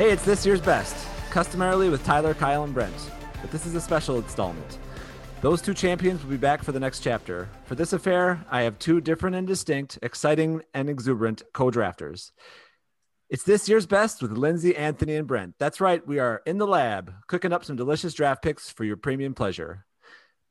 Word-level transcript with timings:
Hey, 0.00 0.12
it's 0.12 0.24
this 0.24 0.46
year's 0.46 0.60
best, 0.60 0.96
customarily 1.30 1.88
with 1.88 2.04
Tyler, 2.04 2.32
Kyle, 2.32 2.64
and 2.64 2.72
Brent. 2.72 2.94
But 3.40 3.50
this 3.50 3.66
is 3.66 3.74
a 3.74 3.80
special 3.80 4.16
installment. 4.16 4.78
Those 5.40 5.62
two 5.62 5.74
champions 5.74 6.22
will 6.22 6.30
be 6.30 6.36
back 6.36 6.62
for 6.62 6.72
the 6.72 6.80
next 6.80 7.00
chapter. 7.00 7.48
For 7.64 7.74
this 7.74 7.92
affair, 7.92 8.44
I 8.50 8.62
have 8.62 8.78
two 8.78 9.00
different 9.00 9.36
and 9.36 9.46
distinct, 9.46 9.98
exciting 10.02 10.62
and 10.74 10.88
exuberant 10.88 11.42
co 11.52 11.70
drafters. 11.70 12.32
It's 13.28 13.44
this 13.44 13.68
year's 13.68 13.86
best 13.86 14.22
with 14.22 14.32
Lindsay, 14.32 14.76
Anthony, 14.76 15.16
and 15.16 15.26
Brent. 15.26 15.54
That's 15.58 15.80
right, 15.80 16.06
we 16.06 16.18
are 16.18 16.42
in 16.46 16.58
the 16.58 16.66
lab 16.66 17.12
cooking 17.26 17.52
up 17.52 17.64
some 17.64 17.76
delicious 17.76 18.12
draft 18.14 18.42
picks 18.42 18.70
for 18.70 18.84
your 18.84 18.96
premium 18.96 19.34
pleasure. 19.34 19.86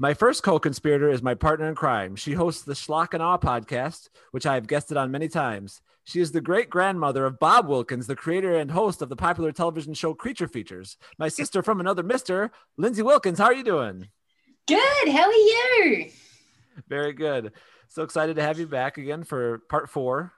My 0.01 0.13
first 0.13 0.43
co 0.43 0.59
conspirator 0.59 1.09
is 1.09 1.21
my 1.21 1.35
partner 1.35 1.67
in 1.67 1.75
crime. 1.75 2.15
She 2.15 2.31
hosts 2.31 2.61
the 2.61 2.71
Schlock 2.71 3.13
and 3.13 3.21
Awe 3.21 3.37
podcast, 3.37 4.07
which 4.31 4.45
I 4.45 4.53
have 4.53 4.65
guested 4.65 4.95
on 4.95 5.11
many 5.11 5.27
times. 5.27 5.81
She 6.05 6.21
is 6.21 6.31
the 6.31 6.39
great 6.39 6.69
grandmother 6.69 7.25
of 7.25 7.37
Bob 7.37 7.67
Wilkins, 7.67 8.07
the 8.07 8.15
creator 8.15 8.55
and 8.55 8.71
host 8.71 9.01
of 9.01 9.09
the 9.09 9.17
popular 9.17 9.51
television 9.51 9.93
show 9.93 10.13
Creature 10.13 10.47
Features. 10.47 10.95
My 11.17 11.27
sister 11.27 11.61
from 11.61 11.81
another 11.81 12.01
mister, 12.01 12.49
Lindsay 12.77 13.01
Wilkins. 13.01 13.39
How 13.39 13.47
are 13.47 13.53
you 13.53 13.65
doing? 13.65 14.07
Good. 14.67 15.09
How 15.09 15.25
are 15.25 15.33
you? 15.33 16.09
Very 16.87 17.11
good. 17.11 17.51
So 17.89 18.03
excited 18.03 18.37
to 18.37 18.41
have 18.41 18.57
you 18.57 18.67
back 18.67 18.97
again 18.97 19.25
for 19.25 19.59
part 19.67 19.89
four. 19.89 20.31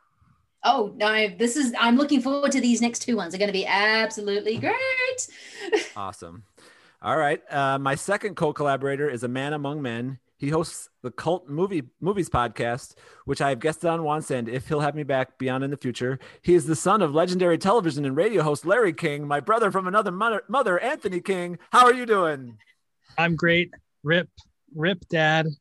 Oh 0.64 0.92
no, 0.96 1.28
this 1.38 1.56
is 1.56 1.72
I'm 1.80 1.98
looking 1.98 2.22
forward 2.22 2.52
to 2.54 2.62
these 2.62 2.82
next 2.82 3.00
two 3.04 3.16
ones. 3.16 3.32
They're 3.32 3.40
going 3.40 3.48
to 3.48 3.54
be 3.54 3.68
absolutely 3.68 4.58
great. 4.58 5.28
awesome. 5.96 6.46
All 7.04 7.18
right. 7.18 7.42
Uh, 7.52 7.80
my 7.80 7.96
second 7.96 8.36
co-collaborator 8.36 9.10
is 9.10 9.24
a 9.24 9.28
man 9.28 9.54
among 9.54 9.82
men. 9.82 10.20
He 10.38 10.50
hosts 10.50 10.90
the 11.02 11.12
Cult 11.12 11.48
Movie 11.48 11.84
Movies 12.00 12.30
podcast, 12.30 12.96
which 13.26 13.42
I 13.42 13.50
have 13.50 13.60
guested 13.60 13.90
on 13.90 14.04
once, 14.04 14.32
and 14.32 14.50
if 14.50 14.68
he'll 14.68 14.80
have 14.80 14.96
me 14.96 15.04
back 15.04 15.38
beyond 15.38 15.64
in 15.64 15.70
the 15.70 15.78
future, 15.78 16.18
he 16.42 16.56
is 16.56 16.66
the 16.66 16.76
son 16.76 17.04
of 17.04 17.14
legendary 17.14 17.60
television 17.60 18.06
and 18.06 18.16
radio 18.16 18.42
host 18.42 18.66
Larry 18.66 18.94
King, 18.94 19.28
my 19.28 19.40
brother 19.40 19.72
from 19.72 19.88
another 19.88 20.12
mother, 20.12 20.44
mother 20.48 20.80
Anthony 20.80 21.22
King. 21.22 21.60
How 21.72 21.86
are 21.86 21.94
you 21.94 22.08
doing? 22.08 22.58
I'm 23.20 23.36
great. 23.36 23.72
Rip, 24.04 24.30
rip, 24.76 25.08
dad. 25.10 25.48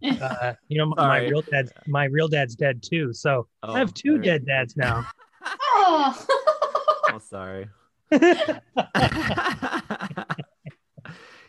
Uh, 0.00 0.54
you 0.68 0.78
know, 0.78 0.86
my 0.86 1.26
real 1.26 1.42
dad, 1.42 1.72
my 1.88 2.04
real 2.04 2.28
dad's 2.28 2.54
dead 2.54 2.84
too. 2.84 3.12
So 3.12 3.48
oh, 3.64 3.72
I 3.72 3.80
have 3.80 3.92
two 3.92 4.12
sorry. 4.12 4.24
dead 4.24 4.46
dads 4.46 4.76
now. 4.76 5.04
oh. 5.44 6.26
oh, 7.12 7.18
sorry. 7.18 7.68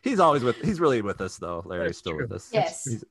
he's 0.02 0.20
always 0.20 0.44
with. 0.44 0.58
He's 0.62 0.80
really 0.80 1.02
with 1.02 1.22
us 1.22 1.38
though. 1.38 1.64
Larry's 1.66 1.98
still 1.98 2.14
true. 2.14 2.22
with 2.24 2.32
us. 2.32 2.50
Yes. 2.52 2.84
He's, 2.86 3.04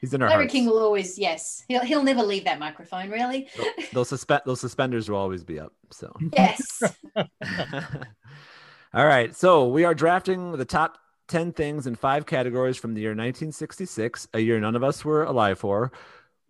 he's 0.00 0.14
in 0.14 0.22
our. 0.22 0.28
Larry 0.28 0.44
hearts. 0.44 0.52
King 0.52 0.66
will 0.66 0.78
always. 0.78 1.18
Yes, 1.18 1.64
he'll 1.68 1.84
he'll 1.84 2.02
never 2.02 2.22
leave 2.22 2.44
that 2.44 2.58
microphone. 2.58 3.10
Really. 3.10 3.48
those 3.92 4.08
suspend 4.08 4.42
those 4.46 4.60
suspenders 4.60 5.08
will 5.08 5.18
always 5.18 5.44
be 5.44 5.58
up. 5.58 5.72
So. 5.90 6.14
Yes. 6.32 6.82
All 8.94 9.06
right. 9.06 9.34
So 9.34 9.68
we 9.68 9.84
are 9.84 9.94
drafting 9.94 10.52
the 10.52 10.66
top 10.66 10.98
10 11.28 11.52
things 11.52 11.86
in 11.86 11.94
five 11.94 12.26
categories 12.26 12.76
from 12.76 12.92
the 12.92 13.00
year 13.00 13.10
1966, 13.10 14.28
a 14.34 14.40
year 14.40 14.60
none 14.60 14.76
of 14.76 14.84
us 14.84 15.02
were 15.04 15.24
alive 15.24 15.58
for. 15.58 15.92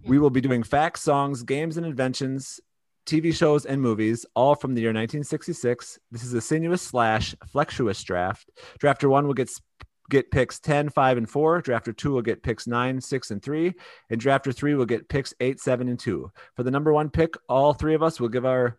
We 0.04 0.16
hmm. 0.16 0.22
will 0.22 0.30
be 0.30 0.40
doing 0.40 0.64
facts, 0.64 1.02
songs, 1.02 1.44
games, 1.44 1.76
and 1.76 1.86
inventions, 1.86 2.60
TV 3.06 3.34
shows, 3.34 3.66
and 3.66 3.80
movies, 3.80 4.24
all 4.34 4.54
from 4.54 4.74
the 4.74 4.80
year 4.80 4.90
1966. 4.90 5.98
This 6.10 6.22
is 6.22 6.34
a 6.34 6.40
sinuous 6.40 6.82
slash 6.82 7.34
flexuous 7.46 8.02
draft. 8.02 8.50
Drafter 8.80 9.08
one 9.08 9.26
will 9.26 9.34
get 9.34 9.50
get 10.10 10.30
picks 10.30 10.60
10, 10.60 10.90
5, 10.90 11.16
and 11.16 11.30
4. 11.30 11.62
Drafter 11.62 11.96
2 11.96 12.12
will 12.12 12.22
get 12.22 12.42
picks 12.42 12.66
9, 12.66 13.00
6, 13.00 13.30
and 13.30 13.42
3. 13.42 13.72
And 14.10 14.20
drafter 14.20 14.54
3 14.54 14.74
will 14.74 14.84
get 14.84 15.08
picks 15.08 15.32
8, 15.40 15.58
7, 15.58 15.88
and 15.88 15.98
2. 15.98 16.30
For 16.54 16.62
the 16.62 16.70
number 16.70 16.92
one 16.92 17.08
pick, 17.08 17.34
all 17.48 17.72
three 17.72 17.94
of 17.94 18.02
us 18.02 18.20
will 18.20 18.28
give 18.28 18.44
our 18.44 18.78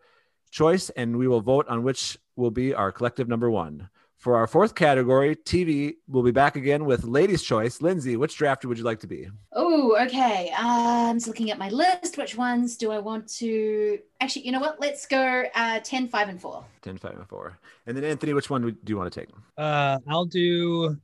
choice 0.52 0.92
and 0.92 1.18
we 1.18 1.28
will 1.28 1.42
vote 1.42 1.68
on 1.68 1.82
which 1.82 2.18
will 2.36 2.52
be 2.52 2.74
our 2.74 2.92
collective 2.92 3.28
number 3.28 3.50
one. 3.50 3.90
For 4.24 4.38
our 4.38 4.48
fourth 4.48 4.74
category, 4.74 5.36
TV, 5.36 5.96
we'll 6.08 6.24
be 6.24 6.32
back 6.32 6.56
again 6.56 6.86
with 6.86 7.04
Ladies' 7.04 7.44
Choice. 7.44 7.82
Lindsay, 7.82 8.16
which 8.16 8.40
drafter 8.40 8.68
would 8.68 8.78
you 8.78 8.86
like 8.86 9.02
to 9.02 9.08
be? 9.08 9.28
Oh, 9.52 9.98
okay. 10.06 10.50
Uh, 10.58 11.10
I'm 11.10 11.18
just 11.18 11.28
looking 11.28 11.52
at 11.52 11.58
my 11.58 11.68
list. 11.68 12.18
Which 12.18 12.38
ones 12.38 12.78
do 12.78 12.90
I 12.90 13.00
want 13.00 13.28
to? 13.40 14.00
Actually, 14.22 14.46
you 14.46 14.54
know 14.54 14.62
what? 14.62 14.80
Let's 14.80 15.06
go 15.08 15.44
uh, 15.54 15.82
10, 15.82 16.08
5, 16.08 16.30
and 16.30 16.42
4. 16.42 16.64
10, 16.84 16.98
5, 17.00 17.12
and 17.18 17.28
4. 17.28 17.58
And 17.86 17.98
then, 17.98 18.06
Anthony, 18.06 18.32
which 18.32 18.50
one 18.50 18.62
do 18.62 18.78
you 18.94 18.96
want 18.96 19.12
to 19.12 19.20
take? 19.20 19.30
Uh, 19.58 20.00
I'll 20.08 20.24
do 20.24 20.96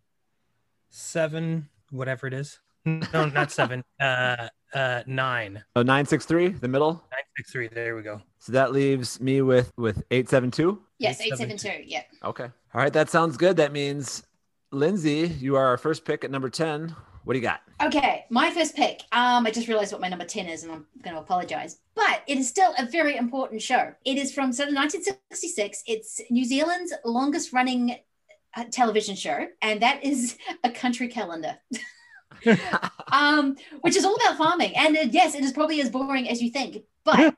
seven, 0.90 1.68
whatever 1.92 2.26
it 2.26 2.34
is. 2.34 2.58
No, 2.86 3.26
not 3.26 3.52
seven. 3.52 3.84
uh, 4.00 4.48
uh, 4.74 5.04
nine. 5.06 5.64
Oh, 5.76 5.82
nine 5.82 6.06
six 6.06 6.26
three, 6.26 6.50
the 6.50 6.68
middle. 6.68 6.94
Nine 7.12 7.24
six 7.38 7.52
three. 7.52 7.68
There 7.68 7.96
we 7.96 8.02
go. 8.02 8.22
So 8.40 8.52
that 8.54 8.72
leaves 8.72 9.20
me 9.20 9.42
with 9.42 9.72
with 9.78 10.04
eight 10.12 10.30
seven 10.30 10.52
two. 10.52 10.82
Yes, 10.98 11.22
eight 11.22 11.36
seven 11.36 11.58
two. 11.58 11.82
Yeah. 11.86 12.04
Okay. 12.24 12.50
All 12.74 12.82
right, 12.82 12.94
that 12.94 13.10
sounds 13.10 13.36
good. 13.36 13.58
That 13.58 13.72
means 13.72 14.24
Lindsay, 14.72 15.36
you 15.40 15.56
are 15.56 15.66
our 15.66 15.78
first 15.78 16.06
pick 16.06 16.24
at 16.24 16.30
number 16.30 16.50
10. 16.50 16.96
What 17.24 17.34
do 17.34 17.40
you 17.40 17.44
got? 17.44 17.62
Okay, 17.82 18.26
my 18.30 18.52
first 18.52 18.76
pick. 18.76 19.02
Um, 19.12 19.46
I 19.46 19.52
just 19.52 19.68
realized 19.68 19.92
what 19.92 20.02
my 20.02 20.08
number 20.08 20.26
10 20.26 20.48
is, 20.48 20.64
and 20.64 20.72
I'm 20.72 20.86
going 21.02 21.16
to 21.16 21.22
apologize. 21.22 21.80
But 21.96 22.22
it 22.28 22.38
is 22.38 22.48
still 22.48 22.74
a 22.78 22.86
very 22.86 23.18
important 23.18 23.62
show. 23.62 23.94
It 24.06 24.18
is 24.18 24.34
from 24.34 24.54
sort 24.54 24.70
of 24.70 24.76
1966. 24.76 25.84
It's 25.88 26.22
New 26.30 26.46
Zealand's 26.46 26.94
longest 27.04 27.54
running 27.54 27.98
uh, 28.56 28.66
television 28.72 29.16
show, 29.16 29.48
and 29.62 29.82
that 29.82 30.04
is 30.04 30.38
a 30.64 30.70
country 30.70 31.08
calendar. 31.08 31.58
um, 33.12 33.56
which 33.82 33.96
is 33.96 34.06
all 34.06 34.16
about 34.16 34.38
farming. 34.38 34.76
And 34.76 34.98
uh, 34.98 35.08
yes, 35.12 35.36
it 35.36 35.44
is 35.44 35.52
probably 35.52 35.82
as 35.82 35.90
boring 35.90 36.30
as 36.30 36.42
you 36.42 36.50
think, 36.50 36.84
but 37.04 37.36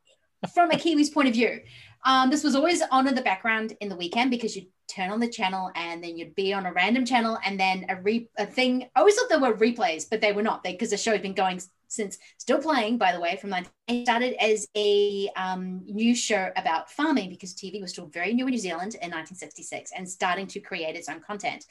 from 0.53 0.71
a 0.71 0.75
Kiwi's 0.75 1.09
point 1.09 1.27
of 1.27 1.33
view, 1.33 1.61
um, 2.03 2.29
this 2.29 2.43
was 2.43 2.55
always 2.55 2.81
on 2.91 3.07
in 3.07 3.15
the 3.15 3.21
background 3.21 3.73
in 3.79 3.89
the 3.89 3.95
weekend 3.95 4.31
because 4.31 4.55
you'd 4.55 4.67
turn 4.87 5.11
on 5.11 5.19
the 5.19 5.29
channel 5.29 5.71
and 5.75 6.03
then 6.03 6.17
you'd 6.17 6.35
be 6.35 6.53
on 6.53 6.65
a 6.65 6.73
random 6.73 7.05
channel 7.05 7.37
and 7.45 7.59
then 7.59 7.85
a, 7.89 7.95
re- 7.97 8.29
a 8.37 8.45
thing. 8.45 8.89
I 8.95 8.99
always 8.99 9.15
thought 9.15 9.29
there 9.29 9.39
were 9.39 9.53
replays, 9.53 10.09
but 10.09 10.19
they 10.19 10.33
were 10.33 10.41
not 10.41 10.63
because 10.63 10.89
the 10.89 10.97
show 10.97 11.11
had 11.11 11.21
been 11.21 11.33
going 11.33 11.61
since 11.87 12.17
still 12.37 12.59
playing, 12.59 12.97
by 12.97 13.11
the 13.11 13.19
way, 13.19 13.37
from 13.39 13.51
19. 13.51 13.71
It 13.87 14.05
started 14.05 14.43
as 14.43 14.67
a 14.75 15.29
um, 15.35 15.81
news 15.85 16.19
show 16.19 16.49
about 16.55 16.89
farming 16.89 17.29
because 17.29 17.53
TV 17.53 17.81
was 17.81 17.91
still 17.91 18.07
very 18.07 18.33
new 18.33 18.47
in 18.47 18.51
New 18.51 18.57
Zealand 18.57 18.95
in 18.95 19.11
1966 19.11 19.91
and 19.95 20.09
starting 20.09 20.47
to 20.47 20.59
create 20.59 20.95
its 20.95 21.09
own 21.09 21.19
content. 21.19 21.65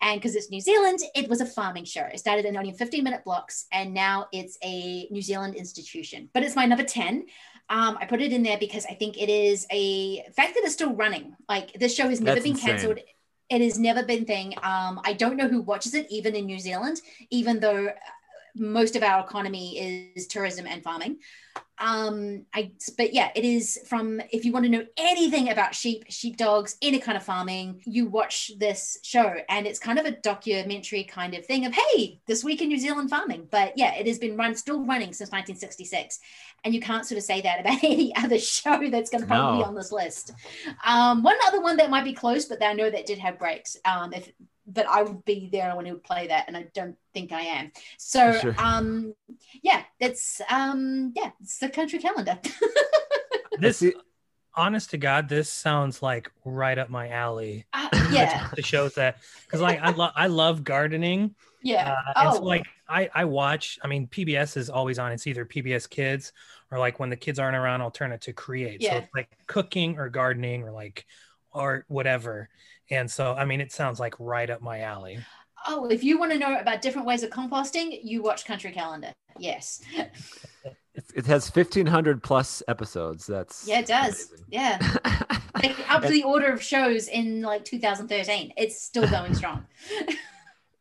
And 0.00 0.20
because 0.20 0.36
it's 0.36 0.50
New 0.50 0.60
Zealand, 0.60 1.00
it 1.14 1.28
was 1.28 1.40
a 1.40 1.46
farming 1.46 1.84
show. 1.84 2.02
It 2.02 2.18
started 2.18 2.44
in 2.44 2.56
only 2.56 2.72
15 2.72 3.02
minute 3.02 3.24
blocks 3.24 3.66
and 3.72 3.92
now 3.92 4.28
it's 4.32 4.58
a 4.62 5.08
New 5.10 5.22
Zealand 5.22 5.56
institution. 5.56 6.28
But 6.32 6.44
it's 6.44 6.56
my 6.56 6.66
number 6.66 6.84
10. 6.84 7.26
Um, 7.70 7.98
I 8.00 8.06
put 8.06 8.22
it 8.22 8.32
in 8.32 8.42
there 8.42 8.58
because 8.58 8.86
I 8.86 8.94
think 8.94 9.20
it 9.20 9.28
is 9.28 9.66
a 9.70 10.22
fact 10.36 10.54
that 10.54 10.64
it's 10.64 10.74
still 10.74 10.94
running. 10.94 11.36
Like 11.48 11.72
this 11.74 11.94
show 11.94 12.08
has 12.08 12.20
never 12.20 12.40
That's 12.40 12.44
been 12.44 12.56
cancelled. 12.56 12.98
It 13.50 13.60
has 13.60 13.78
never 13.78 14.02
been 14.02 14.24
thing. 14.24 14.54
Um, 14.62 15.00
I 15.04 15.14
don't 15.14 15.36
know 15.36 15.48
who 15.48 15.62
watches 15.62 15.94
it, 15.94 16.06
even 16.10 16.34
in 16.34 16.46
New 16.46 16.58
Zealand, 16.58 17.00
even 17.30 17.60
though 17.60 17.90
most 18.54 18.96
of 18.96 19.02
our 19.02 19.24
economy 19.24 19.78
is 20.14 20.26
tourism 20.26 20.66
and 20.66 20.82
farming 20.82 21.18
um 21.80 22.44
i 22.54 22.70
but 22.96 23.14
yeah 23.14 23.30
it 23.34 23.44
is 23.44 23.78
from 23.86 24.20
if 24.30 24.44
you 24.44 24.52
want 24.52 24.64
to 24.64 24.70
know 24.70 24.84
anything 24.96 25.50
about 25.50 25.74
sheep 25.74 26.04
sheepdogs 26.08 26.76
any 26.82 26.98
kind 26.98 27.16
of 27.16 27.22
farming 27.22 27.80
you 27.84 28.06
watch 28.06 28.52
this 28.58 28.98
show. 29.02 29.36
And 29.48 29.66
it's 29.66 29.78
kind 29.78 29.98
of 29.98 30.06
a 30.06 30.12
documentary 30.12 31.04
kind 31.04 31.34
of 31.34 31.44
thing 31.44 31.66
of 31.66 31.74
hey 31.74 32.20
this 32.26 32.44
week 32.44 32.62
in 32.62 32.68
new 32.68 32.78
zealand 32.78 33.10
farming. 33.10 33.48
But 33.50 33.72
yeah 33.76 33.94
it 33.94 34.06
has 34.06 34.18
been 34.18 34.36
run 34.36 34.54
still 34.54 34.84
running 34.84 35.12
since 35.12 35.30
1966 35.30 36.20
and 36.64 36.74
you 36.74 36.80
can't 36.80 37.06
sort 37.06 37.18
of 37.18 37.24
say 37.24 37.40
that 37.40 37.60
about 37.60 37.78
any 37.82 38.14
other 38.16 38.38
show 38.38 38.90
that's 38.90 39.10
going 39.10 39.22
to 39.22 39.26
probably 39.26 39.58
no. 39.58 39.64
be 39.64 39.68
on 39.68 39.74
this 39.74 39.92
list. 39.92 40.32
Um 40.84 41.22
one 41.22 41.36
other 41.46 41.60
one 41.60 41.76
that 41.76 41.90
might 41.90 42.04
be 42.04 42.12
close 42.12 42.46
but 42.46 42.62
i 42.62 42.72
know 42.72 42.90
that 42.90 43.06
did 43.06 43.18
have 43.18 43.38
breaks 43.38 43.76
um 43.84 44.12
if 44.12 44.30
but 44.68 44.86
I 44.86 45.02
would 45.02 45.24
be 45.24 45.48
there 45.50 45.74
when 45.74 45.86
he 45.86 45.92
would 45.92 46.04
play 46.04 46.28
that, 46.28 46.44
and 46.46 46.56
I 46.56 46.66
don't 46.74 46.96
think 47.14 47.32
I 47.32 47.40
am. 47.40 47.72
So, 47.96 48.38
sure. 48.38 48.54
um, 48.58 49.14
yeah, 49.62 49.82
it's 49.98 50.40
um, 50.50 51.12
yeah, 51.16 51.30
it's 51.40 51.58
the 51.58 51.68
country 51.68 51.98
calendar. 51.98 52.38
this, 53.58 53.82
honest 54.54 54.90
to 54.90 54.98
God, 54.98 55.28
this 55.28 55.50
sounds 55.50 56.02
like 56.02 56.30
right 56.44 56.78
up 56.78 56.90
my 56.90 57.08
alley. 57.08 57.66
Uh, 57.72 57.88
yeah, 58.12 58.48
the 58.56 58.62
shows 58.62 58.94
that 58.94 59.18
because 59.44 59.60
like 59.60 59.80
I 59.80 59.90
love 59.90 60.12
I 60.14 60.26
love 60.26 60.64
gardening. 60.64 61.34
Yeah, 61.62 61.96
uh, 62.08 62.12
oh. 62.16 62.34
so 62.36 62.42
like 62.42 62.66
I 62.88 63.08
I 63.14 63.24
watch. 63.24 63.78
I 63.82 63.88
mean, 63.88 64.06
PBS 64.06 64.56
is 64.56 64.68
always 64.68 64.98
on. 64.98 65.12
It's 65.12 65.26
either 65.26 65.46
PBS 65.46 65.88
Kids 65.88 66.32
or 66.70 66.78
like 66.78 66.98
when 66.98 67.10
the 67.10 67.16
kids 67.16 67.38
aren't 67.38 67.56
around, 67.56 67.80
I'll 67.80 67.90
turn 67.90 68.12
it 68.12 68.20
to 68.22 68.32
Create. 68.32 68.82
Yeah. 68.82 68.90
So 68.90 68.96
it's 68.98 69.14
like 69.14 69.30
cooking 69.46 69.98
or 69.98 70.08
gardening 70.08 70.62
or 70.62 70.70
like 70.70 71.06
art, 71.52 71.84
whatever. 71.88 72.48
And 72.90 73.10
so, 73.10 73.34
I 73.34 73.44
mean, 73.44 73.60
it 73.60 73.72
sounds 73.72 74.00
like 74.00 74.14
right 74.18 74.48
up 74.48 74.62
my 74.62 74.80
alley. 74.80 75.18
Oh, 75.66 75.86
if 75.86 76.04
you 76.04 76.18
want 76.18 76.32
to 76.32 76.38
know 76.38 76.58
about 76.58 76.82
different 76.82 77.06
ways 77.06 77.22
of 77.22 77.30
composting, 77.30 77.98
you 78.02 78.22
watch 78.22 78.44
Country 78.44 78.72
Calendar. 78.72 79.12
Yes. 79.38 79.82
it 81.14 81.26
has 81.26 81.54
1500 81.54 82.22
plus 82.22 82.62
episodes. 82.68 83.26
That's 83.26 83.66
yeah, 83.66 83.80
it 83.80 83.86
does. 83.86 84.28
Amazing. 84.28 84.46
Yeah. 84.50 84.96
up 85.88 86.02
to 86.02 86.08
the 86.08 86.22
order 86.22 86.52
of 86.52 86.62
shows 86.62 87.08
in 87.08 87.42
like 87.42 87.64
2013. 87.64 88.52
It's 88.56 88.80
still 88.80 89.08
going 89.08 89.34
strong. 89.34 89.66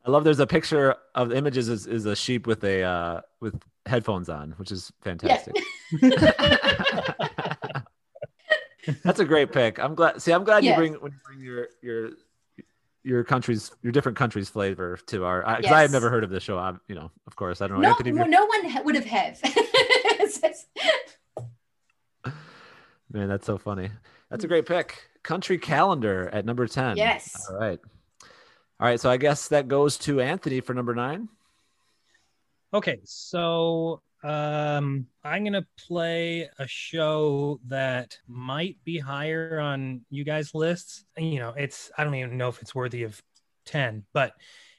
I 0.05 0.09
love 0.09 0.23
there's 0.23 0.39
a 0.39 0.47
picture 0.47 0.95
of 1.15 1.29
the 1.29 1.37
images 1.37 1.67
is, 1.67 1.85
is 1.85 2.05
a 2.05 2.15
sheep 2.15 2.47
with 2.47 2.63
a 2.63 2.81
uh, 2.83 3.21
with 3.41 3.59
headphones 3.85 4.29
on, 4.29 4.51
which 4.51 4.71
is 4.71 4.91
fantastic. 5.01 5.55
Yeah. 6.01 7.46
That's 9.03 9.19
a 9.19 9.25
great 9.25 9.51
pick. 9.51 9.79
I'm 9.79 9.95
glad. 9.95 10.21
See, 10.21 10.31
I'm 10.31 10.43
glad 10.43 10.63
yes. 10.63 10.71
you 10.71 10.77
bring 10.77 10.93
when 11.01 11.11
you 11.11 11.19
bring 11.25 11.39
your 11.39 11.67
your 11.81 12.11
your 13.03 13.23
country's 13.23 13.71
your 13.81 13.91
different 13.91 14.17
countries 14.17 14.49
flavor 14.49 14.97
to 15.07 15.25
our 15.25 15.41
because 15.41 15.63
yes. 15.63 15.73
I 15.73 15.81
have 15.81 15.91
never 15.91 16.09
heard 16.09 16.23
of 16.23 16.29
the 16.29 16.39
show. 16.39 16.57
I'm 16.57 16.81
you 16.87 16.95
know, 16.95 17.11
of 17.25 17.35
course, 17.35 17.61
I 17.61 17.67
don't 17.67 17.77
know. 17.77 17.83
No, 17.83 17.89
Anthony, 17.89 18.11
well, 18.13 18.27
no 18.27 18.45
one 18.45 18.85
would 18.85 18.95
have 18.95 19.05
have. 19.05 19.41
Man, 23.11 23.29
that's 23.29 23.45
so 23.45 23.57
funny. 23.57 23.89
That's 24.29 24.43
a 24.43 24.47
great 24.47 24.65
pick. 24.65 25.09
Country 25.23 25.57
calendar 25.57 26.29
at 26.33 26.45
number 26.45 26.67
10. 26.67 26.97
Yes. 26.97 27.47
All 27.49 27.57
right. 27.57 27.79
All 28.79 28.87
right. 28.87 28.99
So 28.99 29.09
I 29.09 29.17
guess 29.17 29.47
that 29.47 29.67
goes 29.67 29.97
to 29.99 30.19
Anthony 30.19 30.59
for 30.59 30.73
number 30.73 30.93
nine. 30.93 31.29
Okay. 32.73 32.99
So 33.05 34.01
um, 34.23 35.07
I'm 35.23 35.43
going 35.43 35.53
to 35.53 35.65
play 35.87 36.49
a 36.57 36.67
show 36.67 37.59
that 37.67 38.17
might 38.27 38.77
be 38.83 38.97
higher 38.97 39.59
on 39.59 40.01
you 40.09 40.23
guys' 40.23 40.53
lists. 40.53 41.05
You 41.17 41.39
know, 41.39 41.53
it's, 41.55 41.91
I 41.97 42.03
don't 42.03 42.15
even 42.15 42.37
know 42.37 42.49
if 42.49 42.61
it's 42.61 42.75
worthy 42.75 43.03
of 43.03 43.21
10, 43.65 44.05
but 44.13 44.33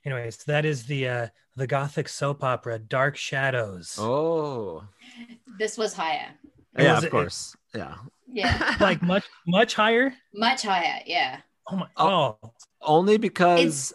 anyways, 0.05 0.39
that 0.45 0.65
is 0.65 0.87
the, 0.87 1.09
uh, 1.09 1.27
the 1.57 1.67
gothic 1.67 2.09
soap 2.09 2.45
opera 2.45 2.79
Dark 2.79 3.17
Shadows. 3.17 3.97
Oh, 3.99 4.85
this 5.59 5.77
was 5.77 5.93
higher. 5.93 6.29
Yeah, 6.79 6.95
was, 6.97 7.05
of 7.05 7.11
course. 7.11 7.57
It, 7.75 7.79
yeah. 7.79 7.95
Yeah. 8.31 8.77
like 8.81 9.03
much, 9.03 9.25
much 9.47 9.75
higher. 9.75 10.15
Much 10.35 10.63
higher. 10.63 11.01
Yeah. 11.07 11.41
Oh 11.71 11.77
my. 11.77 11.87
Oh. 11.97 12.39
oh. 12.43 12.53
Only 12.81 13.19
because 13.19 13.93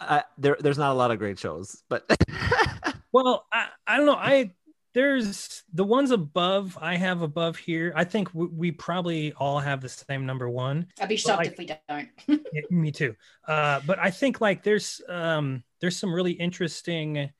I, 0.00 0.24
there, 0.38 0.56
there's 0.58 0.78
not 0.78 0.90
a 0.90 0.94
lot 0.94 1.10
of 1.10 1.18
great 1.18 1.38
shows, 1.38 1.82
but. 1.88 2.04
well, 3.12 3.46
I, 3.52 3.68
I 3.86 3.96
don't 3.96 4.06
know. 4.06 4.14
I 4.14 4.50
there's 4.94 5.64
the 5.72 5.84
ones 5.84 6.12
above 6.12 6.78
I 6.80 6.96
have 6.96 7.20
above 7.20 7.56
here. 7.56 7.92
I 7.96 8.04
think 8.04 8.32
we, 8.32 8.46
we 8.46 8.72
probably 8.72 9.32
all 9.34 9.58
have 9.58 9.80
the 9.80 9.88
same 9.88 10.24
number 10.24 10.48
one. 10.48 10.86
I'd 11.00 11.08
be 11.08 11.16
shocked 11.16 11.38
like, 11.38 11.52
if 11.52 11.58
we 11.58 11.66
don't. 11.66 12.08
yeah, 12.52 12.62
me 12.70 12.92
too. 12.92 13.14
Uh, 13.46 13.80
but 13.86 13.98
I 13.98 14.10
think 14.10 14.40
like 14.40 14.62
there's 14.62 15.00
um, 15.08 15.64
there's 15.80 15.96
some 15.96 16.14
really 16.14 16.32
interesting 16.32 17.30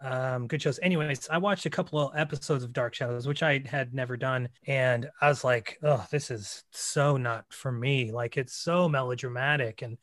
um, 0.00 0.46
good 0.46 0.62
shows. 0.62 0.80
Anyways, 0.82 1.28
I 1.30 1.38
watched 1.38 1.66
a 1.66 1.70
couple 1.70 2.00
of 2.00 2.16
episodes 2.16 2.64
of 2.64 2.72
Dark 2.72 2.94
Shadows, 2.94 3.28
which 3.28 3.42
I 3.42 3.62
had 3.66 3.94
never 3.94 4.16
done, 4.16 4.48
and 4.66 5.08
I 5.20 5.28
was 5.28 5.44
like, 5.44 5.78
"Oh, 5.82 6.04
this 6.10 6.30
is 6.30 6.64
so 6.70 7.16
not 7.16 7.44
for 7.50 7.70
me." 7.70 8.12
Like, 8.12 8.36
it's 8.38 8.54
so 8.54 8.88
melodramatic, 8.88 9.82
and 9.82 9.98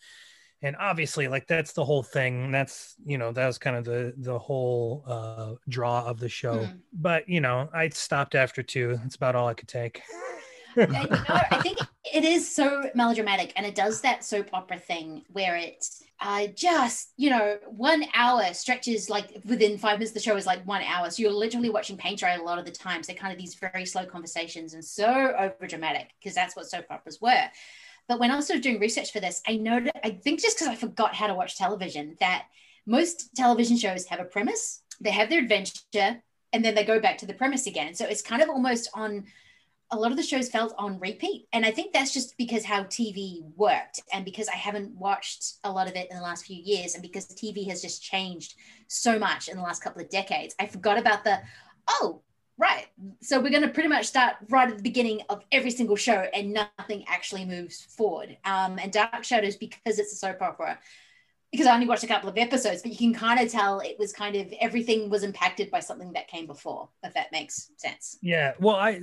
and 0.64 0.76
obviously, 0.80 1.28
like 1.28 1.48
that's 1.48 1.74
the 1.74 1.84
whole 1.84 2.04
thing. 2.04 2.52
That's 2.52 2.96
you 3.04 3.18
know 3.18 3.32
that 3.32 3.48
was 3.48 3.58
kind 3.58 3.76
of 3.76 3.84
the 3.84 4.14
the 4.18 4.38
whole 4.38 5.04
uh, 5.08 5.54
draw 5.68 6.06
of 6.06 6.20
the 6.20 6.30
show. 6.30 6.60
Mm. 6.60 6.80
But 6.94 7.28
you 7.28 7.42
know, 7.42 7.70
I 7.74 7.90
stopped 7.90 8.36
after 8.36 8.62
two. 8.62 8.98
That's 9.02 9.16
about 9.16 9.36
all 9.36 9.48
I 9.48 9.56
could 9.56 9.68
take. 9.68 10.02
you 10.78 10.88
know, 10.88 11.06
I 11.28 11.60
think 11.62 11.80
it 12.14 12.24
is 12.24 12.54
so 12.54 12.90
melodramatic, 12.94 13.54
and 13.56 13.66
it 13.66 13.74
does 13.74 14.02
that 14.02 14.24
soap 14.24 14.50
opera 14.54 14.78
thing 14.78 15.24
where 15.30 15.56
it 15.56 15.84
uh, 16.22 16.46
just 16.56 17.14
you 17.18 17.32
know 17.32 17.58
one 17.68 18.06
hour 18.14 18.54
stretches 18.54 19.10
like 19.10 19.42
within 19.46 19.80
five 19.80 19.98
minutes. 19.98 20.12
The 20.12 20.20
show 20.20 20.38
is 20.38 20.46
like 20.46 20.64
one 20.68 20.84
hour, 20.84 21.10
so 21.10 21.24
you're 21.24 21.32
literally 21.32 21.72
watching 21.72 21.98
paint 21.98 22.20
dry 22.20 22.36
a 22.36 22.44
lot 22.44 22.60
of 22.60 22.66
the 22.66 22.72
times. 22.72 23.08
They're 23.08 23.16
kind 23.16 23.34
of 23.34 23.40
these 23.40 23.56
very 23.56 23.88
slow 23.88 24.06
conversations 24.06 24.76
and 24.76 24.86
so 24.86 25.34
over 25.40 25.66
dramatic 25.66 26.10
because 26.20 26.36
that's 26.36 26.56
what 26.56 26.68
soap 26.68 26.86
operas 26.92 27.20
were. 27.20 27.50
But 28.08 28.20
when 28.20 28.32
I 28.32 28.36
was 28.36 28.48
sort 28.48 28.58
of 28.58 28.64
doing 28.64 28.80
research 28.80 29.12
for 29.12 29.20
this, 29.20 29.42
I 29.48 29.56
noted 29.58 29.92
I 30.04 30.12
think 30.12 30.42
just 30.42 30.58
because 30.58 30.68
I 30.68 30.76
forgot 30.76 31.16
how 31.16 31.28
to 31.28 31.34
watch 31.34 31.58
television 31.58 32.18
that 32.20 32.46
most 32.86 33.36
television 33.36 33.78
shows 33.78 34.06
have 34.08 34.20
a 34.20 34.26
premise, 34.26 34.82
they 35.00 35.12
have 35.12 35.30
their 35.30 35.40
adventure, 35.40 36.22
and 36.54 36.66
then 36.66 36.76
they 36.76 36.84
go 36.84 37.00
back 37.00 37.18
to 37.20 37.26
the 37.26 37.34
premise 37.34 37.68
again. 37.68 37.94
So 37.94 38.06
it's 38.06 38.22
kind 38.22 38.42
of 38.42 38.50
almost 38.50 38.90
on 38.94 39.26
a 39.92 39.98
lot 39.98 40.12
of 40.12 40.18
the 40.18 40.24
shows 40.24 40.50
felt 40.50 40.74
on 40.78 41.00
repeat. 41.00 41.48
And 41.52 41.66
I 41.66 41.72
think 41.72 41.92
that's 41.92 42.14
just 42.14 42.38
because 42.38 42.64
how 42.64 42.84
TV 42.86 43.42
worked 43.58 44.02
and 44.14 44.24
because 44.24 44.48
I 44.48 44.56
haven't 44.56 44.96
watched 44.96 45.56
a 45.66 45.72
lot 45.72 45.90
of 45.90 45.96
it 45.96 46.10
in 46.10 46.16
the 46.16 46.24
last 46.24 46.46
few 46.46 46.56
years 46.56 46.94
and 46.94 47.02
because 47.02 47.28
TV 47.28 47.68
has 47.68 47.82
just 47.82 48.02
changed 48.02 48.56
so 48.88 49.20
much 49.20 49.50
in 49.50 49.58
the 49.58 49.64
last 49.64 49.84
couple 49.84 50.02
of 50.02 50.10
decades. 50.10 50.56
I 50.60 50.68
forgot 50.68 50.98
about 50.98 51.26
the, 51.26 51.40
oh, 51.90 52.22
right. 52.62 52.86
So 53.22 53.40
we're 53.40 53.50
going 53.50 53.64
to 53.64 53.70
pretty 53.70 53.90
much 53.90 54.06
start 54.06 54.36
right 54.50 54.70
at 54.70 54.78
the 54.78 54.84
beginning 54.84 55.22
of 55.30 55.44
every 55.52 55.72
single 55.72 55.96
show 55.96 56.28
and 56.34 56.54
nothing 56.54 57.04
actually 57.08 57.44
moves 57.44 57.82
forward. 57.82 58.38
Um, 58.46 58.78
and 58.78 58.92
Dark 58.92 59.24
Shadows, 59.24 59.56
because 59.56 59.98
it's 60.00 60.14
a 60.14 60.16
soap 60.16 60.42
opera, 60.44 60.78
because 61.52 61.68
I 61.68 61.74
only 61.74 61.88
watched 61.88 62.04
a 62.04 62.08
couple 62.08 62.30
of 62.30 62.38
episodes, 62.38 62.82
but 62.82 62.92
you 62.92 62.98
can 62.98 63.14
kind 63.14 63.40
of 63.40 63.52
tell 63.52 63.82
it 63.82 63.98
was 64.00 64.14
kind 64.14 64.36
of 64.38 64.54
everything 64.62 65.10
was 65.10 65.24
impacted 65.24 65.70
by 65.70 65.82
something 65.82 66.14
that 66.14 66.30
came 66.30 66.48
before, 66.48 66.88
if 67.04 67.14
that 67.14 67.32
makes 67.34 67.72
sense. 67.76 68.18
Yeah. 68.22 68.54
Well, 68.60 68.78
I 68.78 69.00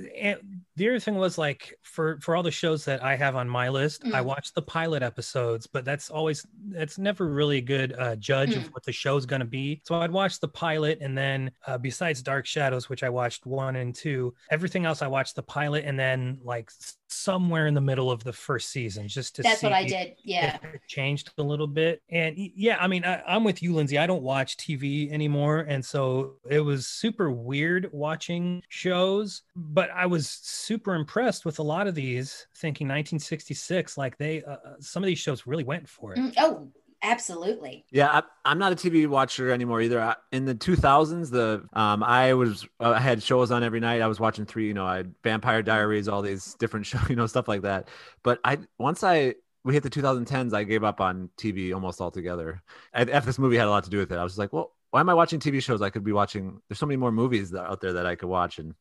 the 0.75 0.89
other 0.89 0.99
thing 0.99 1.15
was 1.15 1.37
like 1.37 1.77
for 1.83 2.19
for 2.21 2.35
all 2.35 2.41
the 2.41 2.49
shows 2.49 2.85
that 2.85 3.03
I 3.03 3.15
have 3.15 3.35
on 3.35 3.47
my 3.47 3.69
list, 3.69 4.03
mm. 4.03 4.13
I 4.13 4.21
watched 4.21 4.55
the 4.55 4.63
pilot 4.63 5.03
episodes, 5.03 5.67
but 5.67 5.85
that's 5.85 6.09
always 6.09 6.45
that's 6.69 6.97
never 6.97 7.27
really 7.27 7.57
a 7.57 7.61
good 7.61 7.93
uh, 7.99 8.15
judge 8.15 8.55
mm. 8.55 8.57
of 8.57 8.67
what 8.73 8.83
the 8.83 8.91
show's 8.91 9.27
going 9.27 9.41
to 9.41 9.45
be. 9.45 9.81
So 9.85 9.95
I'd 9.95 10.11
watch 10.11 10.39
the 10.39 10.47
pilot, 10.47 10.99
and 11.01 11.15
then 11.15 11.51
uh, 11.67 11.77
besides 11.77 12.23
Dark 12.23 12.47
Shadows, 12.47 12.89
which 12.89 13.03
I 13.03 13.09
watched 13.09 13.45
one 13.45 13.75
and 13.75 13.93
two, 13.93 14.33
everything 14.49 14.85
else 14.85 15.03
I 15.03 15.07
watched 15.07 15.35
the 15.35 15.43
pilot, 15.43 15.85
and 15.85 15.99
then 15.99 16.39
like 16.43 16.71
somewhere 17.11 17.67
in 17.67 17.73
the 17.73 17.81
middle 17.81 18.11
of 18.11 18.23
the 18.23 18.33
first 18.33 18.69
season 18.69 19.07
just 19.07 19.35
to 19.35 19.43
see 19.43 19.49
that's 19.49 19.63
what 19.63 19.73
i 19.73 19.83
did 19.83 20.15
yeah. 20.23 20.57
changed 20.87 21.31
a 21.37 21.43
little 21.43 21.67
bit. 21.67 22.01
And 22.09 22.35
yeah 22.37 22.77
i 22.79 22.87
mean 22.87 23.03
I, 23.03 23.21
i'm 23.27 23.43
with 23.43 23.61
you 23.63 23.73
lindsay. 23.73 23.97
I 23.97 24.07
don't 24.07 24.23
watch 24.23 24.57
tv 24.57 25.11
anymore 25.11 25.59
and 25.67 25.83
so 25.83 26.35
it 26.49 26.59
was 26.59 26.87
super 26.87 27.31
weird 27.31 27.89
watching 27.91 28.61
shows 28.69 29.43
but 29.55 29.89
i 29.91 30.05
was 30.05 30.29
super 30.29 30.95
impressed 30.95 31.45
with 31.45 31.59
a 31.59 31.63
lot 31.63 31.87
of 31.87 31.95
these 31.95 32.47
thinking 32.55 32.87
1966 32.87 33.97
like 33.97 34.17
they 34.17 34.43
uh, 34.43 34.51
uh, 34.51 34.57
some 34.79 35.03
of 35.03 35.07
these 35.07 35.19
shows 35.19 35.47
really 35.47 35.63
went 35.63 35.87
for 35.87 36.13
it. 36.13 36.19
Mm, 36.19 36.33
oh 36.37 36.67
Absolutely. 37.01 37.85
Yeah, 37.91 38.21
I, 38.45 38.51
am 38.51 38.59
not 38.59 38.73
a 38.73 38.75
TV 38.75 39.07
watcher 39.07 39.51
anymore 39.51 39.81
either. 39.81 40.01
I, 40.01 40.15
in 40.31 40.45
the 40.45 40.55
2000s, 40.55 41.31
the 41.31 41.63
um, 41.73 42.03
I 42.03 42.33
was 42.33 42.67
uh, 42.79 42.91
I 42.91 42.99
had 42.99 43.23
shows 43.23 43.51
on 43.51 43.63
every 43.63 43.79
night. 43.79 44.01
I 44.01 44.07
was 44.07 44.19
watching 44.19 44.45
three, 44.45 44.67
you 44.67 44.73
know, 44.73 44.85
I 44.85 44.97
had 44.97 45.15
Vampire 45.23 45.61
Diaries, 45.61 46.07
all 46.09 46.21
these 46.21 46.55
different 46.55 46.85
shows, 46.85 47.09
you 47.09 47.15
know, 47.15 47.25
stuff 47.25 47.47
like 47.47 47.61
that. 47.61 47.87
But 48.23 48.39
I 48.43 48.59
once 48.77 49.03
I 49.03 49.35
we 49.63 49.73
hit 49.73 49.83
the 49.83 49.89
2010s, 49.89 50.53
I 50.53 50.63
gave 50.63 50.83
up 50.83 50.99
on 50.99 51.29
TV 51.37 51.73
almost 51.73 52.01
altogether. 52.01 52.61
I, 52.93 53.01
after 53.01 53.27
this 53.27 53.39
movie 53.39 53.57
had 53.57 53.67
a 53.67 53.71
lot 53.71 53.83
to 53.85 53.89
do 53.89 53.97
with 53.97 54.11
it, 54.11 54.17
I 54.17 54.23
was 54.23 54.37
like, 54.37 54.51
well, 54.51 54.73
why 54.91 54.99
am 54.99 55.09
I 55.09 55.13
watching 55.13 55.39
TV 55.39 55.61
shows? 55.61 55.81
I 55.81 55.89
could 55.89 56.03
be 56.03 56.11
watching. 56.11 56.59
There's 56.67 56.79
so 56.79 56.85
many 56.85 56.97
more 56.97 57.11
movies 57.11 57.53
out 57.53 57.79
there 57.79 57.93
that 57.93 58.05
I 58.05 58.15
could 58.15 58.29
watch, 58.29 58.59
and 58.59 58.73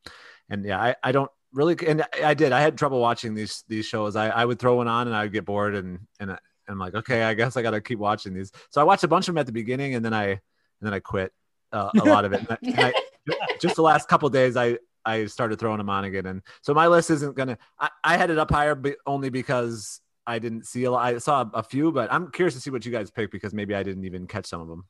and 0.50 0.64
yeah, 0.64 0.80
I, 0.80 0.96
I 1.04 1.12
don't 1.12 1.30
really 1.52 1.76
and 1.86 2.04
I 2.22 2.34
did. 2.34 2.52
I 2.52 2.60
had 2.60 2.76
trouble 2.76 3.00
watching 3.00 3.34
these 3.34 3.64
these 3.68 3.86
shows. 3.86 4.16
I, 4.16 4.28
I 4.28 4.44
would 4.44 4.58
throw 4.58 4.76
one 4.76 4.88
on 4.88 5.06
and 5.06 5.16
I 5.16 5.22
would 5.22 5.32
get 5.32 5.44
bored 5.44 5.74
and 5.74 6.00
and 6.18 6.36
I'm 6.68 6.78
like, 6.78 6.94
okay, 6.94 7.22
I 7.22 7.34
guess 7.34 7.56
I 7.56 7.62
got 7.62 7.70
to 7.72 7.80
keep 7.80 7.98
watching 7.98 8.34
these. 8.34 8.52
So 8.70 8.80
I 8.80 8.84
watched 8.84 9.04
a 9.04 9.08
bunch 9.08 9.28
of 9.28 9.34
them 9.34 9.38
at 9.40 9.46
the 9.46 9.52
beginning, 9.52 9.94
and 9.94 10.04
then 10.04 10.14
I 10.14 10.26
and 10.26 10.40
then 10.80 10.94
I 10.94 11.00
quit 11.00 11.32
uh, 11.72 11.90
a 12.00 12.04
lot 12.04 12.24
of 12.24 12.32
it. 12.32 12.40
And 12.40 12.50
I, 12.50 12.58
and 12.62 12.94
I, 13.30 13.46
just 13.60 13.76
the 13.76 13.82
last 13.82 14.08
couple 14.08 14.28
days, 14.28 14.56
I 14.56 14.78
I 15.04 15.26
started 15.26 15.58
throwing 15.58 15.78
them 15.78 15.90
on 15.90 16.04
again, 16.04 16.26
and 16.26 16.42
so 16.62 16.74
my 16.74 16.86
list 16.86 17.10
isn't 17.10 17.36
gonna. 17.36 17.58
I, 17.78 17.90
I 18.04 18.16
had 18.16 18.30
it 18.30 18.38
up 18.38 18.50
higher, 18.50 18.74
but 18.74 18.96
only 19.06 19.30
because 19.30 20.00
I 20.26 20.38
didn't 20.38 20.66
see 20.66 20.84
a 20.84 20.90
lot. 20.90 21.14
I 21.14 21.18
saw 21.18 21.48
a 21.54 21.62
few, 21.62 21.90
but 21.90 22.12
I'm 22.12 22.30
curious 22.30 22.54
to 22.54 22.60
see 22.60 22.70
what 22.70 22.84
you 22.84 22.92
guys 22.92 23.10
pick 23.10 23.30
because 23.30 23.54
maybe 23.54 23.74
I 23.74 23.82
didn't 23.82 24.04
even 24.04 24.26
catch 24.26 24.46
some 24.46 24.60
of 24.60 24.68
them. 24.68 24.84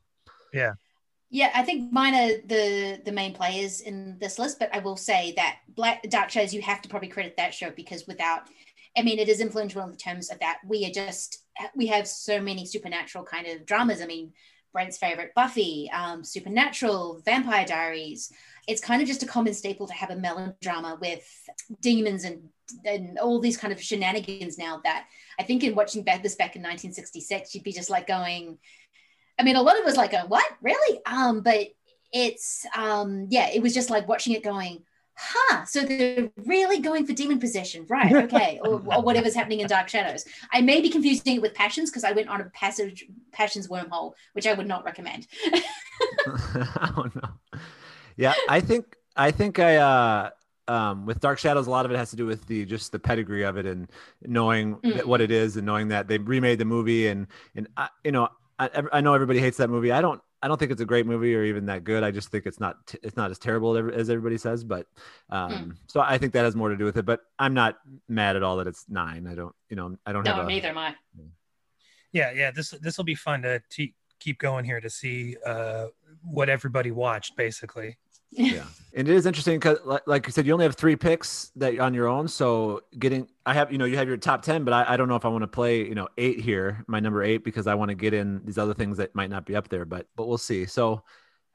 Yeah. 0.52 0.75
Yeah, 1.30 1.50
I 1.54 1.62
think 1.62 1.92
mine 1.92 2.14
are 2.14 2.40
the 2.47 3.02
the 3.04 3.12
main 3.12 3.35
players 3.35 3.80
in 3.82 4.16
this 4.18 4.38
list, 4.38 4.58
but 4.58 4.75
I 4.75 4.78
will 4.78 4.97
say 4.97 5.35
that 5.37 5.58
Black 5.68 6.02
Dark 6.08 6.30
Shows 6.30 6.54
you 6.54 6.62
have 6.62 6.80
to 6.82 6.88
probably 6.88 7.08
credit 7.08 7.37
that 7.37 7.52
show 7.52 7.70
because 7.70 8.06
without 8.06 8.49
I 8.97 9.02
mean, 9.02 9.18
it 9.18 9.28
is 9.28 9.40
influential 9.40 9.83
in 9.83 9.97
terms 9.97 10.30
of 10.30 10.38
that 10.40 10.59
we 10.66 10.87
are 10.87 10.90
just 10.90 11.45
we 11.75 11.87
have 11.87 12.07
so 12.07 12.40
many 12.40 12.66
supernatural 12.66 13.25
kind 13.25 13.47
of 13.47 13.66
dramas. 13.66 14.00
I 14.00 14.07
mean, 14.07 14.33
Brent's 14.73 14.99
favorite 14.99 15.33
Buffy, 15.35 15.90
um, 15.92 16.23
Supernatural, 16.23 17.23
Vampire 17.25 17.66
Diaries. 17.66 18.33
It's 18.66 18.80
kind 18.80 19.00
of 19.00 19.09
just 19.09 19.23
a 19.23 19.26
common 19.26 19.54
staple 19.54 19.87
to 19.87 19.95
have 19.95 20.11
a 20.11 20.16
melodrama 20.16 20.99
with 21.00 21.26
demons 21.80 22.25
and 22.25 22.49
and 22.85 23.18
all 23.18 23.40
these 23.40 23.57
kind 23.57 23.73
of 23.73 23.83
shenanigans. 23.83 24.59
Now 24.59 24.80
that 24.85 25.07
I 25.38 25.42
think 25.42 25.64
in 25.64 25.75
watching 25.75 26.04
this 26.04 26.37
back 26.37 26.54
in 26.54 26.62
1966, 26.62 27.54
you'd 27.54 27.64
be 27.64 27.73
just 27.73 27.90
like 27.90 28.07
going. 28.07 28.59
I 29.38 29.45
mean, 29.45 29.57
a 29.57 29.62
lot 29.62 29.78
of 29.80 29.87
us 29.87 29.97
like 29.97 30.12
going, 30.12 30.28
"What 30.28 30.45
really?" 30.61 31.00
Um, 31.07 31.42
but 31.42 31.68
it's 32.12 32.66
um, 32.76 33.26
yeah, 33.30 33.49
it 33.50 33.62
was 33.62 33.75
just 33.75 33.90
like 33.90 34.09
watching 34.09 34.35
it 34.35 34.45
going 34.45 34.83
huh 35.18 35.64
so 35.64 35.82
they're 35.82 36.30
really 36.46 36.80
going 36.80 37.04
for 37.06 37.12
demon 37.12 37.38
possession 37.38 37.84
right 37.88 38.12
okay 38.12 38.60
or, 38.62 38.75
or, 38.87 39.02
whatever's 39.02 39.34
happening 39.34 39.60
in 39.60 39.66
dark 39.66 39.88
shadows 39.88 40.25
i 40.52 40.60
may 40.60 40.80
be 40.80 40.88
confusing 40.88 41.37
it 41.37 41.42
with 41.42 41.54
passions 41.54 41.90
because 41.90 42.04
i 42.04 42.12
went 42.12 42.28
on 42.28 42.40
a 42.40 42.44
passage 42.50 43.06
passions 43.32 43.68
wormhole 43.68 44.12
which 44.32 44.46
i 44.46 44.52
would 44.52 44.66
not 44.66 44.84
recommend 44.84 45.26
oh 46.26 47.10
no 47.14 47.62
yeah 48.16 48.34
i 48.48 48.60
think 48.60 48.96
i 49.16 49.30
think 49.30 49.58
i 49.58 49.76
uh 49.76 50.30
um, 50.68 51.06
with 51.06 51.18
Dark 51.20 51.38
Shadows, 51.38 51.66
a 51.66 51.70
lot 51.70 51.87
of 51.87 51.92
it 51.92 51.96
has 51.96 52.10
to 52.10 52.16
do 52.16 52.26
with 52.26 52.46
the 52.46 52.66
just 52.66 52.92
the 52.92 52.98
pedigree 52.98 53.42
of 53.42 53.56
it 53.56 53.64
and 53.64 53.90
knowing 54.20 54.76
mm. 54.76 55.02
what 55.04 55.22
it 55.22 55.30
is 55.30 55.56
and 55.56 55.64
knowing 55.64 55.88
that 55.88 56.08
they 56.08 56.18
remade 56.18 56.58
the 56.58 56.66
movie 56.66 57.06
and 57.06 57.26
and 57.56 57.68
I, 57.75 57.88
you 58.04 58.12
know 58.12 58.28
I, 58.58 58.82
I 58.92 59.00
know 59.00 59.14
everybody 59.14 59.38
hates 59.38 59.56
that 59.58 59.70
movie. 59.70 59.92
I 59.92 60.00
don't. 60.00 60.20
I 60.40 60.49
don't 60.49 60.59
think 60.59 60.71
it's 60.71 60.80
a 60.80 60.87
great 60.87 61.07
movie 61.07 61.35
or 61.35 61.45
even 61.45 61.66
that 61.66 61.85
good. 61.85 62.04
I 62.04 62.11
just 62.11 62.30
think 62.30 62.47
it's 62.47 62.61
not 62.61 62.76
it's 63.02 63.16
not 63.16 63.30
as 63.30 63.38
terrible 63.38 63.76
as 63.76 64.11
everybody 64.11 64.38
says. 64.38 64.64
But 64.64 64.87
um, 65.30 65.52
hmm. 65.52 65.71
so 65.87 66.00
I 66.00 66.18
think 66.18 66.33
that 66.35 66.45
has 66.45 66.54
more 66.54 66.68
to 66.68 66.76
do 66.76 66.85
with 66.85 66.97
it. 66.97 67.04
But 67.04 67.21
I'm 67.38 67.54
not 67.54 67.78
mad 68.09 68.37
at 68.37 68.42
all 68.42 68.57
that 68.59 68.66
it's 68.66 68.85
nine. 68.88 69.26
I 69.26 69.35
don't 69.35 69.54
you 69.68 69.76
know 69.76 69.97
I 70.07 70.12
don't 70.12 70.25
no, 70.25 70.33
have. 70.33 70.42
No, 70.45 70.49
neither 70.49 70.68
am 70.68 70.78
I. 70.78 70.95
Yeah, 72.12 72.33
yeah. 72.33 72.50
This 72.50 72.71
this 72.71 72.97
will 72.97 73.04
be 73.04 73.14
fun 73.14 73.42
to, 73.42 73.61
to 73.61 73.88
keep 74.21 74.38
going 74.38 74.64
here 74.64 74.80
to 74.80 74.90
see 74.90 75.37
uh, 75.45 75.87
what 76.23 76.49
everybody 76.49 76.90
watched 76.90 77.37
basically 77.37 77.97
yeah. 78.30 78.64
And 78.94 79.06
it 79.06 79.14
is 79.14 79.26
interesting 79.26 79.58
because 79.58 79.78
like 80.06 80.26
you 80.26 80.32
said 80.32 80.47
you 80.47 80.52
only 80.52 80.64
have 80.64 80.75
three 80.75 80.97
picks 80.97 81.52
that 81.56 81.78
on 81.78 81.94
your 81.94 82.08
own 82.08 82.26
so 82.26 82.82
getting 82.99 83.28
i 83.47 83.52
have 83.54 83.70
you 83.70 83.78
know 83.78 83.85
you 83.85 83.97
have 83.97 84.08
your 84.08 84.16
top 84.16 84.42
10 84.42 84.64
but 84.64 84.73
i, 84.73 84.94
I 84.94 84.97
don't 84.97 85.08
know 85.08 85.14
if 85.14 85.25
i 85.25 85.28
want 85.28 85.42
to 85.42 85.49
play 85.49 85.87
you 85.87 85.94
know 85.94 86.08
eight 86.16 86.40
here 86.40 86.85
my 86.88 86.99
number 86.99 87.23
eight 87.23 87.44
because 87.44 87.66
i 87.66 87.75
want 87.75 87.90
to 87.90 87.94
get 87.94 88.14
in 88.14 88.40
these 88.44 88.58
other 88.58 88.75
things 88.75 88.97
that 88.97 89.14
might 89.14 89.30
not 89.30 89.44
be 89.44 89.54
up 89.54 89.68
there 89.68 89.85
but 89.85 90.06
but 90.16 90.26
we'll 90.26 90.38
see. 90.38 90.66
So 90.66 91.02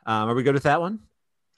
um, 0.06 0.30
are 0.30 0.36
we 0.36 0.44
good 0.44 0.54
with 0.54 0.64
that 0.64 0.80
one? 0.80 1.00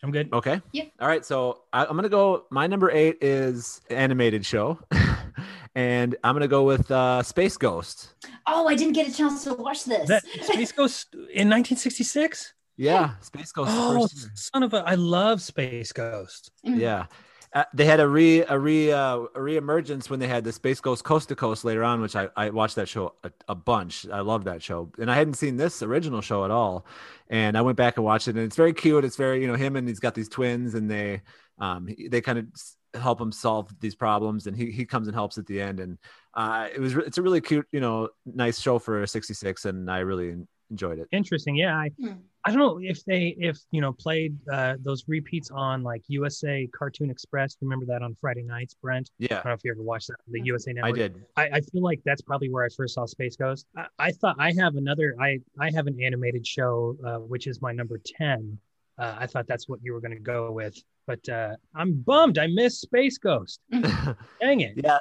I'm 0.01 0.11
good. 0.11 0.31
Okay. 0.33 0.61
Yeah 0.71 0.85
all 0.99 1.07
right 1.07 1.25
so 1.25 1.63
I, 1.73 1.85
i'm 1.85 1.95
gonna 1.95 2.09
go 2.09 2.45
my 2.49 2.67
number 2.67 2.89
eight 2.89 3.17
is 3.21 3.81
animated 3.89 4.45
show 4.45 4.79
and 5.75 6.15
i'm 6.23 6.33
gonna 6.33 6.47
go 6.47 6.63
with 6.63 6.89
uh 6.89 7.21
space 7.21 7.57
ghost. 7.57 8.15
Oh 8.47 8.67
i 8.67 8.75
didn't 8.75 8.93
get 8.93 9.07
a 9.07 9.13
chance 9.13 9.43
to 9.43 9.53
watch 9.53 9.83
this. 9.83 10.07
That 10.07 10.23
space 10.23 10.71
ghost 10.71 11.13
in 11.13 11.49
1966 11.49 12.54
yeah, 12.77 13.15
Space 13.21 13.51
Ghost. 13.51 13.71
Oh, 13.73 14.07
son 14.33 14.63
of 14.63 14.73
a! 14.73 14.77
I 14.77 14.95
love 14.95 15.41
Space 15.41 15.91
Ghost. 15.91 16.51
Mm. 16.65 16.79
Yeah, 16.79 17.05
uh, 17.55 17.63
they 17.73 17.85
had 17.85 18.01
a 18.01 18.07
re 18.07 18.41
a 18.41 18.59
re 18.59 18.91
uh, 18.91 19.15
a 19.15 19.39
reemergence 19.39 20.09
when 20.09 20.19
they 20.19 20.27
had 20.27 20.43
the 20.43 20.51
Space 20.51 20.81
Ghost 20.81 21.05
Coast 21.05 21.29
to 21.29 21.35
Coast 21.35 21.63
later 21.63 21.85
on, 21.85 22.01
which 22.01 22.15
I, 22.15 22.27
I 22.35 22.49
watched 22.49 22.75
that 22.75 22.89
show 22.89 23.13
a, 23.23 23.31
a 23.47 23.55
bunch. 23.55 24.05
I 24.11 24.19
love 24.19 24.43
that 24.43 24.61
show, 24.61 24.91
and 24.99 25.09
I 25.09 25.15
hadn't 25.15 25.35
seen 25.35 25.55
this 25.55 25.81
original 25.81 26.19
show 26.19 26.43
at 26.43 26.51
all, 26.51 26.85
and 27.29 27.57
I 27.57 27.61
went 27.61 27.77
back 27.77 27.95
and 27.95 28.05
watched 28.05 28.27
it, 28.27 28.35
and 28.35 28.43
it's 28.43 28.57
very 28.57 28.73
cute. 28.73 29.05
It's 29.05 29.15
very 29.15 29.41
you 29.41 29.47
know 29.47 29.55
him 29.55 29.77
and 29.77 29.87
he's 29.87 30.01
got 30.01 30.15
these 30.15 30.27
twins, 30.27 30.75
and 30.75 30.91
they 30.91 31.21
um 31.57 31.87
they 32.09 32.19
kind 32.19 32.39
of 32.39 32.45
help 32.99 33.21
him 33.21 33.31
solve 33.31 33.73
these 33.79 33.95
problems, 33.95 34.47
and 34.47 34.57
he 34.57 34.69
he 34.71 34.83
comes 34.83 35.07
and 35.07 35.15
helps 35.15 35.37
at 35.37 35.45
the 35.45 35.61
end, 35.61 35.79
and 35.79 35.97
uh, 36.33 36.67
it 36.75 36.81
was 36.81 36.93
it's 36.97 37.17
a 37.17 37.21
really 37.21 37.39
cute 37.39 37.67
you 37.71 37.79
know 37.79 38.09
nice 38.25 38.59
show 38.59 38.79
for 38.79 39.07
'66, 39.07 39.63
and 39.63 39.89
I 39.89 39.99
really 39.99 40.35
enjoyed 40.71 40.99
it. 40.99 41.07
Interesting, 41.11 41.55
yeah. 41.55 41.75
I, 41.75 41.89
hmm. 41.99 42.13
I 42.45 42.51
don't 42.51 42.59
know 42.59 42.79
if 42.81 43.03
they 43.05 43.35
if 43.39 43.57
you 43.71 43.81
know 43.81 43.93
played 43.93 44.37
uh, 44.51 44.75
those 44.79 45.03
repeats 45.07 45.49
on 45.51 45.83
like 45.83 46.03
USA 46.07 46.67
Cartoon 46.77 47.09
Express. 47.09 47.57
Remember 47.61 47.85
that 47.87 48.01
on 48.01 48.15
Friday 48.21 48.43
nights, 48.43 48.75
Brent? 48.79 49.09
Yeah. 49.17 49.27
I 49.31 49.35
don't 49.35 49.45
know 49.45 49.53
if 49.53 49.63
you 49.63 49.71
ever 49.71 49.81
watched 49.81 50.07
that 50.09 50.17
the 50.27 50.41
USA 50.41 50.73
Network. 50.73 50.93
I 50.93 50.97
did. 50.97 51.25
I, 51.35 51.49
I 51.53 51.61
feel 51.61 51.81
like 51.81 52.01
that's 52.05 52.21
probably 52.21 52.49
where 52.49 52.63
I 52.63 52.69
first 52.75 52.93
saw 52.93 53.05
Space 53.05 53.35
Ghost. 53.35 53.65
I, 53.75 53.87
I 53.97 54.11
thought 54.11 54.35
I 54.39 54.53
have 54.59 54.75
another. 54.75 55.15
I 55.19 55.39
I 55.59 55.71
have 55.71 55.87
an 55.87 55.99
animated 56.01 56.45
show 56.45 56.95
uh, 57.05 57.17
which 57.17 57.47
is 57.47 57.61
my 57.61 57.71
number 57.71 57.99
ten. 58.03 58.59
Uh, 58.97 59.15
I 59.19 59.27
thought 59.27 59.45
that's 59.47 59.67
what 59.67 59.79
you 59.83 59.93
were 59.93 59.99
going 59.99 60.13
to 60.13 60.19
go 60.19 60.51
with, 60.51 60.77
but 61.05 61.27
uh, 61.27 61.55
I'm 61.75 61.93
bummed. 61.93 62.37
I 62.37 62.47
missed 62.47 62.81
Space 62.81 63.17
Ghost. 63.17 63.59
Dang 63.71 64.61
it. 64.61 64.73
Yeah. 64.77 64.99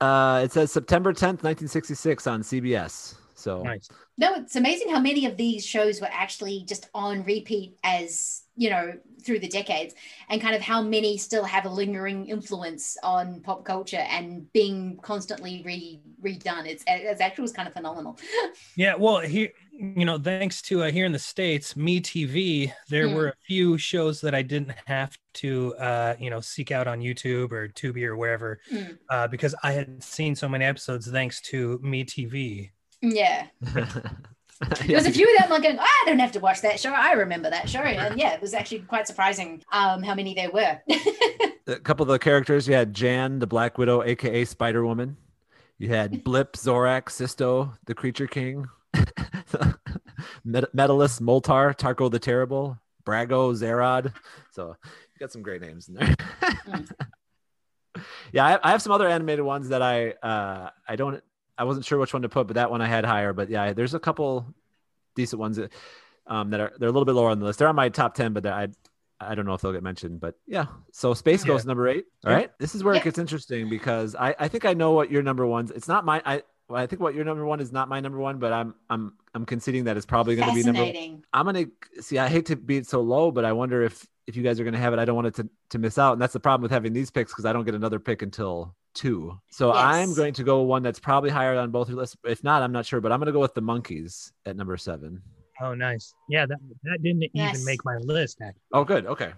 Uh, 0.00 0.42
it 0.44 0.52
says 0.52 0.72
September 0.72 1.12
10th, 1.12 1.42
1966 1.42 2.26
on 2.26 2.42
CBS. 2.42 3.16
So 3.46 3.62
nice. 3.62 3.88
No, 4.18 4.34
it's 4.34 4.56
amazing 4.56 4.88
how 4.88 4.98
many 4.98 5.24
of 5.24 5.36
these 5.36 5.64
shows 5.64 6.00
were 6.00 6.10
actually 6.10 6.64
just 6.66 6.90
on 6.92 7.22
repeat 7.22 7.78
as 7.84 8.42
you 8.56 8.70
know 8.70 8.94
through 9.22 9.38
the 9.38 9.48
decades 9.48 9.94
and 10.30 10.40
kind 10.40 10.54
of 10.54 10.62
how 10.62 10.82
many 10.82 11.16
still 11.16 11.44
have 11.44 11.64
a 11.64 11.68
lingering 11.68 12.26
influence 12.26 12.96
on 13.02 13.40
pop 13.42 13.64
culture 13.64 14.04
and 14.10 14.50
being 14.52 14.98
constantly 15.02 15.62
re 15.64 16.00
redone 16.22 16.66
it's 16.66 16.82
it's 16.86 17.20
actually 17.20 17.42
was 17.42 17.52
kind 17.52 17.68
of 17.68 17.74
phenomenal 17.74 18.18
yeah 18.76 18.94
well 18.94 19.18
here 19.18 19.50
you 19.72 20.04
know 20.04 20.18
thanks 20.18 20.62
to 20.62 20.84
uh, 20.84 20.90
here 20.90 21.04
in 21.04 21.12
the 21.12 21.18
states 21.18 21.74
MeTV 21.74 22.72
there 22.88 23.08
mm. 23.08 23.14
were 23.14 23.28
a 23.28 23.34
few 23.46 23.76
shows 23.76 24.20
that 24.22 24.34
i 24.34 24.40
didn't 24.42 24.72
have 24.86 25.16
to 25.34 25.74
uh 25.74 26.14
you 26.18 26.30
know 26.30 26.40
seek 26.40 26.70
out 26.70 26.88
on 26.88 27.00
youtube 27.00 27.52
or 27.52 27.68
tubi 27.68 28.04
or 28.04 28.16
wherever 28.16 28.58
mm. 28.72 28.96
uh, 29.10 29.28
because 29.28 29.54
i 29.62 29.72
had 29.72 30.02
seen 30.02 30.34
so 30.34 30.48
many 30.48 30.64
episodes 30.64 31.10
thanks 31.10 31.40
to 31.42 31.78
MeTV 31.80 32.70
yeah. 33.14 33.46
there 34.86 34.96
was 34.96 35.06
a 35.06 35.12
few 35.12 35.30
of 35.34 35.42
them 35.42 35.50
like 35.50 35.62
going, 35.62 35.78
oh, 35.78 35.82
I 35.82 36.02
don't 36.06 36.18
have 36.18 36.32
to 36.32 36.40
watch 36.40 36.62
that 36.62 36.80
show. 36.80 36.92
I 36.92 37.12
remember 37.12 37.50
that 37.50 37.68
show. 37.68 37.80
And 37.80 38.18
yeah, 38.18 38.34
it 38.34 38.40
was 38.40 38.54
actually 38.54 38.80
quite 38.80 39.06
surprising 39.06 39.62
um, 39.72 40.02
how 40.02 40.14
many 40.14 40.34
there 40.34 40.50
were. 40.50 40.80
a 41.66 41.76
couple 41.76 42.04
of 42.04 42.08
the 42.08 42.18
characters, 42.18 42.66
you 42.66 42.74
had 42.74 42.94
Jan, 42.94 43.38
the 43.38 43.46
Black 43.46 43.78
Widow, 43.78 44.02
aka 44.02 44.44
Spider 44.44 44.84
Woman. 44.84 45.16
You 45.78 45.90
had 45.90 46.24
Blip, 46.24 46.54
Zorak, 46.54 47.10
Sisto, 47.10 47.74
the 47.84 47.94
Creature 47.94 48.28
King, 48.28 48.66
Metallus, 50.46 51.20
Moltar, 51.20 51.76
Tarko 51.76 52.10
the 52.10 52.18
Terrible, 52.18 52.78
Brago, 53.04 53.54
Zerod. 53.54 54.14
So 54.52 54.74
you 54.88 55.18
got 55.20 55.32
some 55.32 55.42
great 55.42 55.60
names 55.60 55.88
in 55.88 55.94
there. 55.94 56.16
mm. 56.66 56.90
Yeah, 58.32 58.44
I, 58.44 58.58
I, 58.62 58.70
have 58.72 58.82
some 58.82 58.92
other 58.92 59.08
animated 59.08 59.44
ones 59.44 59.70
that 59.70 59.80
I 59.80 60.10
uh, 60.22 60.70
I 60.86 60.96
don't 60.96 61.22
I 61.58 61.64
wasn't 61.64 61.86
sure 61.86 61.98
which 61.98 62.12
one 62.12 62.22
to 62.22 62.28
put, 62.28 62.46
but 62.46 62.54
that 62.54 62.70
one 62.70 62.80
I 62.80 62.86
had 62.86 63.04
higher. 63.04 63.32
But 63.32 63.50
yeah, 63.50 63.72
there's 63.72 63.94
a 63.94 64.00
couple 64.00 64.46
decent 65.14 65.40
ones 65.40 65.56
that, 65.56 65.72
um, 66.26 66.50
that 66.50 66.60
are 66.60 66.72
they're 66.78 66.88
a 66.88 66.92
little 66.92 67.04
bit 67.04 67.14
lower 67.14 67.30
on 67.30 67.38
the 67.38 67.46
list. 67.46 67.58
They're 67.58 67.68
on 67.68 67.76
my 67.76 67.88
top 67.88 68.14
ten, 68.14 68.32
but 68.32 68.46
I 68.46 68.68
I 69.20 69.34
don't 69.34 69.46
know 69.46 69.54
if 69.54 69.62
they'll 69.62 69.72
get 69.72 69.82
mentioned. 69.82 70.20
But 70.20 70.34
yeah, 70.46 70.66
so 70.92 71.14
Space 71.14 71.42
yeah. 71.42 71.48
Ghost 71.48 71.66
number 71.66 71.88
eight. 71.88 72.04
All 72.24 72.30
yeah. 72.30 72.36
right, 72.36 72.50
this 72.58 72.74
is 72.74 72.84
where 72.84 72.94
yeah. 72.94 73.00
it 73.00 73.04
gets 73.04 73.18
interesting 73.18 73.68
because 73.68 74.14
I 74.14 74.34
I 74.38 74.48
think 74.48 74.64
I 74.64 74.74
know 74.74 74.92
what 74.92 75.10
your 75.10 75.22
number 75.22 75.46
one's. 75.46 75.70
It's 75.70 75.88
not 75.88 76.04
my 76.04 76.22
I. 76.24 76.42
Well, 76.68 76.82
I 76.82 76.88
think 76.88 77.00
what 77.00 77.14
your 77.14 77.24
number 77.24 77.46
one 77.46 77.60
is 77.60 77.70
not 77.70 77.88
my 77.88 78.00
number 78.00 78.18
one, 78.18 78.38
but 78.38 78.52
I'm 78.52 78.74
I'm 78.90 79.12
I'm 79.34 79.46
conceding 79.46 79.84
that 79.84 79.96
it's 79.96 80.06
probably 80.06 80.34
going 80.34 80.48
to 80.48 80.54
be 80.54 80.64
number. 80.64 80.82
I'm 81.32 81.44
going 81.44 81.70
to 81.94 82.02
see. 82.02 82.18
I 82.18 82.28
hate 82.28 82.46
to 82.46 82.56
be 82.56 82.82
so 82.82 83.00
low, 83.00 83.30
but 83.30 83.44
I 83.44 83.52
wonder 83.52 83.82
if 83.82 84.04
if 84.26 84.36
you 84.36 84.42
guys 84.42 84.58
are 84.58 84.64
going 84.64 84.74
to 84.74 84.80
have 84.80 84.92
it. 84.92 84.98
I 84.98 85.04
don't 85.04 85.14
want 85.14 85.28
it 85.28 85.34
to 85.36 85.48
to 85.70 85.78
miss 85.78 85.98
out, 85.98 86.12
and 86.12 86.22
that's 86.22 86.32
the 86.32 86.40
problem 86.40 86.62
with 86.62 86.70
having 86.70 86.92
these 86.92 87.10
picks 87.10 87.32
because 87.32 87.44
I 87.44 87.52
don't 87.52 87.64
get 87.64 87.74
another 87.74 87.98
pick 87.98 88.22
until 88.22 88.74
two. 88.94 89.38
So 89.50 89.72
yes. 89.72 89.84
I'm 89.84 90.14
going 90.14 90.34
to 90.34 90.42
go 90.42 90.62
one 90.62 90.82
that's 90.82 90.98
probably 90.98 91.30
higher 91.30 91.56
on 91.56 91.70
both 91.70 91.88
your 91.88 91.98
lists. 91.98 92.16
If 92.24 92.42
not, 92.42 92.62
I'm 92.62 92.72
not 92.72 92.86
sure, 92.86 93.00
but 93.00 93.12
I'm 93.12 93.20
going 93.20 93.26
to 93.26 93.32
go 93.32 93.40
with 93.40 93.54
the 93.54 93.62
Monkees 93.62 94.32
at 94.44 94.56
number 94.56 94.76
seven. 94.76 95.22
Oh, 95.60 95.74
nice. 95.74 96.12
Yeah, 96.28 96.46
that 96.46 96.58
that 96.82 97.02
didn't 97.02 97.24
yes. 97.32 97.54
even 97.54 97.64
make 97.64 97.84
my 97.84 97.96
list. 97.98 98.38
Actually. 98.42 98.60
Oh, 98.72 98.84
good. 98.84 99.06
Okay. 99.06 99.32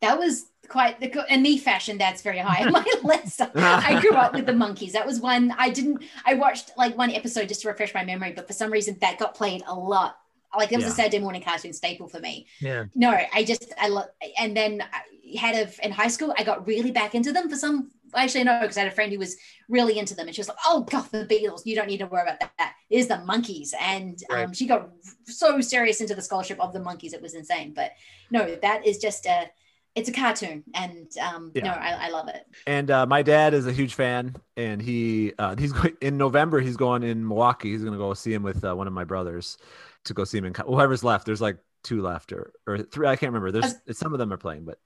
That 0.00 0.18
was 0.18 0.46
quite 0.68 1.00
the 1.00 1.24
in 1.32 1.42
me 1.42 1.56
fashion. 1.56 1.96
That's 1.96 2.20
very 2.20 2.38
high 2.38 2.64
on 2.64 2.72
my 2.72 2.84
list. 3.02 3.40
I 3.54 4.00
grew 4.00 4.12
up 4.12 4.34
with 4.34 4.44
the 4.44 4.52
Monkees. 4.52 4.92
That 4.92 5.06
was 5.06 5.20
one 5.20 5.54
I 5.56 5.70
didn't. 5.70 6.02
I 6.26 6.34
watched 6.34 6.72
like 6.76 6.96
one 6.96 7.10
episode 7.10 7.48
just 7.48 7.62
to 7.62 7.68
refresh 7.68 7.94
my 7.94 8.04
memory, 8.04 8.32
but 8.32 8.46
for 8.46 8.52
some 8.52 8.70
reason 8.70 8.98
that 9.00 9.18
got 9.18 9.34
played 9.34 9.62
a 9.66 9.74
lot. 9.74 10.16
Like 10.56 10.72
it 10.72 10.76
was 10.76 10.84
yeah. 10.84 10.90
a 10.90 10.94
Saturday 10.94 11.18
morning 11.18 11.42
cartoon 11.42 11.72
staple 11.72 12.08
for 12.08 12.20
me. 12.20 12.46
Yeah. 12.60 12.84
No, 12.94 13.10
I 13.32 13.44
just 13.44 13.72
I 13.78 13.88
love. 13.88 14.06
And 14.38 14.56
then 14.56 14.82
I 14.82 15.38
had 15.38 15.54
a 15.54 15.84
in 15.84 15.92
high 15.92 16.08
school. 16.08 16.34
I 16.38 16.44
got 16.44 16.66
really 16.66 16.90
back 16.90 17.14
into 17.14 17.32
them 17.32 17.48
for 17.48 17.56
some 17.56 17.90
actually 18.14 18.44
no, 18.44 18.60
because 18.60 18.76
I 18.76 18.80
had 18.80 18.92
a 18.92 18.94
friend 18.94 19.12
who 19.12 19.18
was 19.18 19.36
really 19.68 19.98
into 19.98 20.14
them, 20.14 20.26
and 20.26 20.34
she 20.34 20.40
was 20.40 20.48
like, 20.48 20.58
"Oh 20.66 20.82
God, 20.82 21.08
the 21.10 21.26
Beatles! 21.26 21.66
You 21.66 21.74
don't 21.74 21.88
need 21.88 21.98
to 21.98 22.06
worry 22.06 22.22
about 22.22 22.40
that. 22.40 22.74
It 22.90 22.98
is 22.98 23.08
the 23.08 23.14
Monkees 23.14 23.72
And 23.80 24.18
um, 24.30 24.52
she 24.52 24.66
got 24.66 24.90
so 25.24 25.60
serious 25.60 26.00
into 26.00 26.14
the 26.14 26.22
scholarship 26.22 26.60
of 26.60 26.72
the 26.72 26.80
Monkees 26.80 27.12
it 27.12 27.22
was 27.22 27.34
insane. 27.34 27.72
But 27.74 27.92
no, 28.30 28.54
that 28.62 28.86
is 28.86 28.98
just 28.98 29.26
a 29.26 29.50
it's 29.94 30.08
a 30.08 30.12
cartoon 30.12 30.64
and 30.74 31.06
um 31.18 31.52
yeah. 31.54 31.62
no 31.62 31.70
I, 31.70 32.06
I, 32.06 32.08
love 32.08 32.28
it 32.28 32.44
and 32.66 32.90
uh, 32.90 33.06
my 33.06 33.22
dad 33.22 33.54
is 33.54 33.66
a 33.66 33.72
huge 33.72 33.94
fan 33.94 34.34
and 34.56 34.82
he 34.82 35.32
uh, 35.38 35.54
he's 35.56 35.72
going 35.72 35.96
in 36.00 36.16
november 36.16 36.58
he's 36.60 36.76
going 36.76 37.04
in 37.04 37.26
milwaukee 37.26 37.70
he's 37.70 37.82
going 37.82 37.92
to 37.92 37.98
go 37.98 38.12
see 38.12 38.34
him 38.34 38.42
with 38.42 38.64
uh, 38.64 38.74
one 38.74 38.88
of 38.88 38.92
my 38.92 39.04
brothers 39.04 39.56
to 40.04 40.14
go 40.14 40.24
see 40.24 40.38
him 40.38 40.44
in 40.44 40.54
whoever's 40.54 41.04
left 41.04 41.26
there's 41.26 41.40
like 41.40 41.58
two 41.82 42.02
left 42.02 42.32
or 42.32 42.52
or 42.66 42.78
three 42.78 43.06
i 43.06 43.16
can't 43.16 43.32
remember 43.32 43.50
there's 43.50 43.74
was, 43.86 43.98
some 43.98 44.12
of 44.12 44.18
them 44.18 44.32
are 44.32 44.38
playing 44.38 44.64
but 44.64 44.78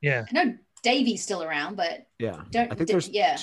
yeah 0.00 0.24
i 0.30 0.32
know 0.32 0.54
Davey's 0.84 1.22
still 1.22 1.42
around, 1.42 1.76
but 1.76 2.06
yeah, 2.20 2.42
don't, 2.50 2.70
I 2.70 2.76
think 2.76 2.88
there's 2.88 3.08
yeah 3.08 3.38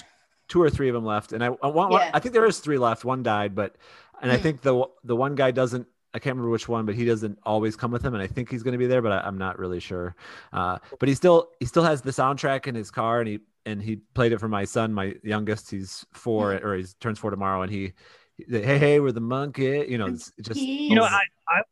two 0.48 0.62
or 0.62 0.70
three 0.70 0.88
of 0.88 0.94
them 0.94 1.04
left, 1.04 1.34
and 1.34 1.44
I, 1.44 1.48
I 1.62 1.68
want 1.68 1.92
yeah. 1.92 2.12
I 2.14 2.20
think 2.20 2.34
there 2.34 2.46
is 2.46 2.60
three 2.60 2.78
left. 2.78 3.04
One 3.04 3.24
died, 3.24 3.56
but 3.56 3.76
and 4.22 4.32
mm. 4.32 4.36
I 4.36 4.38
hmm. 4.38 4.44
think 4.44 4.62
the 4.62 4.86
the 5.04 5.16
one 5.16 5.36
guy 5.36 5.52
doesn't. 5.52 5.88
I 6.14 6.20
can't 6.20 6.36
remember 6.36 6.52
which 6.52 6.70
one, 6.70 6.86
but 6.86 6.96
he 6.96 7.06
doesn't 7.06 7.40
always 7.44 7.76
come 7.76 7.90
with 7.90 8.06
him, 8.06 8.14
and 8.14 8.22
I 8.22 8.28
think 8.28 8.52
he's 8.52 8.64
going 8.64 8.74
to 8.74 8.78
be 8.78 8.86
there, 8.86 9.02
but 9.02 9.12
I, 9.12 9.28
am 9.28 9.38
not 9.38 9.58
really 9.58 9.80
sure. 9.80 10.14
Uh, 10.54 10.78
but 11.00 11.10
he 11.10 11.16
still 11.16 11.50
he 11.60 11.66
still 11.66 11.84
has 11.84 12.02
the 12.02 12.12
soundtrack 12.12 12.68
in 12.68 12.76
his 12.76 12.92
car, 12.92 13.20
and 13.20 13.28
he 13.28 13.40
and 13.66 13.82
he 13.82 13.98
played 14.14 14.32
it 14.32 14.40
for 14.40 14.48
my 14.48 14.64
son, 14.64 14.94
my 14.94 15.16
youngest. 15.24 15.72
He's 15.72 16.06
four, 16.14 16.54
mm. 16.54 16.64
or 16.64 16.76
he 16.76 16.86
turns 17.00 17.18
four 17.18 17.32
tomorrow, 17.32 17.64
and 17.64 17.72
he 17.72 17.94
hey 18.50 18.78
hey 18.78 19.00
we're 19.00 19.12
the 19.12 19.20
monkey 19.20 19.86
you 19.88 19.98
know 19.98 20.08
it's 20.08 20.32
just 20.42 20.60
you 20.60 20.96
know 20.96 21.04
I, 21.04 21.22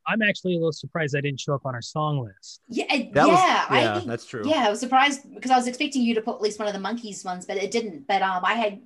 I 0.08 0.14
am 0.14 0.22
actually 0.22 0.54
a 0.54 0.58
little 0.58 0.72
surprised 0.72 1.16
i 1.16 1.22
didn't 1.22 1.40
show 1.40 1.54
up 1.54 1.66
on 1.66 1.76
our 1.76 1.82
song 1.82 2.20
list. 2.20 2.62
Yeah 2.68 2.86
that 2.90 3.14
yeah, 3.14 3.26
was, 3.26 3.40
yeah 3.40 3.66
I, 3.70 4.00
that's 4.06 4.26
true. 4.26 4.44
yeah 4.46 4.66
i 4.68 4.70
was 4.70 4.80
surprised 4.80 5.34
because 5.34 5.52
i 5.52 5.58
was 5.58 5.68
expecting 5.68 6.02
you 6.02 6.16
to 6.16 6.22
put 6.22 6.36
at 6.36 6.42
least 6.42 6.60
one 6.60 6.68
of 6.68 6.74
the 6.74 6.80
Monkees 6.80 7.24
ones 7.26 7.46
but 7.46 7.58
it 7.58 7.72
didn't. 7.72 8.08
But 8.08 8.22
um 8.22 8.44
i 8.46 8.54
had 8.54 8.82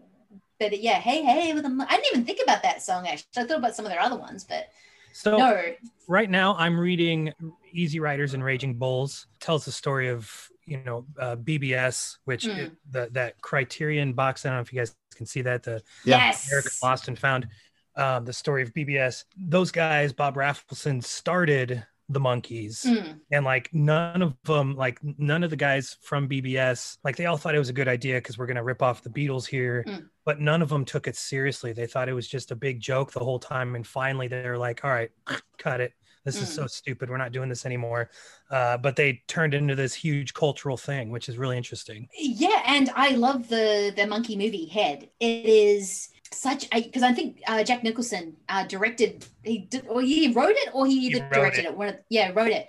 but 0.60 0.80
yeah 0.80 1.00
hey 1.00 1.24
hey 1.24 1.54
with 1.54 1.64
the 1.64 1.86
i 1.90 1.96
didn't 1.96 2.08
even 2.12 2.26
think 2.26 2.40
about 2.44 2.64
that 2.64 2.82
song 2.82 3.08
actually. 3.08 3.28
I 3.38 3.44
thought 3.46 3.58
about 3.58 3.76
some 3.76 3.86
of 3.86 3.92
their 3.92 4.02
other 4.02 4.18
ones 4.18 4.44
but 4.44 4.70
so 5.14 5.38
no. 5.38 5.64
right 6.08 6.30
now 6.30 6.56
i'm 6.58 6.80
reading 6.80 7.34
easy 7.72 8.00
riders 8.00 8.34
and 8.34 8.44
raging 8.44 8.76
bulls. 8.76 9.28
It 9.36 9.40
tells 9.42 9.66
the 9.66 9.72
story 9.72 10.10
of 10.10 10.50
you 10.66 10.80
know 10.86 11.06
uh, 11.20 11.36
bbs 11.36 12.18
which 12.24 12.46
mm. 12.46 12.72
the 12.90 13.10
that 13.12 13.42
criterion 13.42 14.14
box 14.14 14.46
i 14.46 14.50
don't 14.50 14.58
know 14.58 14.62
if 14.62 14.72
you 14.72 14.80
guys 14.80 14.96
can 15.14 15.26
see 15.26 15.42
that 15.42 15.64
the 15.64 15.82
yes. 16.04 16.50
American 16.50 16.72
Lost 16.82 17.08
and 17.08 17.18
Found 17.20 17.48
um, 17.96 18.26
the 18.26 18.34
story 18.34 18.64
of 18.64 18.74
BBS. 18.74 19.24
Those 19.38 19.72
guys, 19.72 20.14
Bob 20.14 20.36
Rafelson, 20.36 21.04
started 21.04 21.86
the 22.10 22.20
Monkees 22.20 22.86
Mm. 22.86 23.20
and 23.32 23.46
like 23.46 23.74
none 23.74 24.22
of 24.22 24.36
them 24.44 24.76
like 24.76 25.00
none 25.02 25.42
of 25.42 25.50
the 25.50 25.56
guys 25.56 25.96
from 26.02 26.28
bbs 26.28 26.98
like 27.06 27.16
they 27.16 27.26
all 27.28 27.38
thought 27.38 27.56
it 27.56 27.60
was 27.60 27.70
a 27.70 27.74
good 27.74 27.88
idea 27.88 28.16
because 28.16 28.38
we're 28.38 28.46
going 28.46 28.58
to 28.58 28.64
rip 28.64 28.82
off 28.82 29.02
the 29.02 29.10
beatles 29.10 29.46
here 29.48 29.86
Mm. 29.88 30.10
but 30.26 30.42
none 30.42 30.62
of 30.62 30.68
them 30.68 30.84
took 30.84 31.08
it 31.08 31.16
seriously 31.16 31.72
they 31.72 31.88
thought 31.88 32.10
it 32.10 32.14
was 32.14 32.28
just 32.28 32.52
a 32.52 32.56
big 32.58 32.82
joke 32.82 33.14
the 33.14 33.22
whole 33.24 33.40
time 33.40 33.74
and 33.76 33.88
finally 33.88 34.28
they're 34.28 34.58
like 34.58 34.84
all 34.84 34.92
right 34.92 35.12
cut 35.58 35.80
it 35.80 35.94
this 36.26 36.36
is 36.42 36.50
Mm. 36.50 36.56
so 36.56 36.68
stupid 36.68 37.10
we're 37.10 37.18
not 37.18 37.32
doing 37.32 37.48
this 37.48 37.66
anymore 37.66 38.10
uh, 38.52 38.78
but 38.78 38.98
they 38.98 39.24
turned 39.30 39.54
into 39.54 39.74
this 39.74 39.94
huge 39.94 40.34
cultural 40.34 40.76
thing 40.78 41.10
which 41.10 41.30
is 41.30 41.38
really 41.38 41.56
interesting 41.58 42.10
Yeah, 42.20 42.64
and 42.68 42.92
I 42.98 43.12
love 43.12 43.48
the 43.48 43.94
the 43.96 44.06
monkey 44.08 44.36
movie 44.36 44.66
Head. 44.66 45.10
It 45.22 45.46
is 45.46 46.10
such 46.34 46.68
a 46.74 46.82
because 46.82 47.04
I 47.04 47.14
think 47.14 47.42
uh, 47.48 47.64
Jack 47.64 47.84
Nicholson 47.84 48.38
uh, 48.50 48.66
directed 48.66 49.26
he 49.44 49.60
did 49.60 49.88
or 49.88 50.02
he 50.02 50.32
wrote 50.34 50.56
it 50.56 50.70
or 50.74 50.86
he 50.86 51.08
either 51.08 51.24
wrote 51.24 51.34
directed 51.34 51.66
it. 51.66 51.68
it. 51.70 51.78
One 51.78 51.90
of, 51.90 51.96
yeah, 52.10 52.32
wrote 52.34 52.52
it. 52.52 52.68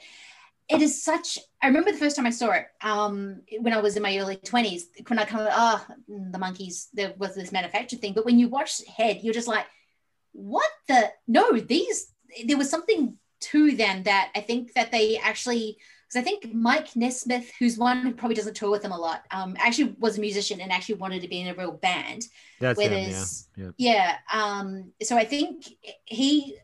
It 0.68 0.80
is 0.80 1.02
such. 1.02 1.38
I 1.62 1.66
remember 1.66 1.92
the 1.92 1.98
first 1.98 2.16
time 2.16 2.26
I 2.26 2.30
saw 2.30 2.52
it 2.52 2.66
um, 2.80 3.42
when 3.60 3.74
I 3.74 3.80
was 3.80 3.96
in 3.96 4.02
my 4.02 4.16
early 4.18 4.36
twenties. 4.36 4.88
When 5.06 5.18
I 5.18 5.24
kind 5.24 5.42
of 5.42 5.48
ah 5.52 5.86
the 6.08 6.38
Monkees 6.38 6.86
there 6.94 7.14
was 7.18 7.34
this 7.34 7.52
manufactured 7.52 8.00
thing, 8.00 8.14
but 8.14 8.24
when 8.24 8.38
you 8.38 8.48
watch 8.48 8.80
Head, 8.86 9.20
you're 9.22 9.34
just 9.34 9.48
like, 9.48 9.66
what 10.32 10.70
the 10.88 11.10
no 11.28 11.52
these 11.58 12.12
there 12.46 12.56
was 12.56 12.70
something 12.70 13.18
to 13.40 13.76
them 13.76 14.04
that 14.04 14.30
I 14.34 14.40
think 14.40 14.72
that 14.72 14.90
they 14.90 15.18
actually 15.18 15.78
because 16.14 16.26
I 16.26 16.30
think 16.30 16.54
Mike 16.54 16.94
Nesmith, 16.94 17.50
who's 17.58 17.76
one 17.76 18.02
who 18.02 18.12
probably 18.12 18.36
doesn't 18.36 18.54
tour 18.54 18.70
with 18.70 18.82
them 18.82 18.92
a 18.92 18.98
lot, 18.98 19.24
um, 19.30 19.56
actually 19.58 19.96
was 19.98 20.16
a 20.16 20.20
musician 20.20 20.60
and 20.60 20.70
actually 20.70 20.96
wanted 20.96 21.22
to 21.22 21.28
be 21.28 21.40
in 21.40 21.48
a 21.48 21.54
real 21.54 21.72
band. 21.72 22.22
That's 22.60 22.78
where 22.78 22.88
him, 22.88 23.24
yeah. 23.56 23.70
yeah. 23.76 24.16
Um, 24.32 24.92
so 25.02 25.16
I 25.16 25.24
think 25.24 25.66
he 26.04 26.56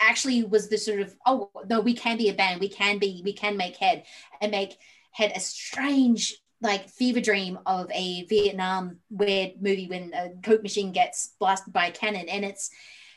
actually 0.00 0.44
was 0.44 0.68
the 0.68 0.78
sort 0.78 1.00
of 1.00 1.14
oh 1.26 1.50
no, 1.68 1.80
we 1.80 1.94
can 1.94 2.16
be 2.16 2.28
a 2.28 2.34
band, 2.34 2.60
we 2.60 2.68
can 2.68 2.98
be, 2.98 3.22
we 3.24 3.32
can 3.32 3.56
make 3.56 3.76
head 3.76 4.04
and 4.40 4.52
make 4.52 4.76
head 5.10 5.32
a 5.34 5.40
strange 5.40 6.36
like 6.60 6.88
fever 6.88 7.20
dream 7.20 7.58
of 7.66 7.90
a 7.90 8.24
Vietnam 8.26 8.98
weird 9.10 9.60
movie 9.60 9.88
when 9.88 10.12
a 10.14 10.30
coke 10.42 10.62
machine 10.62 10.92
gets 10.92 11.34
blasted 11.38 11.72
by 11.72 11.86
a 11.86 11.92
cannon 11.92 12.26
and 12.28 12.42
it's 12.42 12.70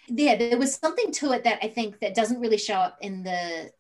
yeah 0.10 0.36
there 0.36 0.57
was 0.57 0.75
something 0.75 1.13
to 1.13 1.31
it 1.31 1.46
that 1.46 1.60
I 1.62 1.69
think 1.69 2.00
that 2.00 2.13
doesn't 2.13 2.41
really 2.41 2.57
show 2.57 2.74
up 2.74 2.98
in 3.00 3.24
the 3.24 3.72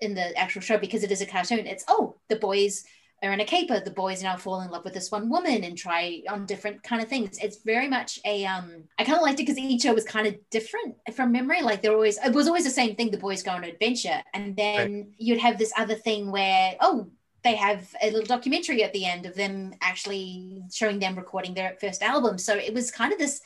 in 0.00 0.14
the 0.14 0.36
actual 0.36 0.62
show 0.62 0.78
because 0.78 1.02
it 1.02 1.10
is 1.10 1.20
a 1.20 1.26
cartoon. 1.26 1.66
It's 1.66 1.84
oh, 1.88 2.16
the 2.28 2.36
boys 2.36 2.84
are 3.22 3.32
in 3.32 3.40
a 3.40 3.44
caper. 3.44 3.80
The 3.80 3.90
boys 3.90 4.22
now 4.22 4.36
fall 4.36 4.60
in 4.60 4.70
love 4.70 4.84
with 4.84 4.94
this 4.94 5.10
one 5.10 5.30
woman 5.30 5.64
and 5.64 5.76
try 5.76 6.22
on 6.28 6.46
different 6.46 6.82
kind 6.82 7.02
of 7.02 7.08
things. 7.08 7.38
It's 7.38 7.62
very 7.62 7.88
much 7.88 8.18
a 8.24 8.44
um. 8.46 8.84
I 8.98 9.04
kind 9.04 9.16
of 9.16 9.22
liked 9.22 9.40
it 9.40 9.46
because 9.46 9.58
each 9.58 9.82
show 9.82 9.94
was 9.94 10.04
kind 10.04 10.26
of 10.26 10.36
different 10.50 10.96
from 11.14 11.32
memory. 11.32 11.62
Like 11.62 11.82
they're 11.82 11.94
always 11.94 12.18
it 12.18 12.32
was 12.32 12.46
always 12.46 12.64
the 12.64 12.70
same 12.70 12.94
thing. 12.94 13.10
The 13.10 13.18
boys 13.18 13.42
go 13.42 13.52
on 13.52 13.64
an 13.64 13.70
adventure, 13.70 14.22
and 14.34 14.56
then 14.56 15.12
you'd 15.16 15.40
have 15.40 15.58
this 15.58 15.72
other 15.76 15.94
thing 15.94 16.30
where 16.30 16.76
oh. 16.80 17.08
They 17.44 17.54
have 17.54 17.94
a 18.02 18.10
little 18.10 18.26
documentary 18.26 18.82
at 18.82 18.92
the 18.92 19.04
end 19.04 19.24
of 19.24 19.36
them 19.36 19.72
actually 19.80 20.64
showing 20.72 20.98
them 20.98 21.14
recording 21.14 21.54
their 21.54 21.76
first 21.80 22.02
album. 22.02 22.38
So 22.38 22.56
it 22.56 22.74
was 22.74 22.90
kind 22.90 23.12
of 23.12 23.20
this 23.20 23.40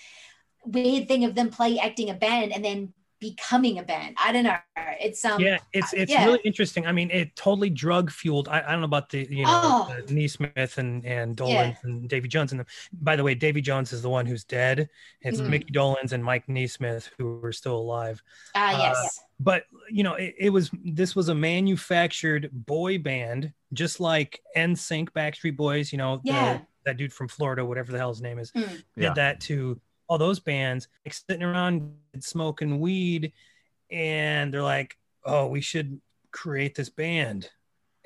weird 0.65 1.07
thing 1.07 1.27
of 1.27 1.35
them 1.35 1.51
play 1.51 1.79
acting 1.79 2.09
a 2.09 2.15
band 2.15 2.53
and 2.53 2.65
then 2.65 2.95
becoming 3.21 3.79
a 3.79 3.83
band. 3.83 4.17
I 4.23 4.33
don't 4.33 4.45
know. 4.45 4.57
It's 5.03 5.25
um 5.25 5.41
yeah 5.41 5.59
it's 5.73 5.93
it's 5.95 6.11
yeah. 6.13 6.27
really 6.27 6.41
interesting 6.45 6.87
i 6.87 6.93
mean 6.93 7.11
it 7.11 7.35
totally 7.35 7.71
drug 7.71 8.11
fueled 8.11 8.49
I, 8.49 8.61
I 8.61 8.73
don't 8.73 8.81
know 8.81 8.85
about 8.87 9.09
the 9.09 9.27
you 9.31 9.45
know 9.45 9.61
Oh. 9.63 9.89
uh, 9.97 10.01
Nesmith 10.11 10.77
and 10.77 11.05
and 11.07 11.37
Dolenz 11.39 11.49
Yeah. 11.49 11.75
and 11.85 12.07
davy 12.07 12.29
jones 12.29 12.53
and 12.53 12.61
them. 12.61 12.67
by 13.01 13.17
the 13.17 13.23
way 13.25 13.35
davy 13.35 13.63
jones 13.63 13.95
is 13.95 14.03
the 14.03 14.11
one 14.11 14.27
who's 14.27 14.45
dead 14.45 14.91
it's 15.23 15.41
Mhm. 15.41 15.49
Micky 15.49 15.73
Dolenz 15.73 16.13
and 16.13 16.23
mike 16.23 16.47
Nesmith 16.51 17.11
who 17.17 17.43
are 17.43 17.53
still 17.53 17.77
alive 17.79 18.23
ah 18.55 18.75
uh, 18.75 18.79
yes. 18.79 19.21
but 19.39 19.65
you 19.91 20.03
know 20.03 20.15
it, 20.15 20.35
it 20.39 20.51
was 20.51 20.71
this 20.85 21.17
was 21.17 21.31
a 21.31 21.35
manufactured 21.35 22.51
boy 22.53 22.99
band 22.99 23.53
just 23.73 24.01
like 24.01 24.41
nsync 24.57 25.09
backstreet 25.13 25.57
boys 25.57 25.93
you 25.93 25.99
know 25.99 26.19
the- 26.19 26.31
Yeah. 26.33 26.59
that 26.85 26.99
dude 26.99 27.13
from 27.13 27.29
florida 27.29 27.65
whatever 27.65 27.91
the 27.91 27.99
hell 27.99 28.11
his 28.11 28.21
name 28.21 28.39
is 28.39 28.53
Mm. 28.53 28.69
did 28.69 28.85
Yeah. 28.97 29.15
that 29.15 29.41
to 29.43 29.81
all 30.11 30.19
those 30.19 30.41
bands 30.41 30.89
like, 31.07 31.15
sitting 31.15 31.45
around 31.45 31.93
smoking 32.19 32.81
weed 32.81 33.33
and 33.91 34.53
they're 34.53 34.61
like 34.63 34.97
oh 35.25 35.47
we 35.47 35.61
should 35.61 36.01
create 36.33 36.75
this 36.75 36.89
band 36.89 37.49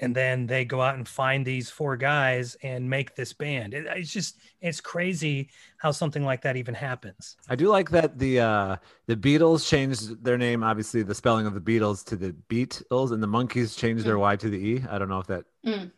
and 0.01 0.15
then 0.15 0.47
they 0.47 0.65
go 0.65 0.83
out 0.83 0.97
and 0.97 1.09
find 1.09 1.47
these 1.47 1.71
four 1.71 1.97
guys 1.97 2.57
and 2.63 2.89
make 2.91 3.15
this 3.15 3.33
band 3.33 3.73
It- 3.73 3.87
it's 3.87 4.13
just 4.13 4.37
it's 4.61 4.81
crazy 4.83 5.49
how 5.79 5.93
something 5.93 6.25
like 6.25 6.43
that 6.43 6.57
even 6.57 6.75
happens 6.75 7.37
I 7.49 7.57
do 7.57 7.69
like 7.69 7.89
that 7.91 8.19
the 8.19 8.41
uh 8.41 8.77
the 9.07 9.17
Beatles 9.17 9.67
changed 9.67 10.23
their 10.23 10.37
name, 10.37 10.63
obviously 10.63 11.03
the 11.03 11.15
spelling 11.15 11.47
of 11.47 11.55
the 11.55 11.61
Beatles 11.61 12.05
to 12.07 12.17
the 12.17 12.33
Beatles, 12.51 13.13
and 13.13 13.23
the 13.23 13.29
Monkees 13.29 13.79
changed 13.79 14.05
their 14.05 14.19
Y 14.19 14.37
to 14.37 14.49
the 14.51 14.59
E. 14.59 14.85
I 14.91 14.99
don't 14.99 15.09
know 15.09 15.21
if 15.21 15.27
that 15.29 15.45
Mm. 15.65 15.91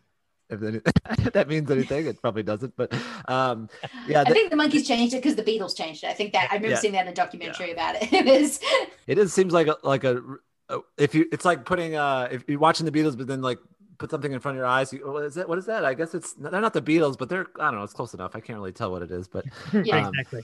If 0.49 0.61
that, 0.61 1.31
that 1.35 1.49
means 1.49 1.71
anything. 1.71 2.07
It 2.07 2.21
probably 2.21 2.43
doesn't, 2.45 2.75
but 2.77 2.93
um, 3.29 3.69
yeah, 4.07 4.21
I 4.21 4.25
th- 4.25 4.35
think 4.35 4.51
the 4.51 4.57
Monkees 4.57 4.87
changed 4.87 5.13
it 5.15 5.19
because 5.23 5.35
the 5.37 5.43
Beatles 5.43 5.77
changed 5.77 6.05
it. 6.05 6.09
I 6.09 6.13
think 6.15 6.33
that 6.35 6.49
I 6.51 6.55
remember 6.55 6.75
Yeah. 6.75 6.81
seeing 6.81 6.93
that 6.93 7.07
in 7.07 7.13
a 7.13 7.15
documentary 7.15 7.73
about 7.73 7.97
it. 8.01 8.13
It 8.13 8.25
was 8.27 8.61
it 9.07 9.19
is 9.19 9.33
seems 9.33 9.53
like 9.53 9.67
a, 9.67 9.77
like 9.83 10.05
a 10.05 10.23
a- 10.69 10.81
if 10.99 11.15
you 11.15 11.27
it's 11.33 11.45
like 11.45 11.65
putting 11.65 11.97
uh 11.97 12.29
if 12.31 12.45
you're 12.49 12.59
watching 12.61 12.87
the 12.87 12.93
Beatles, 12.93 13.17
but 13.19 13.27
then 13.27 13.43
like 13.43 13.59
put 13.99 14.11
something 14.11 14.33
in 14.33 14.41
front 14.41 14.57
of 14.57 14.61
your 14.61 14.67
eyes. 14.67 14.93
You, 14.93 15.11
what 15.11 15.25
is 15.25 15.35
that? 15.35 15.49
What 15.49 15.59
is 15.59 15.67
that? 15.67 15.85
I 15.85 15.95
guess 15.95 16.15
it's 16.15 16.33
they're 16.35 16.61
not 16.61 16.75
the 16.75 16.83
Beatles, 16.83 17.19
but 17.19 17.29
they're 17.29 17.47
I 17.59 17.65
don't 17.71 17.77
know. 17.77 17.83
It's 17.83 17.93
close 17.95 18.15
enough. 18.15 18.37
I 18.37 18.41
can't 18.41 18.59
really 18.59 18.73
tell 18.73 18.91
what 18.93 19.03
it 19.03 19.11
is, 19.11 19.27
but 19.27 19.45
Yeah. 19.73 20.07
Um, 20.07 20.13
exactly 20.15 20.43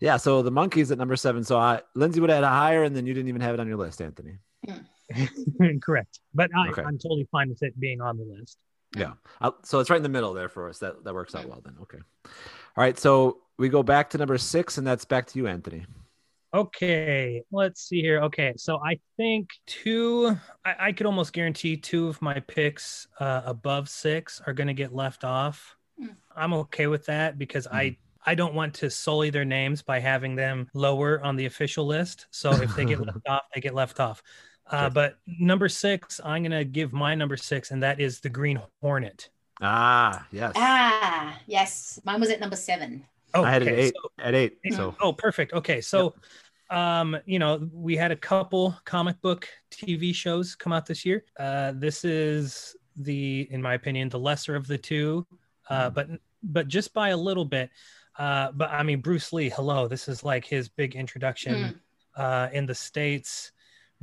yeah. 0.00 0.16
So 0.18 0.42
the 0.42 0.52
Monkees 0.52 0.90
at 0.92 0.98
number 0.98 1.16
seven. 1.16 1.44
So 1.44 1.56
I 1.58 1.80
Lindsay 1.94 2.20
would 2.20 2.30
have 2.30 2.36
had 2.42 2.44
a 2.44 2.48
higher, 2.48 2.82
and 2.84 2.94
then 2.94 3.06
you 3.06 3.14
didn't 3.14 3.28
even 3.28 3.40
have 3.40 3.54
it 3.54 3.60
on 3.60 3.66
your 3.66 3.76
list, 3.76 4.00
Anthony. 4.00 4.38
correct 5.82 6.20
but 6.34 6.50
I, 6.56 6.68
Okay. 6.70 6.82
i'm 6.82 6.98
totally 6.98 7.26
fine 7.30 7.48
with 7.48 7.62
it 7.62 7.78
being 7.78 8.00
on 8.00 8.16
the 8.16 8.24
list 8.24 8.58
Yeah. 8.96 9.14
Uh, 9.40 9.50
so 9.64 9.80
it's 9.80 9.90
right 9.90 9.96
in 9.96 10.02
the 10.04 10.08
middle 10.08 10.32
there 10.34 10.48
for 10.48 10.68
us. 10.68 10.78
That 10.78 11.02
that 11.04 11.14
works 11.14 11.34
out 11.34 11.48
well 11.48 11.60
then. 11.64 11.74
Okay. 11.82 11.98
All 11.98 12.30
right. 12.84 12.96
So 12.96 13.38
we 13.58 13.68
go 13.68 13.82
back 13.82 14.10
to 14.10 14.18
number 14.18 14.38
six, 14.38 14.78
and 14.78 14.86
that's 14.86 15.04
back 15.04 15.26
to 15.26 15.38
you, 15.38 15.48
Anthony. 15.48 15.84
Okay, 16.54 17.42
let's 17.50 17.82
see 17.88 18.00
here. 18.00 18.20
Okay, 18.22 18.52
so 18.56 18.78
I 18.78 19.00
think 19.16 19.48
two, 19.66 20.38
I, 20.64 20.76
I 20.78 20.92
could 20.92 21.06
almost 21.06 21.32
guarantee 21.32 21.76
two 21.76 22.06
of 22.06 22.22
my 22.22 22.38
picks 22.38 23.08
uh, 23.18 23.42
above 23.44 23.88
six 23.88 24.40
are 24.46 24.52
going 24.52 24.68
to 24.68 24.74
get 24.74 24.94
left 24.94 25.24
off. 25.24 25.74
Mm. 26.00 26.14
I'm 26.36 26.52
okay 26.54 26.86
with 26.86 27.06
that 27.06 27.36
because 27.36 27.66
I 27.66 27.96
I 28.24 28.36
don't 28.36 28.54
want 28.54 28.74
to 28.74 28.88
sully 28.90 29.30
their 29.30 29.44
names 29.44 29.82
by 29.82 29.98
having 29.98 30.36
them 30.36 30.68
lower 30.72 31.20
on 31.20 31.34
the 31.34 31.46
official 31.46 31.84
list. 31.84 32.26
So 32.30 32.52
if 32.52 32.76
they 32.76 32.84
get 32.84 33.00
left 33.08 33.26
off, 33.28 33.42
they 33.52 33.60
get 33.60 33.74
left 33.74 33.98
off. 33.98 34.22
Uh, 34.70 34.82
Sure. 34.84 34.90
but 34.90 35.18
number 35.26 35.68
six, 35.68 36.20
I'm 36.24 36.42
going 36.42 36.52
to 36.52 36.64
give 36.64 36.92
my 36.92 37.14
number 37.14 37.36
six, 37.36 37.70
and 37.70 37.82
that 37.82 38.00
is 38.00 38.20
the 38.20 38.30
Green 38.30 38.60
Hornet. 38.80 39.28
Ah, 39.60 40.26
yes. 40.32 40.52
ah 40.56 41.38
yes. 41.46 42.00
Mine 42.04 42.20
was 42.20 42.30
at 42.30 42.40
number 42.40 42.56
seven. 42.56 43.04
Oh, 43.34 43.44
I 43.44 43.50
had 43.50 43.62
it 43.62 43.68
at 43.68 43.78
eight. 43.78 43.94
so- 43.94 44.10
at 44.24 44.34
eight. 44.34 44.58
Mm. 44.64 44.76
So 44.76 44.96
Oh, 45.00 45.12
perfect. 45.12 45.52
Okay, 45.52 45.80
so 45.80 46.14
um, 46.70 47.16
you 47.26 47.38
know, 47.38 47.68
we 47.72 47.94
had 47.96 48.10
a 48.10 48.16
couple 48.16 48.74
comic 48.84 49.20
book 49.20 49.48
TV 49.70 50.14
shows 50.14 50.54
come 50.54 50.72
out 50.72 50.86
this 50.86 51.04
year. 51.04 51.24
Uh, 51.38 51.72
this 51.76 52.04
is 52.04 52.74
the, 52.96 53.46
in 53.50 53.60
my 53.60 53.74
opinion, 53.74 54.08
the 54.08 54.18
lesser 54.18 54.56
of 54.56 54.66
the 54.66 54.78
two, 54.78 55.26
uh, 55.68 55.90
but 55.90 56.08
but 56.42 56.68
just 56.68 56.92
by 56.94 57.10
a 57.10 57.16
little 57.16 57.44
bit. 57.44 57.70
Uh, 58.18 58.50
but 58.52 58.70
I 58.70 58.82
mean, 58.82 59.00
Bruce 59.00 59.32
Lee. 59.32 59.50
Hello, 59.50 59.88
this 59.88 60.08
is 60.08 60.24
like 60.24 60.44
his 60.44 60.68
big 60.68 60.94
introduction 60.96 61.80
uh, 62.16 62.48
in 62.52 62.66
the 62.66 62.74
states, 62.74 63.52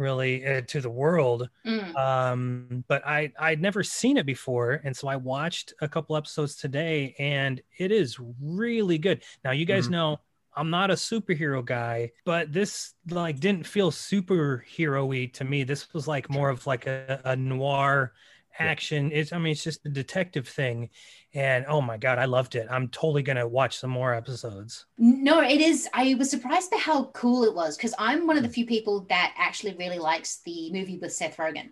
really 0.02 0.46
uh, 0.46 0.62
to 0.68 0.82
the 0.82 0.90
world 0.90 1.50
Mm. 1.66 1.96
um 1.96 2.84
but 2.88 3.06
i 3.06 3.32
i'd 3.40 3.62
never 3.62 3.84
seen 3.84 4.18
it 4.18 4.26
before 4.26 4.82
and 4.84 4.96
so 4.96 5.08
i 5.08 5.16
watched 5.16 5.74
a 5.82 5.88
couple 5.88 6.16
episodes 6.16 6.56
today 6.56 7.16
and 7.20 7.62
it 7.78 7.92
is 7.92 8.18
really 8.42 8.98
good 8.98 9.24
now 9.44 9.52
you 9.52 9.66
guys 9.66 9.88
Mhm. 9.88 9.92
know 9.92 10.18
i'm 10.56 10.70
not 10.70 10.90
a 10.92 10.96
superhero 10.96 11.64
guy 11.64 12.12
but 12.26 12.52
this 12.52 12.94
like 13.10 13.40
didn't 13.40 13.68
feel 13.68 13.92
superhero-y 13.92 15.26
to 15.34 15.44
me 15.44 15.64
this 15.64 15.94
was 15.94 16.08
like 16.08 16.30
more 16.30 16.50
of 16.50 16.66
like 16.68 16.88
a, 16.88 17.22
a 17.26 17.36
noir. 17.36 18.14
Action. 18.60 19.12
It's 19.12 19.34
i 19.34 19.38
mean 19.38 19.52
it's 19.52 19.64
just 19.64 19.86
a 19.86 19.90
detective 19.90 20.48
thing. 20.48 20.90
And 21.34 21.66
oh 21.68 21.82
my 21.82 21.98
god 21.98 22.20
i 22.20 22.26
loved 22.26 22.56
it. 22.56 22.68
I'm 22.70 22.88
totally 22.90 23.24
gonna 23.24 23.48
watch 23.48 23.78
some 23.78 23.90
more 23.90 24.14
episodes. 24.14 24.86
No, 24.98 25.42
it 25.42 25.62
is. 25.62 25.88
I 25.94 26.16
was 26.16 26.30
surprised 26.30 26.72
by 26.72 26.78
how 26.78 27.06
cool 27.14 27.44
it 27.44 27.56
was 27.56 27.78
because 27.78 27.94
I'm 27.98 28.28
one 28.28 28.38
of 28.38 28.44
the 28.44 28.50
few 28.50 28.66
people 28.66 29.06
that 29.10 29.34
actually 29.38 29.76
really 29.76 30.00
likes 30.00 30.42
the 30.46 30.72
movie 30.72 30.98
with 30.98 31.14
Seth 31.14 31.38
Rogen. 31.38 31.72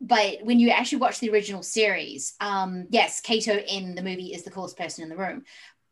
But 0.00 0.38
when 0.42 0.58
you 0.58 0.70
actually 0.70 0.98
watch 0.98 1.20
the 1.20 1.30
original 1.30 1.62
series, 1.62 2.34
um, 2.40 2.86
yes, 2.88 3.20
Kato 3.20 3.58
in 3.58 3.94
the 3.94 4.02
movie 4.02 4.32
is 4.32 4.44
the 4.44 4.50
coolest 4.50 4.78
person 4.78 5.02
in 5.04 5.10
the 5.10 5.16
room. 5.16 5.44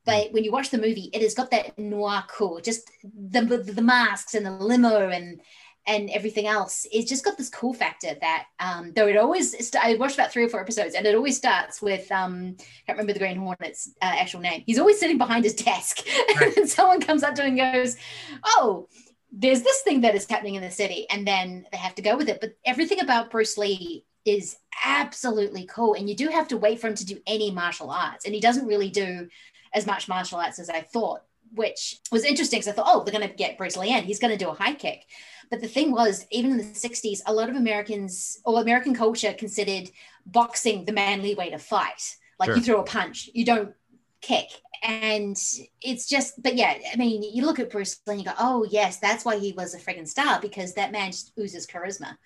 But 0.06 0.32
when 0.32 0.42
you 0.42 0.50
watch 0.52 0.70
the 0.70 0.78
movie, 0.78 1.10
it 1.12 1.20
has 1.20 1.34
got 1.34 1.50
that 1.50 1.78
noir 1.78 2.24
cool, 2.28 2.60
just 2.60 2.90
the 3.02 3.42
the, 3.42 3.58
the 3.58 3.82
masks 3.82 4.34
and 4.34 4.46
the 4.46 4.50
limo 4.50 5.10
and 5.10 5.42
and 5.88 6.10
everything 6.10 6.46
else, 6.46 6.86
it's 6.92 7.08
just 7.08 7.24
got 7.24 7.38
this 7.38 7.48
cool 7.48 7.72
factor 7.72 8.14
that 8.20 8.46
um, 8.60 8.92
though 8.94 9.08
it 9.08 9.16
always 9.16 9.74
I 9.74 9.94
watched 9.94 10.14
about 10.14 10.30
three 10.30 10.44
or 10.44 10.48
four 10.48 10.60
episodes 10.60 10.94
and 10.94 11.06
it 11.06 11.14
always 11.14 11.36
starts 11.36 11.80
with 11.82 12.10
um, 12.12 12.56
I 12.58 12.62
can't 12.86 12.98
remember 12.98 13.14
the 13.14 13.18
Green 13.18 13.38
Hornet's 13.38 13.94
uh, 14.02 14.14
actual 14.18 14.40
name. 14.40 14.62
He's 14.66 14.78
always 14.78 15.00
sitting 15.00 15.18
behind 15.18 15.44
his 15.44 15.54
desk, 15.54 16.06
right. 16.40 16.56
and 16.56 16.68
someone 16.68 17.00
comes 17.00 17.22
up 17.22 17.34
to 17.36 17.42
him 17.42 17.58
and 17.58 17.74
goes, 17.74 17.96
"Oh." 18.44 18.88
There's 19.30 19.60
this 19.60 19.82
thing 19.82 20.00
that 20.00 20.14
is 20.14 20.26
happening 20.26 20.54
in 20.54 20.62
the 20.62 20.70
city, 20.70 21.06
and 21.10 21.28
then 21.28 21.66
they 21.70 21.76
have 21.76 21.94
to 21.96 22.02
go 22.02 22.16
with 22.16 22.30
it. 22.30 22.40
But 22.40 22.56
everything 22.64 23.00
about 23.00 23.30
Bruce 23.30 23.58
Lee 23.58 24.06
is 24.24 24.56
absolutely 24.84 25.66
cool. 25.66 25.92
And 25.92 26.08
you 26.08 26.16
do 26.16 26.28
have 26.28 26.48
to 26.48 26.56
wait 26.56 26.80
for 26.80 26.88
him 26.88 26.94
to 26.94 27.04
do 27.04 27.18
any 27.26 27.50
martial 27.50 27.90
arts. 27.90 28.24
And 28.24 28.34
he 28.34 28.40
doesn't 28.40 28.66
really 28.66 28.88
do 28.88 29.28
as 29.74 29.86
much 29.86 30.08
martial 30.08 30.38
arts 30.38 30.58
as 30.58 30.70
I 30.70 30.80
thought, 30.80 31.22
which 31.54 31.98
was 32.12 32.24
interesting 32.24 32.60
because 32.60 32.72
I 32.72 32.74
thought, 32.74 32.86
oh, 32.88 33.04
they're 33.04 33.18
going 33.18 33.28
to 33.28 33.34
get 33.34 33.58
Bruce 33.58 33.76
Lee 33.76 33.94
in. 33.94 34.04
He's 34.04 34.18
going 34.18 34.36
to 34.36 34.44
do 34.44 34.50
a 34.50 34.54
high 34.54 34.74
kick. 34.74 35.04
But 35.50 35.60
the 35.60 35.68
thing 35.68 35.92
was, 35.92 36.26
even 36.30 36.52
in 36.52 36.58
the 36.58 36.64
60s, 36.64 37.20
a 37.26 37.32
lot 37.32 37.48
of 37.48 37.56
Americans 37.56 38.38
or 38.44 38.60
American 38.60 38.94
culture 38.94 39.32
considered 39.32 39.90
boxing 40.26 40.84
the 40.84 40.92
manly 40.92 41.34
way 41.34 41.50
to 41.50 41.58
fight. 41.58 42.16
Like 42.38 42.48
sure. 42.48 42.56
you 42.56 42.62
throw 42.62 42.80
a 42.80 42.84
punch, 42.84 43.30
you 43.32 43.44
don't 43.44 43.72
kick. 44.20 44.48
And 44.82 45.36
it's 45.80 46.08
just, 46.08 46.40
but 46.40 46.54
yeah, 46.54 46.74
I 46.92 46.96
mean, 46.96 47.22
you 47.22 47.44
look 47.44 47.58
at 47.58 47.70
Bruce 47.70 48.00
Lee 48.06 48.14
and 48.14 48.20
you 48.20 48.26
go, 48.26 48.34
oh, 48.38 48.66
yes, 48.70 48.98
that's 48.98 49.24
why 49.24 49.38
he 49.38 49.52
was 49.52 49.74
a 49.74 49.78
friggin' 49.78 50.06
star 50.06 50.40
because 50.40 50.74
that 50.74 50.92
man 50.92 51.10
just 51.10 51.32
oozes 51.38 51.66
charisma. 51.66 52.16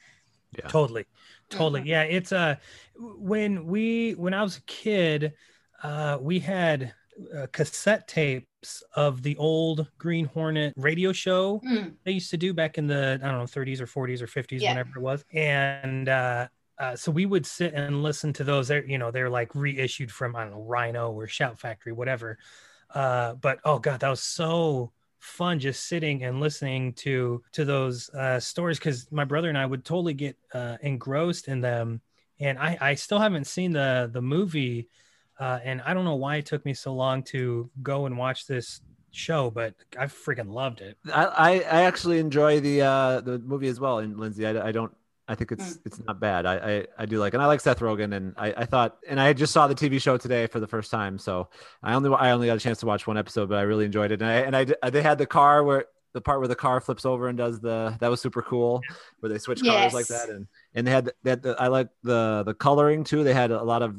Yeah. 0.58 0.68
Totally. 0.68 1.06
Totally. 1.48 1.80
Mm-hmm. 1.80 1.88
Yeah. 1.88 2.02
It's 2.02 2.32
uh 2.32 2.56
when 2.96 3.66
we 3.66 4.12
when 4.12 4.34
I 4.34 4.42
was 4.42 4.58
a 4.58 4.62
kid, 4.62 5.32
uh 5.82 6.18
we 6.20 6.40
had 6.40 6.92
uh, 7.36 7.46
cassette 7.52 8.08
tapes 8.08 8.82
of 8.94 9.22
the 9.22 9.36
old 9.36 9.88
Green 9.98 10.24
Hornet 10.26 10.72
radio 10.76 11.12
show 11.12 11.60
mm. 11.60 11.92
they 12.04 12.12
used 12.12 12.30
to 12.30 12.36
do 12.36 12.54
back 12.54 12.78
in 12.78 12.86
the 12.86 13.20
I 13.22 13.26
don't 13.26 13.38
know 13.38 13.44
30s 13.44 13.80
or 13.80 13.86
40s 13.86 14.22
or 14.22 14.26
50s, 14.26 14.60
yeah. 14.60 14.70
whenever 14.70 14.90
it 14.96 15.02
was, 15.02 15.24
and 15.32 16.08
uh, 16.08 16.48
uh, 16.78 16.96
so 16.96 17.12
we 17.12 17.26
would 17.26 17.46
sit 17.46 17.74
and 17.74 18.02
listen 18.02 18.32
to 18.32 18.44
those. 18.44 18.68
They're 18.68 18.84
you 18.84 18.98
know 18.98 19.10
they're 19.10 19.30
like 19.30 19.54
reissued 19.54 20.10
from 20.10 20.34
I 20.34 20.42
don't 20.42 20.52
know 20.52 20.62
Rhino 20.62 21.12
or 21.12 21.26
Shout 21.26 21.58
Factory, 21.58 21.92
whatever. 21.92 22.38
Uh, 22.92 23.34
but 23.34 23.60
oh 23.64 23.78
god, 23.78 24.00
that 24.00 24.08
was 24.08 24.22
so 24.22 24.92
fun 25.18 25.60
just 25.60 25.86
sitting 25.86 26.24
and 26.24 26.40
listening 26.40 26.92
to 26.94 27.42
to 27.52 27.64
those 27.64 28.10
uh, 28.10 28.40
stories 28.40 28.78
because 28.78 29.10
my 29.12 29.24
brother 29.24 29.48
and 29.48 29.56
I 29.56 29.64
would 29.64 29.84
totally 29.84 30.14
get 30.14 30.36
uh, 30.52 30.76
engrossed 30.82 31.48
in 31.48 31.60
them. 31.60 32.00
And 32.40 32.58
I, 32.58 32.76
I 32.80 32.94
still 32.94 33.20
haven't 33.20 33.46
seen 33.46 33.72
the 33.72 34.10
the 34.12 34.22
movie, 34.22 34.88
uh, 35.38 35.58
and 35.64 35.82
I 35.82 35.94
don't 35.94 36.04
know 36.04 36.16
why 36.16 36.36
it 36.36 36.46
took 36.46 36.64
me 36.64 36.74
so 36.74 36.94
long 36.94 37.22
to 37.24 37.70
go 37.82 38.06
and 38.06 38.16
watch 38.16 38.46
this 38.46 38.80
show, 39.10 39.50
but 39.50 39.74
I 39.98 40.06
freaking 40.06 40.52
loved 40.52 40.80
it. 40.80 40.96
I, 41.12 41.24
I, 41.24 41.50
I 41.52 41.82
actually 41.82 42.18
enjoy 42.18 42.60
the 42.60 42.82
uh, 42.82 43.20
the 43.20 43.38
movie 43.38 43.68
as 43.68 43.80
well. 43.80 43.98
And 43.98 44.18
Lindsay, 44.18 44.46
I, 44.46 44.68
I 44.68 44.72
don't 44.72 44.92
I 45.28 45.34
think 45.34 45.52
it's 45.52 45.74
mm. 45.74 45.80
it's 45.86 46.00
not 46.04 46.20
bad. 46.20 46.46
I, 46.46 46.54
I, 46.56 46.86
I 46.98 47.06
do 47.06 47.18
like, 47.18 47.32
and 47.34 47.42
I 47.42 47.46
like 47.46 47.60
Seth 47.60 47.78
Rogen, 47.78 48.14
and 48.14 48.34
I, 48.36 48.52
I 48.56 48.64
thought, 48.64 48.98
and 49.08 49.20
I 49.20 49.32
just 49.32 49.52
saw 49.52 49.66
the 49.66 49.74
TV 49.74 50.00
show 50.00 50.16
today 50.16 50.46
for 50.46 50.60
the 50.60 50.66
first 50.66 50.90
time, 50.90 51.16
so 51.18 51.48
I 51.82 51.94
only 51.94 52.12
I 52.12 52.32
only 52.32 52.48
got 52.48 52.56
a 52.56 52.60
chance 52.60 52.80
to 52.80 52.86
watch 52.86 53.06
one 53.06 53.16
episode, 53.16 53.48
but 53.48 53.58
I 53.58 53.62
really 53.62 53.84
enjoyed 53.84 54.10
it. 54.10 54.20
And 54.20 54.30
I 54.56 54.64
and 54.64 54.76
I 54.82 54.90
they 54.90 55.02
had 55.02 55.18
the 55.18 55.26
car 55.26 55.62
where 55.62 55.86
the 56.12 56.20
part 56.20 56.40
where 56.40 56.48
the 56.48 56.56
car 56.56 56.80
flips 56.80 57.06
over 57.06 57.28
and 57.28 57.38
does 57.38 57.60
the 57.60 57.96
that 58.00 58.10
was 58.10 58.20
super 58.20 58.42
cool, 58.42 58.82
where 59.20 59.30
they 59.30 59.38
switch 59.38 59.62
yes. 59.62 59.94
like 59.94 60.08
that, 60.08 60.28
and 60.28 60.48
and 60.74 60.86
they 60.86 60.90
had 60.90 61.12
that 61.22 61.46
I 61.58 61.68
like 61.68 61.88
the 62.02 62.42
the 62.44 62.54
coloring 62.54 63.04
too. 63.04 63.22
They 63.22 63.34
had 63.34 63.52
a 63.52 63.62
lot 63.62 63.82
of 63.82 63.96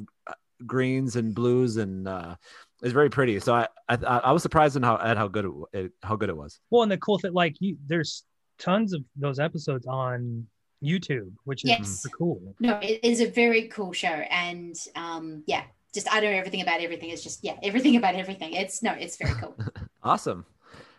greens 0.65 1.15
and 1.15 1.33
blues 1.33 1.77
and. 1.77 2.07
uh 2.07 2.35
it's 2.83 2.91
very 2.91 3.09
pretty. 3.09 3.39
So 3.39 3.55
I, 3.55 3.67
I 3.87 3.95
I 3.95 4.31
was 4.33 4.43
surprised 4.43 4.75
in 4.75 4.83
how 4.83 4.97
at 4.97 5.15
how 5.15 5.29
good 5.29 5.49
it, 5.71 5.93
how 6.03 6.17
good 6.17 6.27
it 6.27 6.35
was. 6.35 6.59
Well, 6.69 6.83
and 6.83 6.91
the 6.91 6.97
cool 6.97 7.17
thing, 7.17 7.31
like 7.31 7.55
you, 7.61 7.77
there's 7.87 8.23
tons 8.59 8.93
of 8.93 9.03
those 9.15 9.39
episodes 9.39 9.87
on 9.87 10.45
YouTube, 10.83 11.31
which 11.45 11.63
is 11.63 11.69
yes. 11.69 12.05
cool. 12.17 12.55
No, 12.59 12.77
it 12.83 12.99
is 13.01 13.21
a 13.21 13.27
very 13.27 13.69
cool 13.69 13.93
show, 13.93 14.07
and 14.09 14.75
um, 14.95 15.43
yeah, 15.47 15.63
just 15.93 16.11
I 16.11 16.19
don't 16.19 16.31
know 16.31 16.37
everything 16.37 16.61
about 16.61 16.81
everything. 16.81 17.09
It's 17.09 17.23
just 17.23 17.39
yeah, 17.41 17.55
everything 17.63 17.95
about 17.95 18.15
everything. 18.15 18.53
It's 18.53 18.83
no, 18.83 18.91
it's 18.91 19.15
very 19.15 19.33
cool. 19.35 19.55
awesome. 20.03 20.45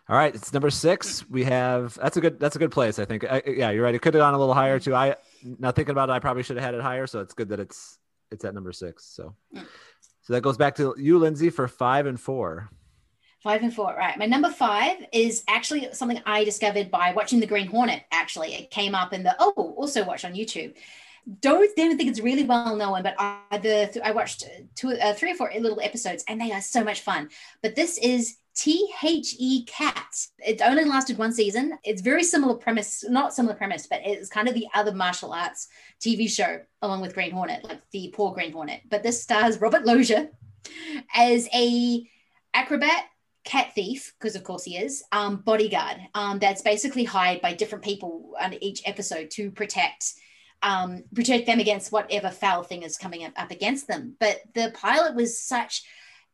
All 0.09 0.15
right, 0.15 0.33
it's 0.33 0.53
number 0.53 0.71
six. 0.71 1.27
We 1.29 1.43
have 1.43 1.97
that's 2.01 2.17
a 2.17 2.21
good 2.21 2.39
that's 2.39 2.55
a 2.55 2.59
good 2.59 2.71
place. 2.71 2.97
I 2.97 3.05
think. 3.05 3.25
I, 3.25 3.43
yeah, 3.45 3.69
you're 3.69 3.83
right. 3.83 3.93
It 3.93 4.01
could 4.01 4.15
have 4.15 4.21
gone 4.21 4.33
a 4.33 4.39
little 4.39 4.53
higher 4.55 4.79
too. 4.79 4.95
I 4.95 5.17
now 5.43 5.71
thinking 5.71 5.91
about 5.91 6.09
it, 6.09 6.13
I 6.13 6.19
probably 6.19 6.41
should 6.41 6.57
have 6.57 6.65
had 6.65 6.73
it 6.73 6.81
higher. 6.81 7.05
So 7.05 7.19
it's 7.19 7.35
good 7.35 7.49
that 7.49 7.59
it's 7.59 7.99
it's 8.35 8.45
at 8.45 8.53
number 8.53 8.71
six. 8.71 9.05
So, 9.05 9.35
mm. 9.55 9.65
so 10.21 10.33
that 10.33 10.41
goes 10.41 10.57
back 10.57 10.75
to 10.75 10.95
you, 10.97 11.17
Lindsay, 11.17 11.49
for 11.49 11.67
five 11.67 12.05
and 12.05 12.19
four. 12.19 12.69
Five 13.41 13.61
and 13.61 13.73
four, 13.73 13.93
right. 13.95 14.17
My 14.17 14.25
number 14.25 14.49
five 14.49 14.97
is 15.11 15.43
actually 15.47 15.87
something 15.93 16.19
I 16.25 16.43
discovered 16.43 16.89
by 16.89 17.13
watching 17.13 17.39
The 17.39 17.45
Green 17.45 17.67
Hornet. 17.67 18.01
Actually, 18.11 18.55
it 18.55 18.71
came 18.71 18.95
up 18.95 19.13
in 19.13 19.21
the, 19.21 19.35
oh, 19.39 19.75
also 19.77 20.03
watch 20.03 20.25
on 20.25 20.33
YouTube. 20.33 20.73
Don't 21.41 21.69
even 21.77 21.97
think 21.97 22.09
it's 22.09 22.19
really 22.19 22.43
well 22.43 22.75
known, 22.75 23.03
but 23.03 23.15
I, 23.19 23.57
the, 23.57 24.01
I 24.03 24.11
watched 24.11 24.45
two, 24.75 24.93
uh, 24.93 25.13
three 25.13 25.31
or 25.31 25.35
four 25.35 25.51
little 25.59 25.79
episodes 25.79 26.23
and 26.27 26.41
they 26.41 26.51
are 26.51 26.61
so 26.61 26.83
much 26.83 27.01
fun. 27.01 27.29
But 27.61 27.75
this 27.75 27.99
is 27.99 28.37
THE 28.55 29.63
Cat. 29.67 30.27
It 30.39 30.61
only 30.61 30.85
lasted 30.85 31.17
one 31.17 31.33
season. 31.33 31.77
It's 31.83 32.01
very 32.01 32.23
similar 32.23 32.55
premise, 32.55 33.03
not 33.07 33.33
similar 33.33 33.55
premise, 33.55 33.87
but 33.87 34.01
it's 34.05 34.29
kind 34.29 34.47
of 34.47 34.53
the 34.53 34.67
other 34.73 34.93
martial 34.93 35.33
arts 35.33 35.67
TV 35.99 36.29
show 36.29 36.61
along 36.81 37.01
with 37.01 37.13
Green 37.13 37.31
Hornet, 37.31 37.63
like 37.65 37.81
the 37.91 38.13
poor 38.15 38.33
Green 38.33 38.53
Hornet. 38.53 38.81
But 38.89 39.03
this 39.03 39.21
stars 39.21 39.59
Robert 39.59 39.85
Loggia 39.85 40.29
as 41.15 41.47
a 41.53 42.07
acrobat 42.53 43.05
cat 43.43 43.73
thief, 43.75 44.13
because 44.17 44.35
of 44.35 44.43
course 44.43 44.63
he 44.63 44.77
is, 44.77 45.03
um, 45.11 45.37
bodyguard 45.37 45.97
um, 46.15 46.39
that's 46.39 46.61
basically 46.61 47.03
hired 47.03 47.41
by 47.41 47.53
different 47.53 47.83
people 47.83 48.33
on 48.41 48.53
each 48.61 48.81
episode 48.85 49.29
to 49.31 49.51
protect 49.51 50.13
um, 50.63 51.03
protect 51.13 51.45
them 51.45 51.59
against 51.59 51.91
whatever 51.91 52.31
foul 52.31 52.63
thing 52.63 52.81
is 52.81 52.97
coming 52.97 53.23
up, 53.23 53.33
up 53.35 53.51
against 53.51 53.87
them. 53.87 54.15
But 54.19 54.39
the 54.55 54.71
pilot 54.73 55.13
was 55.13 55.39
such 55.39 55.83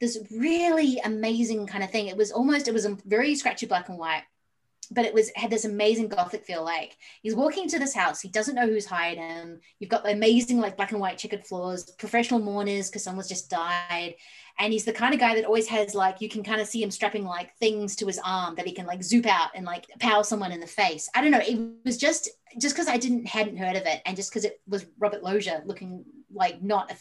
this 0.01 0.17
really 0.31 0.99
amazing 1.05 1.67
kind 1.67 1.83
of 1.83 1.91
thing. 1.91 2.07
It 2.07 2.17
was 2.17 2.31
almost 2.31 2.67
it 2.67 2.73
was 2.73 2.85
a 2.85 2.97
very 3.05 3.35
scratchy 3.35 3.67
black 3.67 3.87
and 3.87 3.97
white 3.97 4.23
but 4.93 5.05
it 5.05 5.13
was 5.13 5.31
had 5.35 5.49
this 5.49 5.63
amazing 5.63 6.09
gothic 6.09 6.43
feel 6.43 6.63
like 6.63 6.97
he's 7.23 7.33
walking 7.33 7.67
to 7.69 7.79
this 7.79 7.95
house 7.95 8.19
he 8.19 8.27
doesn't 8.27 8.55
know 8.55 8.67
who's 8.67 8.85
hired 8.85 9.17
him. 9.17 9.59
You've 9.79 9.89
got 9.89 10.03
the 10.03 10.11
amazing 10.11 10.59
like 10.59 10.75
black 10.75 10.91
and 10.91 10.99
white 10.99 11.17
checkered 11.17 11.45
floors 11.45 11.89
professional 11.97 12.41
mourners 12.41 12.89
because 12.89 13.03
someone's 13.03 13.29
just 13.29 13.49
died. 13.49 14.15
And 14.59 14.73
he's 14.73 14.83
the 14.83 14.91
kind 14.91 15.13
of 15.13 15.19
guy 15.19 15.33
that 15.35 15.45
always 15.45 15.67
has 15.69 15.95
like 15.95 16.19
you 16.19 16.27
can 16.27 16.43
kind 16.43 16.59
of 16.59 16.67
see 16.67 16.83
him 16.83 16.91
strapping 16.91 17.23
like 17.23 17.55
things 17.57 17.95
to 17.97 18.05
his 18.05 18.19
arm 18.23 18.55
that 18.55 18.67
he 18.67 18.73
can 18.73 18.85
like 18.85 19.01
zoop 19.01 19.25
out 19.25 19.51
and 19.55 19.65
like 19.65 19.85
power 19.99 20.23
someone 20.23 20.51
in 20.51 20.59
the 20.59 20.67
face. 20.67 21.09
I 21.15 21.21
don't 21.21 21.31
know 21.31 21.39
it 21.41 21.57
was 21.85 21.97
just 21.97 22.29
just 22.59 22.75
because 22.75 22.89
i 22.89 22.97
didn't 22.97 23.25
hadn't 23.25 23.55
heard 23.55 23.77
of 23.77 23.85
it 23.85 24.01
and 24.05 24.17
just 24.17 24.29
because 24.29 24.43
it 24.43 24.59
was 24.67 24.85
robert 24.99 25.23
loggia 25.23 25.61
looking 25.65 26.03
like 26.33 26.61
not 26.61 26.91
a 26.91 26.95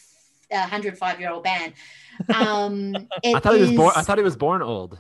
105 0.51 1.21
year 1.21 1.31
old 1.31 1.45
man 1.45 1.73
um 2.35 2.95
i 3.25 3.41
thought 3.41 3.55
is, 3.55 3.69
he 3.69 3.77
was 3.77 3.77
born 3.77 3.93
i 3.97 4.03
thought 4.03 4.19
he 4.19 4.25
was 4.25 4.37
born 4.37 4.63
old 4.63 4.99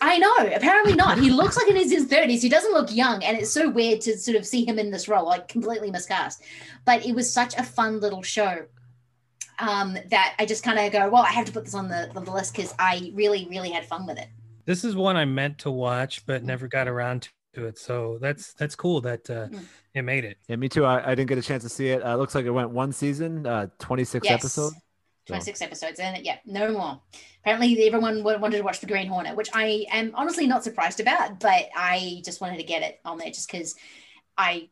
I 0.00 0.16
know. 0.16 0.34
Apparently 0.54 0.94
not. 0.94 1.18
He 1.18 1.28
looks 1.42 1.58
like 1.58 1.68
in 1.68 1.76
his 1.76 2.06
thirties. 2.06 2.40
He 2.40 2.48
doesn't 2.48 2.72
look 2.72 2.90
young, 2.90 3.22
and 3.22 3.36
it's 3.36 3.50
so 3.50 3.68
weird 3.68 4.00
to 4.02 4.16
sort 4.16 4.34
of 4.34 4.46
see 4.46 4.64
him 4.64 4.78
in 4.78 4.90
this 4.90 5.08
role, 5.08 5.26
like 5.26 5.46
completely 5.46 5.90
miscast. 5.90 6.42
But 6.86 7.04
it 7.04 7.14
was 7.14 7.30
such 7.30 7.54
a 7.58 7.62
fun 7.62 8.00
little 8.00 8.22
show 8.22 8.64
um, 9.58 9.96
that 10.10 10.34
I 10.38 10.46
just 10.46 10.64
kind 10.64 10.78
of 10.78 10.92
go, 10.92 11.08
well, 11.08 11.22
I 11.22 11.32
have 11.32 11.46
to 11.46 11.52
put 11.52 11.64
this 11.64 11.74
on 11.74 11.88
the, 11.88 12.10
on 12.16 12.24
the 12.24 12.32
list 12.32 12.54
because 12.54 12.74
I 12.78 13.12
really, 13.14 13.46
really 13.50 13.70
had 13.70 13.84
fun 13.84 14.06
with 14.06 14.18
it. 14.18 14.28
This 14.64 14.84
is 14.84 14.96
one 14.96 15.16
I 15.16 15.24
meant 15.24 15.58
to 15.58 15.70
watch, 15.70 16.24
but 16.26 16.42
never 16.42 16.68
got 16.68 16.88
around 16.88 17.28
to 17.54 17.66
it. 17.66 17.78
So 17.78 18.18
that's 18.20 18.54
that's 18.54 18.74
cool 18.74 19.00
that 19.02 19.28
uh, 19.30 19.48
it 19.94 20.02
made 20.02 20.24
it. 20.24 20.38
Yeah, 20.48 20.56
me 20.56 20.68
too. 20.68 20.84
I, 20.84 21.12
I 21.12 21.14
didn't 21.14 21.28
get 21.28 21.38
a 21.38 21.42
chance 21.42 21.62
to 21.62 21.68
see 21.68 21.88
it. 21.88 22.04
Uh, 22.04 22.16
looks 22.16 22.34
like 22.34 22.44
it 22.44 22.50
went 22.50 22.70
one 22.70 22.92
season, 22.92 23.46
uh, 23.46 23.68
twenty 23.78 24.04
six 24.04 24.24
yes. 24.24 24.40
episodes. 24.40 24.76
26 25.26 25.58
so. 25.58 25.64
episodes 25.64 26.00
and 26.00 26.24
yeah 26.24 26.36
no 26.44 26.72
more 26.72 27.00
apparently 27.42 27.86
everyone 27.86 28.22
wanted 28.22 28.58
to 28.58 28.62
watch 28.62 28.80
the 28.80 28.86
green 28.86 29.06
hornet 29.06 29.36
which 29.36 29.48
i 29.54 29.86
am 29.90 30.12
honestly 30.14 30.46
not 30.46 30.62
surprised 30.62 31.00
about 31.00 31.40
but 31.40 31.68
i 31.74 32.20
just 32.24 32.40
wanted 32.40 32.56
to 32.56 32.62
get 32.62 32.82
it 32.82 33.00
on 33.04 33.18
there 33.18 33.28
just 33.28 33.50
because 33.50 33.74
i 34.36 34.68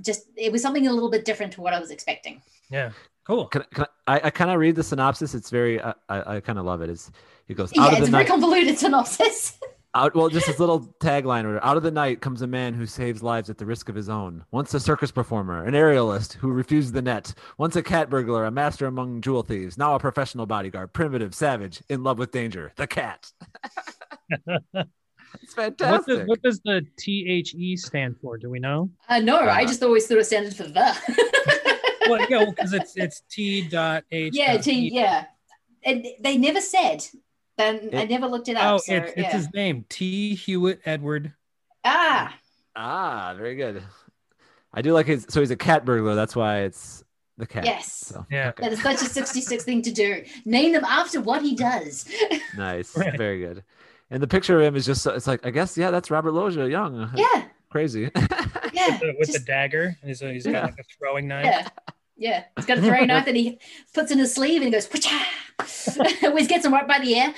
just 0.00 0.26
it 0.36 0.52
was 0.52 0.62
something 0.62 0.86
a 0.86 0.92
little 0.92 1.10
bit 1.10 1.24
different 1.24 1.52
to 1.52 1.60
what 1.60 1.72
i 1.72 1.80
was 1.80 1.90
expecting 1.90 2.42
yeah 2.70 2.90
cool 3.26 3.46
can, 3.46 3.64
can 3.72 3.86
I, 4.06 4.20
I 4.24 4.30
kind 4.30 4.50
of 4.50 4.58
read 4.58 4.76
the 4.76 4.82
synopsis 4.82 5.34
it's 5.34 5.50
very 5.50 5.80
i, 5.80 5.94
I, 6.08 6.36
I 6.36 6.40
kind 6.40 6.58
of 6.58 6.64
love 6.64 6.82
it 6.82 6.90
is 6.90 7.10
it 7.48 7.54
goes 7.54 7.70
yeah, 7.74 7.96
it's 7.96 8.08
a 8.08 8.10
very 8.10 8.24
convoluted 8.24 8.78
synopsis 8.78 9.58
Out, 9.96 10.14
well, 10.14 10.28
just 10.28 10.46
this 10.46 10.58
little 10.58 10.80
tagline. 11.00 11.58
Out 11.62 11.78
of 11.78 11.82
the 11.82 11.90
night 11.90 12.20
comes 12.20 12.42
a 12.42 12.46
man 12.46 12.74
who 12.74 12.84
saves 12.84 13.22
lives 13.22 13.48
at 13.48 13.56
the 13.56 13.64
risk 13.64 13.88
of 13.88 13.94
his 13.94 14.10
own. 14.10 14.44
Once 14.50 14.74
a 14.74 14.78
circus 14.78 15.10
performer, 15.10 15.64
an 15.64 15.72
aerialist 15.72 16.34
who 16.34 16.50
refused 16.50 16.92
the 16.92 17.00
net. 17.00 17.32
Once 17.56 17.76
a 17.76 17.82
cat 17.82 18.10
burglar, 18.10 18.44
a 18.44 18.50
master 18.50 18.84
among 18.84 19.22
jewel 19.22 19.42
thieves. 19.42 19.78
Now 19.78 19.94
a 19.94 19.98
professional 19.98 20.44
bodyguard, 20.44 20.92
primitive, 20.92 21.34
savage, 21.34 21.82
in 21.88 22.02
love 22.02 22.18
with 22.18 22.30
danger. 22.30 22.74
The 22.76 22.86
cat. 22.86 23.32
it's 24.46 25.54
fantastic. 25.54 25.80
What 25.80 26.06
does, 26.06 26.26
what 26.26 26.42
does, 26.42 26.60
the 26.66 26.86
THE 26.98 27.78
stand 27.78 28.18
for? 28.20 28.36
Do 28.36 28.50
we 28.50 28.58
know? 28.58 28.90
Uh, 29.08 29.20
no, 29.20 29.38
uh, 29.38 29.50
I 29.50 29.64
just 29.64 29.82
always 29.82 30.06
thought 30.06 30.18
it 30.18 30.26
standed 30.26 30.54
for 30.54 30.64
the. 30.64 31.72
well, 32.10 32.20
yeah, 32.28 32.44
because 32.50 32.72
well, 32.72 32.82
it's 32.82 32.92
it's 32.96 33.22
T 33.30 33.66
dot 33.66 34.04
H. 34.12 34.34
Yeah, 34.36 34.58
T. 34.58 34.90
Yeah, 34.92 35.24
and 35.82 36.06
they 36.20 36.36
never 36.36 36.60
said 36.60 37.02
then 37.58 37.88
it, 37.92 37.94
I 37.94 38.04
never 38.04 38.26
looked 38.26 38.48
it 38.48 38.56
up. 38.56 38.74
Oh, 38.74 38.78
so, 38.78 38.94
it's, 38.94 39.08
it's 39.12 39.18
yeah. 39.18 39.32
his 39.32 39.52
name, 39.54 39.84
T. 39.88 40.34
Hewitt 40.34 40.80
Edward. 40.84 41.32
Ah. 41.84 42.34
Ah, 42.74 43.34
very 43.36 43.54
good. 43.56 43.82
I 44.74 44.82
do 44.82 44.92
like 44.92 45.06
his. 45.06 45.26
So 45.28 45.40
he's 45.40 45.50
a 45.50 45.56
cat 45.56 45.84
burglar. 45.84 46.14
That's 46.14 46.36
why 46.36 46.60
it's 46.60 47.02
the 47.38 47.46
cat. 47.46 47.64
Yes. 47.64 47.92
So, 47.92 48.26
Yeah. 48.30 48.48
okay. 48.50 48.64
That 48.64 48.72
is 48.72 48.82
such 48.82 49.02
a 49.02 49.04
66 49.06 49.64
thing 49.64 49.82
to 49.82 49.90
do. 49.92 50.22
Name 50.44 50.72
them 50.72 50.84
after 50.84 51.20
what 51.20 51.42
he 51.42 51.54
does. 51.54 52.08
Nice. 52.56 52.96
Right. 52.96 53.16
Very 53.16 53.40
good. 53.40 53.62
And 54.10 54.22
the 54.22 54.26
picture 54.28 54.56
of 54.58 54.62
him 54.62 54.76
is 54.76 54.86
just. 54.86 55.02
so- 55.02 55.14
It's 55.14 55.26
like 55.26 55.44
I 55.46 55.50
guess 55.50 55.76
yeah, 55.76 55.90
that's 55.90 56.10
Robert 56.10 56.32
Loggia 56.32 56.68
young. 56.68 57.10
Yeah. 57.14 57.44
Crazy. 57.70 58.10
Yeah. 58.72 58.88
with, 58.90 59.00
the, 59.00 59.14
with 59.18 59.28
just- 59.28 59.32
the 59.38 59.44
dagger. 59.44 59.96
And 60.02 60.08
he's, 60.08 60.20
he's 60.20 60.44
got 60.44 60.52
Yeah. 60.52 60.64
like 60.66 60.78
a 60.78 60.84
throwing 60.98 61.26
knife. 61.28 61.46
yeah. 61.46 61.68
Yeah. 62.16 62.44
He's 62.56 62.66
got 62.66 62.78
a 62.78 62.82
throwing 62.82 63.06
knife 63.08 63.26
that 63.26 63.34
he 63.34 63.58
puts 63.94 64.10
in 64.10 64.18
his 64.18 64.34
sleeve 64.34 64.62
and 64.62 64.66
he 64.66 64.70
goes, 64.70 64.88
always 66.22 66.46
gets 66.48 66.64
him 66.64 66.72
right 66.72 66.88
by 66.88 66.98
the 66.98 67.14
ear. 67.14 67.34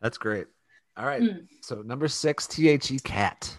that's 0.00 0.18
great. 0.18 0.46
All 0.96 1.06
right. 1.06 1.22
Mm. 1.22 1.46
So 1.60 1.82
number 1.82 2.08
six, 2.08 2.46
T 2.46 2.68
H 2.68 2.90
E 2.90 2.98
cat. 3.00 3.54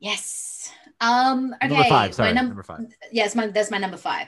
yes. 0.00 0.72
Um, 1.00 1.54
okay. 1.62 1.68
Number 1.68 1.88
five. 1.88 2.14
Sorry. 2.14 2.30
my 2.30 2.34
num- 2.34 2.48
number 2.48 2.62
five. 2.64 2.80
yes, 3.12 3.36
my, 3.36 3.46
that's 3.46 3.70
my 3.70 3.78
number 3.78 3.96
five. 3.96 4.26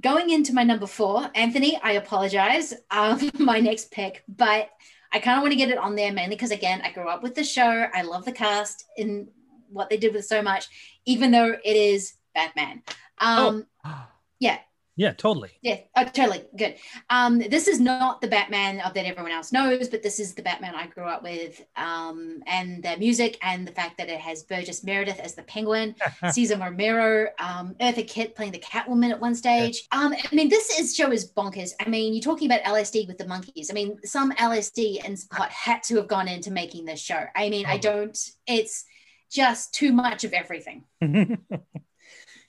Going 0.00 0.30
into 0.30 0.52
my 0.52 0.64
number 0.64 0.86
four, 0.86 1.30
Anthony, 1.34 1.78
I 1.82 1.92
apologize. 1.92 2.74
Um, 2.90 3.30
my 3.38 3.60
next 3.60 3.90
pick, 3.92 4.24
but 4.28 4.68
I 5.12 5.20
kind 5.20 5.36
of 5.38 5.42
want 5.42 5.52
to 5.52 5.56
get 5.56 5.70
it 5.70 5.78
on 5.78 5.94
there 5.94 6.12
mainly 6.12 6.34
because 6.34 6.50
again, 6.50 6.80
I 6.82 6.90
grew 6.90 7.08
up 7.08 7.22
with 7.22 7.34
the 7.36 7.44
show. 7.44 7.86
I 7.94 8.02
love 8.02 8.24
the 8.24 8.32
cast 8.32 8.84
and 8.98 9.28
what 9.70 9.90
they 9.90 9.96
did 9.96 10.12
with 10.12 10.24
so 10.26 10.42
much, 10.42 10.66
even 11.06 11.30
though 11.30 11.52
it 11.64 11.76
is 11.76 12.14
Batman. 12.34 12.82
Um, 13.22 13.66
Yeah, 14.40 14.58
Yeah, 14.96 15.12
totally. 15.12 15.50
yeah, 15.62 15.78
oh, 15.96 16.04
totally 16.04 16.42
good. 16.56 16.74
Um, 17.08 17.38
this 17.38 17.66
is 17.68 17.80
not 17.80 18.20
the 18.20 18.28
Batman 18.28 18.80
of 18.80 18.92
that 18.94 19.06
everyone 19.06 19.32
else 19.32 19.50
knows, 19.52 19.88
but 19.88 20.02
this 20.02 20.20
is 20.20 20.34
the 20.34 20.42
Batman 20.42 20.74
I 20.74 20.86
grew 20.88 21.04
up 21.04 21.22
with. 21.22 21.64
Um, 21.76 22.42
and 22.46 22.82
the 22.82 22.96
music 22.98 23.38
and 23.40 23.66
the 23.66 23.72
fact 23.72 23.96
that 23.98 24.08
it 24.10 24.20
has 24.20 24.42
Burgess 24.42 24.84
Meredith 24.84 25.18
as 25.20 25.34
the 25.34 25.44
Penguin, 25.44 25.94
Cesar 26.32 26.56
Romero, 26.58 27.28
um, 27.38 27.74
Eartha 27.80 28.06
Kitt 28.06 28.34
playing 28.36 28.52
the 28.52 28.58
Catwoman 28.58 29.10
at 29.12 29.20
one 29.20 29.34
stage. 29.34 29.86
Um, 29.92 30.12
I 30.12 30.34
mean, 30.34 30.48
this 30.50 30.78
is 30.78 30.94
show 30.94 31.10
is 31.10 31.30
bonkers. 31.32 31.70
I 31.80 31.88
mean, 31.88 32.12
you're 32.12 32.22
talking 32.22 32.50
about 32.50 32.62
LSD 32.64 33.06
with 33.08 33.16
the 33.18 33.24
Monkees. 33.24 33.70
I 33.70 33.74
mean, 33.74 33.98
some 34.04 34.32
LSD 34.32 35.06
and 35.06 35.16
pot 35.30 35.50
had 35.50 35.82
to 35.84 35.96
have 35.96 36.08
gone 36.08 36.28
into 36.28 36.50
making 36.50 36.84
this 36.84 37.00
show. 37.00 37.24
I 37.34 37.48
mean, 37.48 37.64
I 37.64 37.76
Oh. 37.76 37.78
don't. 37.78 38.18
It's 38.46 38.84
just 39.30 39.72
too 39.72 39.92
much 39.92 40.24
of 40.24 40.32
everything. 40.34 40.84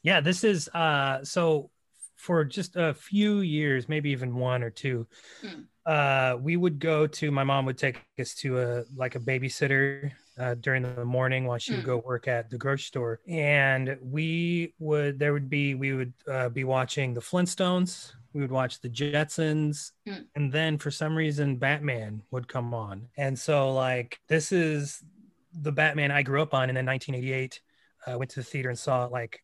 yeah, 0.03 0.19
this 0.21 0.43
is 0.43 0.67
uh 0.69 1.23
so 1.23 1.69
for 2.15 2.45
just 2.45 2.75
a 2.75 2.93
few 2.93 3.39
years, 3.39 3.89
maybe 3.89 4.11
even 4.11 4.35
one 4.35 4.63
or 4.63 4.69
two, 4.69 5.07
Mm. 5.43 5.65
uh 5.85 6.37
we 6.39 6.55
would 6.55 6.79
go 6.79 7.07
to 7.07 7.31
my 7.31 7.43
mom 7.43 7.65
would 7.65 7.77
take 7.77 8.01
us 8.19 8.33
to 8.35 8.59
a 8.61 8.83
like 8.95 9.15
a 9.15 9.19
babysitter 9.19 10.11
uh, 10.39 10.55
during 10.55 10.81
the 10.83 11.03
morning 11.05 11.45
while 11.45 11.57
she 11.59 11.73
would 11.75 11.83
Mm. 11.83 11.93
go 11.93 11.97
work 12.05 12.27
at 12.27 12.49
the 12.49 12.57
grocery 12.57 12.83
store 12.91 13.19
and 13.27 13.97
we 14.01 14.73
would 14.79 15.19
there 15.19 15.33
would 15.33 15.49
be 15.49 15.75
we 15.75 15.91
would 15.93 16.13
uh, 16.35 16.49
be 16.49 16.63
watching 16.63 17.13
the 17.13 17.21
flintstones 17.21 18.13
we 18.33 18.41
would 18.41 18.51
watch 18.51 18.79
the 18.79 18.89
jetsons 18.89 19.91
Mm. 20.07 20.25
and 20.35 20.51
then 20.51 20.77
for 20.77 20.89
some 20.91 21.13
reason 21.15 21.57
batman 21.57 22.21
would 22.31 22.47
come 22.47 22.73
on 22.73 23.09
and 23.17 23.37
so 23.37 23.73
like 23.73 24.17
this 24.29 24.51
is 24.53 25.03
the 25.67 25.71
batman 25.71 26.09
i 26.11 26.23
grew 26.23 26.41
up 26.41 26.53
on 26.53 26.69
and 26.69 26.77
then 26.77 26.85
1988 26.85 27.59
uh, 28.07 28.17
went 28.17 28.31
to 28.31 28.39
the 28.39 28.43
theater 28.51 28.69
and 28.69 28.79
saw 28.79 29.05
it 29.05 29.11
like 29.11 29.41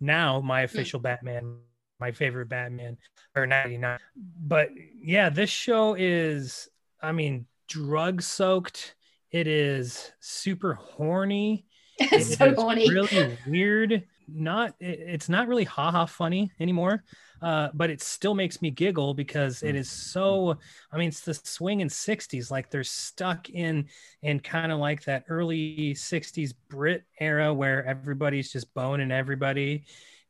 now 0.00 0.40
my 0.40 0.60
hmm. 0.60 0.64
official 0.64 1.00
batman 1.00 1.58
my 1.98 2.12
favorite 2.12 2.48
batman 2.48 2.96
or 3.34 3.46
99 3.46 3.98
but 4.40 4.68
yeah 5.00 5.28
this 5.28 5.50
show 5.50 5.94
is 5.98 6.68
i 7.02 7.12
mean 7.12 7.46
drug 7.68 8.22
soaked 8.22 8.96
it 9.30 9.46
is 9.46 10.12
super 10.20 10.74
horny. 10.74 11.66
It's 11.98 12.36
so 12.36 12.54
horny. 12.54 12.90
really 12.90 13.38
weird. 13.46 14.02
Not 14.28 14.74
it- 14.80 15.00
it's 15.00 15.30
not 15.30 15.48
really 15.48 15.64
haha 15.64 16.04
funny 16.04 16.52
anymore 16.60 17.04
uh, 17.42 17.68
but 17.74 17.90
it 17.90 18.00
still 18.02 18.34
makes 18.34 18.62
me 18.62 18.70
giggle 18.70 19.14
because 19.14 19.62
it 19.62 19.74
is 19.74 19.90
so 19.90 20.56
i 20.92 20.96
mean 20.96 21.08
it's 21.08 21.20
the 21.20 21.34
swing 21.34 21.80
in 21.80 21.88
60s 21.88 22.50
like 22.50 22.70
they're 22.70 22.84
stuck 22.84 23.50
in 23.50 23.86
in 24.22 24.40
kind 24.40 24.72
of 24.72 24.78
like 24.78 25.04
that 25.04 25.24
early 25.28 25.94
60s 25.94 26.52
brit 26.68 27.04
era 27.20 27.52
where 27.52 27.84
everybody's 27.84 28.52
just 28.52 28.72
boning 28.74 29.10
everybody. 29.10 29.84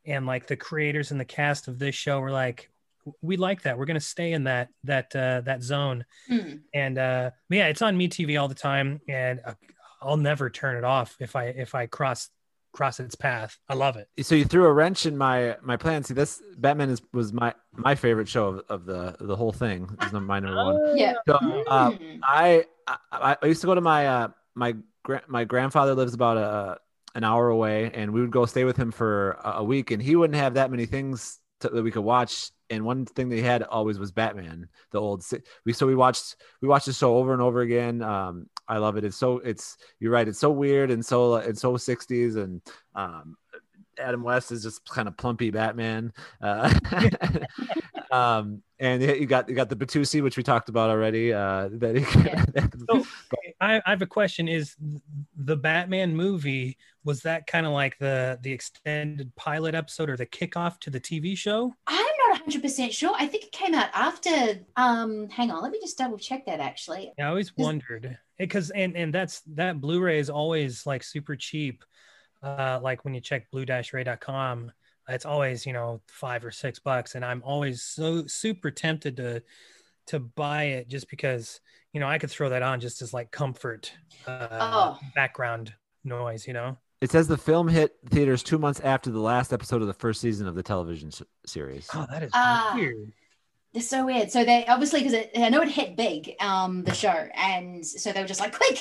And 0.05 0.27
like 0.27 0.47
the 0.47 0.57
creators 0.57 1.11
and 1.11 1.19
the 1.19 1.25
cast 1.25 1.69
of 1.69 1.79
this 1.79 1.95
show 1.95 2.21
were 2.21 2.31
like 2.31 2.71
we 3.23 3.37
like 3.37 3.63
that. 3.63 3.79
We're 3.79 3.87
going 3.87 3.95
to 3.95 4.01
stay 4.01 4.33
in 4.33 4.45
that 4.45 4.69
that 4.85 5.15
uh, 5.15 5.41
that 5.43 5.63
zone. 5.63 6.05
Mm. 6.31 6.61
and 6.75 6.99
uh 6.99 7.31
yeah 7.51 7.69
it's 7.69 7.83
on 7.83 7.97
me 7.97 8.09
tv 8.09 8.41
all 8.41 8.49
the 8.49 8.55
time 8.55 9.01
and 9.09 9.41
uh, 9.45 9.55
i'll 10.03 10.17
never 10.17 10.51
turn 10.51 10.77
it 10.77 10.83
off 10.85 11.17
if 11.21 11.37
i 11.37 11.45
if 11.45 11.75
i 11.75 11.87
cross 11.87 12.31
cross 12.77 13.01
its 13.01 13.15
path 13.15 13.59
i 13.69 13.75
love 13.75 13.97
it 13.97 14.07
So 14.29 14.35
you 14.35 14.45
threw 14.45 14.67
a 14.67 14.73
wrench 14.73 15.07
in 15.07 15.17
my 15.17 15.57
my 15.63 15.77
plan. 15.77 16.05
See, 16.05 16.15
this 16.23 16.43
Batman 16.59 16.91
is 16.91 17.01
was 17.13 17.33
my 17.33 17.51
my 17.73 17.95
favorite 17.95 18.29
show 18.29 18.45
of, 18.53 18.57
of 18.75 18.81
the 18.91 19.17
the 19.31 19.37
whole 19.41 19.53
thing. 19.53 19.81
This 19.99 20.09
is 20.09 20.21
my 20.35 20.41
number 20.41 20.63
one. 20.71 20.97
Yeah. 21.03 21.15
So, 21.29 21.35
uh, 21.77 21.91
Mm. 21.91 22.21
I, 22.23 22.65
I 23.13 23.37
I 23.43 23.47
used 23.47 23.61
to 23.63 23.67
go 23.71 23.75
to 23.75 23.81
my 23.81 24.01
uh 24.15 24.29
my 24.55 24.71
gra- 25.07 25.27
my 25.29 25.45
grandfather 25.45 25.95
lives 25.95 26.15
about 26.15 26.37
a 26.37 26.79
an 27.19 27.25
hour 27.25 27.49
away, 27.49 27.91
and 27.95 28.13
we 28.15 28.21
would 28.21 28.31
go 28.31 28.45
stay 28.45 28.65
with 28.65 28.77
him 28.77 28.91
for 28.93 29.13
a, 29.43 29.51
a 29.63 29.65
week, 29.65 29.91
and 29.91 30.01
he 30.03 30.13
wouldn't 30.17 30.39
have 30.45 30.55
that 30.55 30.71
many 30.71 30.87
things 30.87 31.39
to, 31.61 31.69
that 31.69 31.83
we 31.83 31.91
could 31.91 32.05
watch. 32.05 32.51
And 32.69 32.85
one 32.85 33.07
thing 33.07 33.29
they 33.29 33.43
had 33.43 33.63
always 33.63 33.99
was 33.99 34.11
Batman, 34.11 34.69
the 34.91 35.01
old. 35.01 35.25
We 35.65 35.73
so 35.73 35.87
we 35.87 35.95
watched 35.95 36.37
we 36.61 36.69
watched 36.69 36.87
the 36.87 36.93
show 36.93 37.17
over 37.17 37.33
and 37.33 37.41
over 37.41 37.61
again. 37.61 38.03
Um, 38.03 38.49
I 38.67 38.79
love 38.79 38.97
it. 38.97 39.05
It's 39.05 39.17
so 39.17 39.39
it's 39.39 39.77
you're 40.01 40.11
right. 40.11 40.27
It's 40.27 40.41
so 40.41 40.51
weird 40.51 40.91
and 40.91 41.05
so 41.05 41.37
it's 41.37 41.61
so 41.61 41.75
60s 41.75 42.37
and 42.37 42.61
um, 42.97 43.37
Adam 43.99 44.23
West 44.23 44.53
is 44.53 44.63
just 44.63 44.89
kind 44.89 45.09
of 45.09 45.17
plumpy 45.17 45.51
Batman. 45.51 46.13
Uh, 46.41 46.73
um, 48.11 48.63
and 48.79 49.03
you 49.03 49.27
got 49.27 49.49
you 49.49 49.55
got 49.55 49.69
the 49.69 49.77
Batusi, 49.77 50.23
which 50.23 50.37
we 50.37 50.43
talked 50.43 50.69
about 50.69 50.91
already. 50.91 51.33
Uh, 51.33 51.69
that 51.73 51.97
he, 51.97 52.05
So, 52.91 53.07
I, 53.61 53.77
I 53.87 53.91
have 53.91 54.03
a 54.03 54.07
question 54.07 54.49
is 54.49 54.77
the 55.37 55.57
batman 55.57 56.15
movie 56.15 56.77
was 57.05 57.23
that 57.23 57.47
kind 57.47 57.67
of 57.67 57.73
like 57.73 57.99
the 57.99 58.39
the 58.43 58.53
extended 58.53 59.35
pilot 59.37 59.75
episode 59.75 60.11
or 60.11 60.17
the 60.17 60.27
kickoff 60.27 60.79
to 60.81 60.91
the 60.91 61.01
tv 61.01 61.37
show 61.37 61.73
I'm 61.87 62.07
not 62.29 62.47
100% 62.47 62.93
sure. 62.93 63.13
I 63.17 63.27
think 63.27 63.45
it 63.45 63.53
came 63.53 63.75
out 63.75 63.89
after. 63.95 64.61
Um, 64.77 65.29
hang 65.29 65.51
on, 65.51 65.63
let 65.63 65.73
me 65.73 65.81
just 65.81 65.99
double 65.99 66.19
check 66.19 66.47
that 66.47 66.61
actually. 66.61 67.13
Yeah, 67.19 67.27
I 67.27 67.29
always 67.31 67.57
wondered 67.57 68.19
because 68.39 68.71
and 68.71 68.97
and 68.97 69.13
that's 69.13 69.41
that 69.55 69.81
Blu-ray 69.81 70.19
is 70.19 70.31
always 70.31 70.87
like 70.87 71.03
super 71.03 71.37
cheap. 71.37 71.85
Uh, 72.43 72.79
like 72.83 73.05
when 73.05 73.15
you 73.15 73.21
check 73.21 73.51
blu-ray.com, 73.51 74.71
it's 75.09 75.27
always 75.27 75.67
you 75.67 75.73
know 75.73 76.01
five 76.09 76.45
or 76.45 76.51
six 76.51 76.79
bucks, 76.79 77.15
and 77.15 77.25
I'm 77.25 77.43
always 77.45 77.83
so 77.83 78.27
super 78.27 78.71
tempted 78.71 79.17
to 79.17 79.43
to 80.09 80.21
buy 80.21 80.65
it 80.65 80.89
just 80.89 81.11
because 81.11 81.61
you 81.97 82.01
know 82.01 82.07
I 82.09 82.19
could 82.19 82.31
throw 82.31 82.51
that 82.51 82.61
on 82.63 82.79
just 82.79 83.01
as 83.01 83.15
like 83.15 83.31
comfort 83.31 83.91
uh, 84.27 84.49
Oh. 84.51 84.99
background 85.15 85.73
noise, 86.05 86.47
you 86.47 86.53
know. 86.53 86.77
it 87.01 87.11
says 87.11 87.27
the 87.27 87.39
film 87.39 87.69
hit 87.69 87.97
theaters 88.11 88.43
two 88.43 88.59
months 88.59 88.81
after 88.81 89.11
the 89.11 89.19
last 89.21 89.51
episode 89.51 89.81
of 89.81 89.87
the 89.89 89.95
first 89.95 90.21
season 90.21 90.47
of 90.47 90.55
the 90.55 90.63
television 90.63 91.09
s- 91.09 91.23
series. 91.47 91.89
Oh, 91.95 92.07
that 92.11 92.23
is 92.23 92.31
Ah. 92.35 92.73
weird. 92.75 93.13
It's 93.73 93.89
so 93.89 94.05
weird. 94.05 94.31
So 94.31 94.45
they 94.45 94.67
obviously 94.67 95.03
because 95.03 95.25
I 95.35 95.49
know 95.49 95.63
it 95.63 95.69
hit 95.71 95.97
big, 95.97 96.35
um, 96.41 96.85
the 96.85 96.93
show, 96.93 97.29
and 97.35 97.85
so 97.87 98.13
they 98.13 98.21
were 98.21 98.29
just 98.29 98.41
like, 98.41 98.55
"Quick, 98.55 98.79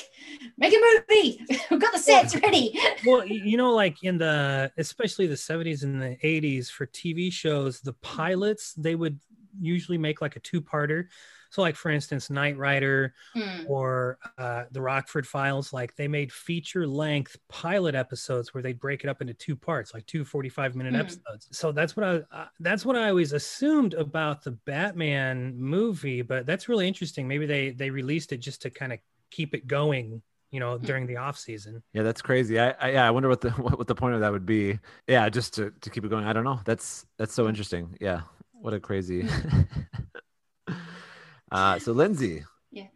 make 0.58 0.74
a 0.74 0.80
movie! 1.08 1.40
We've 1.70 1.80
got 1.80 1.94
the 1.94 1.98
sets 1.98 2.36
ready." 2.42 2.78
well 3.06 3.24
you 3.26 3.56
know 3.56 3.72
like 3.72 3.96
in 4.02 4.18
the 4.18 4.70
especially 4.76 5.26
the 5.26 5.34
70s 5.36 5.84
and 5.84 6.02
the 6.02 6.18
80s 6.22 6.70
for 6.70 6.86
tv 6.86 7.32
shows 7.32 7.80
the 7.80 7.94
pilots 7.94 8.74
they 8.74 8.94
would 8.94 9.18
usually 9.58 9.96
make 9.96 10.20
like 10.20 10.36
a 10.36 10.40
two-parter 10.40 11.06
so 11.50 11.62
like 11.62 11.76
for 11.76 11.90
instance 11.90 12.30
knight 12.30 12.56
rider 12.56 13.14
Hmm. 13.34 13.42
or 13.66 14.18
uh, 14.38 14.64
the 14.70 14.80
rockford 14.80 15.26
files 15.26 15.72
like 15.72 15.94
they 15.96 16.08
made 16.08 16.32
feature 16.32 16.86
length 16.86 17.36
pilot 17.48 17.94
episodes 17.94 18.54
where 18.54 18.62
they'd 18.62 18.78
break 18.80 19.04
it 19.04 19.08
up 19.08 19.20
into 19.20 19.34
two 19.34 19.56
parts 19.56 19.92
like 19.94 20.06
two 20.06 20.24
45 20.24 20.74
minute 20.76 20.94
Hmm. 20.94 21.00
episodes 21.00 21.48
so 21.52 21.72
that's 21.72 21.96
what 21.96 22.04
i 22.04 22.36
uh, 22.36 22.46
that's 22.60 22.84
what 22.86 22.96
i 22.96 23.08
always 23.08 23.32
assumed 23.32 23.94
about 23.94 24.42
the 24.44 24.52
batman 24.52 25.56
movie 25.58 26.22
but 26.22 26.46
that's 26.46 26.68
really 26.68 26.86
interesting 26.88 27.26
maybe 27.28 27.46
they 27.46 27.70
they 27.70 27.90
released 27.90 28.32
it 28.32 28.38
just 28.38 28.62
to 28.62 28.70
kind 28.70 28.92
of 28.92 28.98
keep 29.30 29.54
it 29.54 29.66
going 29.66 30.22
you 30.52 30.60
know 30.60 30.78
during 30.78 31.06
the 31.06 31.16
off 31.16 31.36
season 31.36 31.82
Yeah, 31.92 32.04
that's 32.04 32.22
crazy. 32.22 32.58
I, 32.60 32.70
I 32.80 32.90
yeah, 32.92 33.06
I 33.06 33.10
wonder 33.10 33.28
what 33.28 33.40
the 33.40 33.50
what, 33.64 33.78
what 33.78 33.86
the 33.88 33.94
point 33.96 34.14
of 34.14 34.20
that 34.20 34.30
would 34.30 34.46
be. 34.46 34.78
Yeah, 35.08 35.28
just 35.28 35.54
to, 35.54 35.72
to 35.80 35.90
keep 35.90 36.04
it 36.04 36.08
going. 36.08 36.24
I 36.24 36.32
don't 36.32 36.44
know. 36.44 36.60
That's 36.64 37.04
that's 37.18 37.34
so 37.34 37.48
interesting. 37.48 37.96
Yeah, 38.00 38.20
what 38.52 38.72
a 38.72 38.78
crazy. 38.80 39.26
uh, 41.52 41.78
so 41.78 41.92
Lindsay, 41.92 42.44
Yeah. 42.70 42.86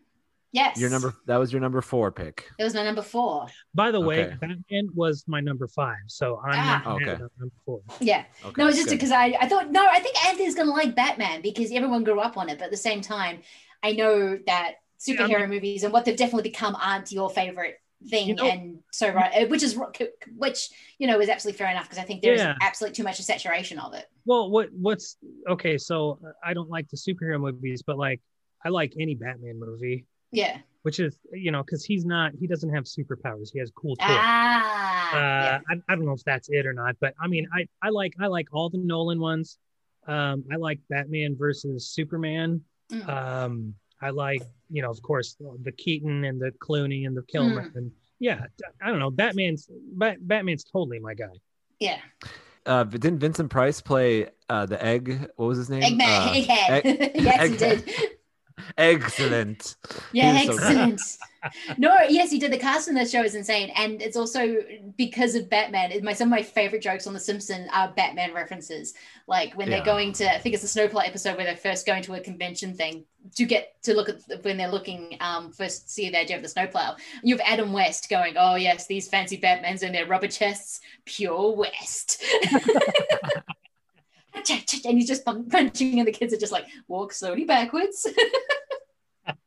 Yes, 0.52 0.78
your 0.80 0.90
number 0.90 1.14
that 1.26 1.36
was 1.36 1.52
your 1.52 1.60
number 1.60 1.80
four 1.80 2.10
pick. 2.10 2.50
It 2.58 2.64
was 2.64 2.74
my 2.74 2.82
number 2.82 3.02
four. 3.02 3.46
By 3.74 3.90
the 3.92 4.00
way, 4.00 4.34
Batman 4.40 4.88
was 4.94 5.24
my 5.28 5.40
number 5.40 5.68
five, 5.68 5.98
so 6.08 6.40
I'm 6.44 6.52
Ah. 6.56 6.94
Okay. 6.94 7.04
okay. 7.10 7.22
number 7.38 7.54
four. 7.64 7.80
Yeah. 8.00 8.24
Okay, 8.44 8.60
No, 8.60 8.66
it's 8.68 8.76
just 8.76 8.88
good. 8.88 8.96
because 8.96 9.12
I, 9.12 9.36
I 9.40 9.48
thought, 9.48 9.70
no, 9.70 9.86
I 9.86 10.00
think 10.00 10.16
Anthony's 10.26 10.56
going 10.56 10.66
to 10.66 10.72
like 10.72 10.96
Batman 10.96 11.40
because 11.42 11.70
everyone 11.70 12.02
grew 12.02 12.18
up 12.20 12.36
on 12.36 12.48
it. 12.48 12.58
But 12.58 12.64
at 12.66 12.70
the 12.72 12.76
same 12.76 13.00
time, 13.00 13.42
I 13.82 13.92
know 13.92 14.38
that 14.46 14.74
Yeah, 15.06 15.24
I 15.24 15.28
superhero 15.28 15.48
movies 15.48 15.84
and 15.84 15.92
what 15.92 16.04
they've 16.04 16.16
definitely 16.16 16.50
become 16.50 16.74
aren't 16.74 17.12
your 17.12 17.30
favorite 17.30 17.76
thing 18.08 18.28
You 18.28 18.34
know- 18.34 18.46
and 18.46 18.78
so 18.90 19.10
right 19.12 19.46
which 19.50 19.62
is 19.62 19.78
which 20.38 20.70
you 20.98 21.06
know 21.06 21.20
is 21.20 21.28
absolutely 21.28 21.58
fair 21.58 21.70
enough 21.70 21.84
because 21.84 21.98
i 21.98 22.02
think 22.02 22.22
there's 22.22 22.40
Yeah. 22.40 22.54
absolutely 22.62 22.94
too 22.96 23.02
much 23.04 23.18
a 23.18 23.22
saturation 23.22 23.78
of 23.78 23.92
it 23.92 24.06
Well, 24.24 24.50
what 24.50 24.68
what's 24.72 25.18
okay? 25.48 25.76
So 25.76 26.18
uh, 26.26 26.32
I 26.42 26.54
don't 26.54 26.70
like 26.70 26.88
the 26.88 26.96
superhero 26.96 27.38
movies, 27.38 27.82
but 27.82 27.98
like 27.98 28.20
I 28.64 28.68
like 28.68 28.94
any 28.99 29.14
Batman 29.14 29.59
movie, 29.59 30.07
yeah 30.33 30.59
which 30.83 30.99
is 30.99 31.18
you 31.33 31.51
know 31.51 31.62
because 31.62 31.85
he's 31.85 32.07
not 32.07 32.33
he 32.40 32.46
doesn't 32.46 32.73
have 32.75 32.85
superpowers. 32.85 33.51
He 33.53 33.59
has 33.59 33.70
cool 33.75 33.96
tools. 33.96 34.09
ah 34.11 35.11
uh, 35.12 35.16
yeah. 35.16 35.59
I, 35.68 35.75
I 35.92 35.94
don't 35.96 36.07
know 36.07 36.12
if 36.14 36.25
that's 36.25 36.49
it 36.51 36.64
or 36.66 36.73
not, 36.73 36.96
but 37.01 37.14
I 37.20 37.27
mean, 37.27 37.46
I, 37.55 37.66
I 37.83 37.90
like 37.90 38.14
I 38.20 38.27
like 38.29 38.49
all 38.53 38.70
the 38.70 38.79
Nolan 38.79 39.20
ones. 39.20 39.59
Um, 40.07 40.44
I 40.51 40.57
like 40.57 40.81
Batman 40.88 41.37
versus 41.37 41.88
Superman. 41.88 42.62
Mm. 42.90 43.09
Um, 43.09 43.75
I 44.01 44.11
like 44.11 44.42
you 44.70 44.81
know, 44.83 44.90
of 44.90 45.03
course, 45.03 45.37
the 45.62 45.73
Keaton 45.73 46.25
and 46.25 46.40
the 46.40 46.53
Clooney 46.53 47.07
and 47.07 47.14
the 47.16 47.23
Kilmer, 47.23 47.62
Mm. 47.70 47.77
and 47.77 47.92
yeah, 48.18 48.44
I 48.83 48.88
don't 48.90 48.99
know. 49.01 49.11
Batman's 49.11 49.68
Bat, 49.70 50.27
Batman's 50.27 50.64
totally 50.64 50.99
my 50.99 51.14
guy. 51.14 51.35
yeah 51.79 51.99
Uh, 52.64 52.85
but 52.85 53.01
didn't 53.01 53.18
Vincent 53.18 53.51
Price 53.51 53.81
play 53.81 54.29
uh, 54.49 54.64
the 54.66 54.83
egg? 54.83 55.29
What 55.37 55.46
was 55.46 55.59
his 55.59 55.68
name? 55.70 55.83
eggman 55.83 56.01
Uh, 56.07 56.33
egghead 56.35 56.70
Egg- 56.70 57.12
yes 57.27 57.49
he 57.51 57.57
did 57.57 57.92
Excellent. 58.79 59.77
Yeah, 60.12 60.40
excellent. 60.44 61.01
no, 61.79 61.96
yes, 62.09 62.31
he 62.31 62.38
did. 62.38 62.53
The 62.53 62.59
cast 62.59 62.88
in 62.88 62.94
this 62.94 63.11
show 63.11 63.23
is 63.23 63.35
insane, 63.35 63.70
and 63.77 64.03
it's 64.03 64.16
also 64.16 64.57
because 64.96 65.35
of 65.35 65.49
Batman. 65.49 65.92
My 66.05 66.12
some 66.12 66.29
of 66.29 66.31
my 66.31 66.42
favorite 66.42 66.83
jokes 66.83 67.07
on 67.07 67.14
The 67.14 67.20
Simpsons 67.20 67.68
are 67.73 67.92
Batman 67.96 68.35
references. 68.35 68.94
Like 69.27 69.55
when 69.55 69.68
Yeah. 69.68 69.77
they're 69.77 69.85
going 69.87 70.12
to, 70.14 70.31
I 70.35 70.38
think 70.38 70.55
it's 70.55 70.62
the 70.62 70.68
Snowplow 70.68 71.01
episode 71.01 71.37
where 71.37 71.46
they're 71.46 71.57
first 71.57 71.87
going 71.87 72.03
to 72.05 72.14
a 72.14 72.20
convention 72.20 72.75
thing 72.75 73.05
to 73.37 73.44
get 73.44 73.81
to 73.83 73.94
look 73.94 74.09
at 74.09 74.44
when 74.44 74.57
they're 74.57 74.70
looking 74.70 75.16
um 75.20 75.53
first 75.53 75.90
see 75.90 76.09
the 76.11 76.18
idea 76.18 76.37
of 76.37 76.42
the 76.42 76.49
snowplow. 76.49 76.96
You 77.23 77.37
have 77.37 77.46
Adam 77.46 77.73
West 77.73 78.09
going, 78.11 78.35
"Oh 78.38 78.55
yes, 78.57 78.87
these 78.87 79.09
fancy 79.09 79.38
Batmans 79.38 79.83
and 79.83 79.94
their 79.94 80.07
rubber 80.07 80.29
chests, 80.29 80.81
pure 81.05 81.55
West." 81.55 82.23
and 84.87 84.96
he's 84.98 85.09
just 85.09 85.24
punching, 85.24 85.98
and 85.98 86.09
the 86.09 86.12
kids 86.12 86.33
are 86.33 86.38
just 86.38 86.53
like, 86.53 86.66
"Walk 86.88 87.12
slowly 87.12 87.44
backwards." 87.44 88.07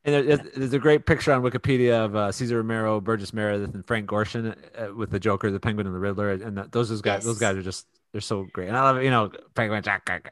And 0.05 0.13
there- 0.13 0.23
there's, 0.23 0.39
there's 0.55 0.73
a 0.73 0.79
great 0.79 1.05
picture 1.05 1.33
on 1.33 1.41
Wikipedia 1.41 2.05
of 2.05 2.15
uh, 2.15 2.31
Cesar 2.31 2.57
Romero, 2.57 3.01
Burgess 3.01 3.33
Meredith, 3.33 3.73
and 3.73 3.85
Frank 3.85 4.07
Gorshin 4.07 4.55
uh, 4.77 4.93
with 4.93 5.09
the 5.09 5.19
Joker, 5.19 5.49
the 5.51 5.59
Penguin, 5.59 5.87
and 5.87 5.95
the 5.95 5.99
Riddler. 5.99 6.31
And 6.31 6.57
that, 6.57 6.71
those 6.71 6.89
those 6.89 7.01
guys, 7.01 7.25
those 7.25 7.39
guys 7.39 7.57
are 7.57 7.61
just 7.61 7.87
they're 8.11 8.21
so 8.21 8.45
great. 8.53 8.67
And 8.67 8.77
I 8.77 8.83
love 8.83 8.97
it. 8.97 9.03
You 9.03 9.09
know, 9.09 9.31
Frank, 9.55 9.71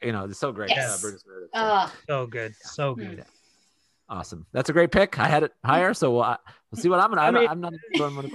you 0.03 0.11
know, 0.11 0.25
it's 0.25 0.39
so 0.39 0.51
great. 0.51 0.69
Yes. 0.69 0.99
Uh, 0.99 1.07
Burgess 1.07 1.23
Meredith. 1.27 1.49
so 1.53 1.59
Ah, 1.59 1.93
So 2.07 2.27
good, 2.27 2.53
so 2.61 2.93
Hmm. 2.93 2.99
good. 3.01 3.25
Awesome. 4.11 4.45
That's 4.51 4.69
a 4.69 4.73
great 4.73 4.91
pick. 4.91 5.17
I 5.17 5.27
had 5.27 5.41
it 5.43 5.53
higher, 5.65 5.93
so 5.95 6.11
we'll, 6.11 6.23
uh, 6.23 6.37
we'll 6.71 6.79
see 6.81 6.89
what 6.89 6.99
I'm 6.99 7.09
gonna. 7.09 7.21
I 7.21 7.27
I 7.27 7.31
mean- 7.31 7.49
am 7.49 7.61
not. 7.61 7.73
I'm 7.95 8.15
gonna 8.15 8.27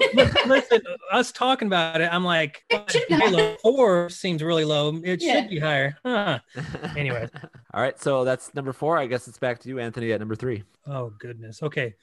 Listen, 0.46 0.80
us 1.12 1.30
talking 1.30 1.66
about 1.66 2.00
it, 2.00 2.12
I'm 2.12 2.24
like, 2.24 2.64
It 2.70 2.90
should 2.90 3.06
be 3.08 3.14
Halo 3.14 3.56
Four 3.62 4.08
seems 4.10 4.42
really 4.42 4.64
low. 4.64 4.96
It 5.04 5.22
Yeah. 5.22 5.34
should 5.42 5.50
be 5.50 5.58
higher. 5.60 5.96
Huh. 6.04 6.40
Anyway. 6.96 7.28
all 7.74 7.80
right. 7.82 8.00
So 8.00 8.24
that's 8.24 8.54
number 8.54 8.72
four. 8.72 8.98
I 8.98 9.06
guess 9.06 9.28
it's 9.28 9.38
back 9.38 9.60
to 9.60 9.68
you, 9.68 9.78
Anthony, 9.78 10.12
at 10.12 10.18
number 10.18 10.34
three. 10.34 10.64
Oh 10.86 11.10
goodness. 11.18 11.62
Okay. 11.62 11.94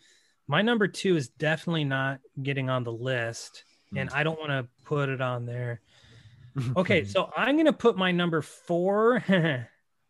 My 0.48 0.62
number 0.62 0.88
two 0.88 1.16
is 1.18 1.30
definitely 1.30 1.86
not 1.86 2.20
getting 2.42 2.70
on 2.70 2.84
the 2.84 2.92
list, 2.92 3.64
hmm. 3.90 3.98
and 3.98 4.10
I 4.12 4.24
don't 4.24 4.38
want 4.40 4.52
to 4.52 4.68
put 4.86 5.10
it 5.10 5.20
on 5.22 5.46
there. 5.46 5.82
Okay, 6.78 7.04
so 7.04 7.32
I'm 7.36 7.58
gonna 7.58 7.74
put 7.74 7.98
my 7.98 8.12
number 8.12 8.44
four, 8.44 9.24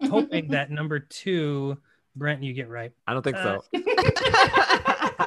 hoping 0.09 0.49
that 0.49 0.69
number 0.71 0.99
two, 0.99 1.77
Brent, 2.15 2.43
you 2.43 2.53
get 2.53 2.69
right. 2.69 2.91
I 3.07 3.13
don't 3.13 3.23
think 3.23 3.37
Uh, 3.37 3.59
so. 3.73 3.81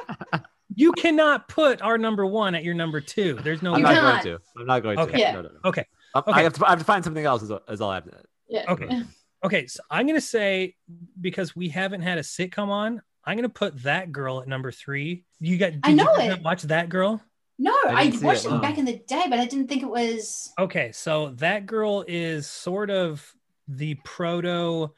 You 0.79 0.91
cannot 0.91 1.47
put 1.47 1.81
our 1.81 1.97
number 1.97 2.23
one 2.23 2.53
at 2.53 2.63
your 2.63 2.75
number 2.75 3.01
two. 3.01 3.33
There's 3.41 3.63
no 3.63 3.73
I'm 3.73 3.81
not 3.81 3.95
way. 3.95 3.99
going 3.99 4.23
to. 4.37 4.39
I'm 4.59 4.67
not 4.67 4.83
going 4.83 4.97
to. 4.97 5.03
Okay. 5.05 5.19
Yeah. 5.19 5.31
No, 5.31 5.41
no, 5.41 5.49
no. 5.49 5.59
Okay. 5.65 5.85
Um, 6.13 6.23
Okay. 6.27 6.31
I 6.39 6.43
have 6.43 6.53
to. 6.53 6.65
I 6.67 6.69
have 6.69 6.79
to 6.79 6.85
find 6.85 7.03
something 7.03 7.25
else. 7.25 7.41
Is, 7.41 7.51
is 7.67 7.81
all 7.81 7.89
I 7.89 7.95
have 7.95 8.05
to. 8.05 8.11
yeah. 8.47 8.65
Okay. 8.69 9.01
Okay, 9.43 9.67
so 9.67 9.81
I'm 9.91 10.05
gonna 10.07 10.21
say 10.21 10.75
because 11.19 11.55
we 11.55 11.69
haven't 11.69 12.01
had 12.01 12.17
a 12.17 12.21
sitcom 12.21 12.69
on, 12.69 13.01
I'm 13.25 13.37
gonna 13.37 13.49
put 13.49 13.81
that 13.83 14.11
girl 14.11 14.41
at 14.41 14.47
number 14.47 14.71
three. 14.71 15.25
You 15.39 15.57
got? 15.57 15.71
Did 15.73 15.81
I 15.83 15.93
know 15.93 16.15
you 16.17 16.31
it. 16.33 16.43
watch 16.43 16.61
that 16.63 16.89
girl? 16.89 17.21
No, 17.59 17.71
I 17.87 18.11
I, 18.13 18.25
watched 18.25 18.45
it, 18.45 18.49
it, 18.49 18.51
no. 18.51 18.59
back 18.59 18.77
in 18.77 18.85
the 18.85 18.97
day, 19.07 19.25
but 19.29 19.39
I 19.39 19.45
didn't 19.45 19.67
think 19.67 19.81
it 19.83 19.89
was. 19.89 20.51
Okay, 20.59 20.91
so 20.91 21.29
that 21.37 21.65
girl 21.65 22.03
is 22.07 22.45
sort 22.47 22.89
of 22.91 23.27
the 23.67 23.95
proto 24.03 24.93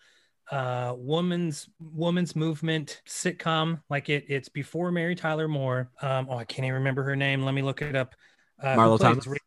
uh 0.52 0.94
woman's 0.98 1.70
woman's 1.94 2.36
movement 2.36 3.02
sitcom 3.08 3.80
like 3.90 4.10
it 4.10 4.26
it's 4.28 4.50
before 4.50 4.92
mary 4.92 5.16
tyler 5.16 5.48
moore. 5.48 5.90
Um 6.02 6.28
oh 6.30 6.38
i 6.38 6.44
can't 6.44 6.66
even 6.66 6.76
remember 6.76 7.04
her 7.04 7.16
name. 7.16 7.44
Let 7.44 7.54
me 7.54 7.62
look 7.62 7.82
it 7.82 7.96
up. 7.96 8.16
Uh, 8.62 8.76
Marlo 8.76 9.00
Thomas? 9.00 9.28
Ra- 9.28 9.38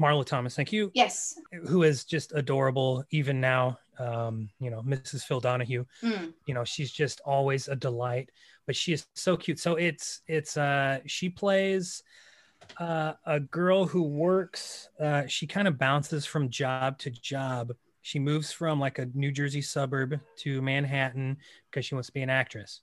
marlo 0.00 0.24
thomas. 0.24 0.54
Thank 0.56 0.72
you. 0.72 0.90
Yes. 0.94 1.38
who 1.68 1.82
is 1.82 2.04
just 2.04 2.32
adorable 2.34 3.04
even 3.10 3.40
now. 3.40 3.78
Um 3.98 4.48
you 4.60 4.70
know 4.70 4.82
mrs 4.82 5.22
phil 5.24 5.40
donahue. 5.40 5.84
Mm. 6.02 6.32
you 6.46 6.54
know 6.54 6.64
she's 6.64 6.90
just 6.92 7.20
always 7.24 7.68
a 7.68 7.76
delight 7.76 8.30
but 8.66 8.76
she 8.76 8.92
is 8.92 9.06
so 9.14 9.36
cute. 9.36 9.58
So 9.58 9.76
it's 9.76 10.20
it's 10.26 10.56
uh 10.56 10.98
she 11.06 11.28
plays 11.30 12.02
uh, 12.78 13.14
a 13.24 13.40
girl 13.40 13.86
who 13.86 14.02
works 14.02 14.88
uh 15.00 15.26
she 15.26 15.46
kind 15.46 15.66
of 15.68 15.78
bounces 15.78 16.26
from 16.26 16.50
job 16.50 16.98
to 16.98 17.10
job 17.10 17.72
she 18.02 18.18
moves 18.18 18.52
from 18.52 18.80
like 18.80 18.98
a 18.98 19.06
new 19.14 19.30
jersey 19.30 19.62
suburb 19.62 20.18
to 20.36 20.62
manhattan 20.62 21.36
because 21.70 21.84
she 21.84 21.94
wants 21.94 22.08
to 22.08 22.12
be 22.12 22.22
an 22.22 22.30
actress. 22.30 22.80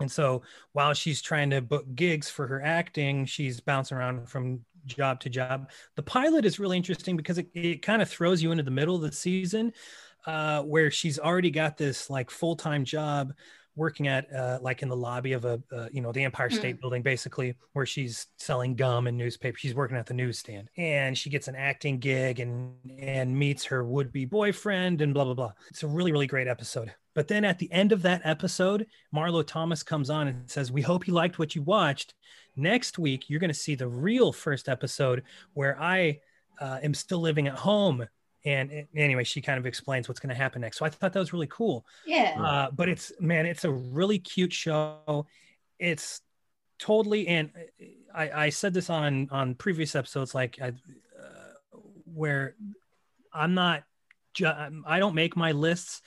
And 0.00 0.10
so 0.10 0.42
while 0.72 0.94
she's 0.94 1.20
trying 1.20 1.50
to 1.50 1.60
book 1.60 1.84
gigs 1.94 2.30
for 2.30 2.46
her 2.46 2.62
acting 2.62 3.24
she's 3.26 3.60
bouncing 3.60 3.96
around 3.96 4.28
from 4.28 4.60
job 4.86 5.20
to 5.20 5.28
job. 5.28 5.70
The 5.96 6.02
pilot 6.02 6.44
is 6.44 6.58
really 6.58 6.76
interesting 6.76 7.16
because 7.16 7.38
it, 7.38 7.48
it 7.54 7.82
kind 7.82 8.02
of 8.02 8.08
throws 8.08 8.42
you 8.42 8.50
into 8.50 8.64
the 8.64 8.70
middle 8.70 8.96
of 8.96 9.02
the 9.02 9.12
season 9.12 9.72
uh, 10.26 10.62
where 10.62 10.90
she's 10.90 11.18
already 11.18 11.50
got 11.50 11.76
this 11.76 12.10
like 12.10 12.30
full-time 12.30 12.84
job 12.84 13.32
working 13.78 14.08
at 14.08 14.30
uh, 14.34 14.58
like 14.60 14.82
in 14.82 14.88
the 14.88 14.96
lobby 14.96 15.32
of 15.32 15.44
a 15.44 15.62
uh, 15.72 15.88
you 15.90 16.02
know 16.02 16.12
the 16.12 16.24
empire 16.24 16.50
state 16.50 16.80
building 16.80 17.02
basically 17.02 17.54
where 17.72 17.86
she's 17.86 18.26
selling 18.36 18.74
gum 18.74 19.06
and 19.06 19.16
newspaper. 19.16 19.56
She's 19.56 19.74
working 19.74 19.96
at 19.96 20.06
the 20.06 20.14
newsstand. 20.14 20.68
And 20.76 21.16
she 21.16 21.30
gets 21.30 21.48
an 21.48 21.54
acting 21.54 21.98
gig 21.98 22.40
and 22.40 22.74
and 22.98 23.36
meets 23.36 23.64
her 23.64 23.84
would-be 23.84 24.26
boyfriend 24.26 25.00
and 25.00 25.14
blah 25.14 25.24
blah 25.24 25.34
blah. 25.34 25.52
It's 25.70 25.84
a 25.84 25.86
really 25.88 26.12
really 26.12 26.26
great 26.26 26.48
episode. 26.48 26.92
But 27.14 27.28
then 27.28 27.44
at 27.44 27.58
the 27.58 27.70
end 27.72 27.92
of 27.92 28.02
that 28.02 28.20
episode 28.24 28.86
marlo 29.14 29.46
thomas 29.46 29.82
comes 29.82 30.10
on 30.10 30.28
and 30.28 30.50
says 30.50 30.70
we 30.70 30.82
hope 30.82 31.06
you 31.06 31.14
liked 31.14 31.38
what 31.38 31.54
you 31.54 31.62
watched. 31.62 32.14
Next 32.56 32.98
week 32.98 33.30
you're 33.30 33.40
going 33.40 33.48
to 33.48 33.54
see 33.54 33.76
the 33.76 33.88
real 33.88 34.32
first 34.32 34.68
episode 34.68 35.22
where 35.54 35.80
i 35.80 36.18
uh, 36.60 36.80
am 36.82 36.92
still 36.92 37.20
living 37.20 37.46
at 37.46 37.54
home 37.54 38.04
and 38.44 38.86
anyway 38.94 39.24
she 39.24 39.40
kind 39.40 39.58
of 39.58 39.66
explains 39.66 40.08
what's 40.08 40.20
going 40.20 40.28
to 40.30 40.34
happen 40.34 40.60
next. 40.60 40.78
So 40.78 40.84
i 40.86 40.88
thought 40.90 41.12
that 41.12 41.18
was 41.18 41.32
really 41.32 41.48
cool. 41.48 41.84
Yeah. 42.06 42.34
uh, 42.38 42.70
but 42.70 42.88
it's 42.88 43.12
man 43.20 43.46
it's 43.46 43.64
a 43.64 43.70
really 43.70 44.18
cute 44.18 44.52
show. 44.52 45.26
It's 45.78 46.20
totally 46.78 47.26
and 47.26 47.50
i 48.14 48.30
i 48.30 48.48
said 48.50 48.72
this 48.72 48.88
on 48.88 49.28
on 49.32 49.54
previous 49.56 49.96
episodes 49.96 50.32
like 50.32 50.58
i 50.62 50.68
uh, 50.68 50.72
where 52.04 52.54
i'm 53.32 53.54
not 53.54 53.82
ju- 54.32 54.46
i 54.86 54.98
don't 55.00 55.16
make 55.16 55.36
my 55.36 55.50
lists 55.50 56.02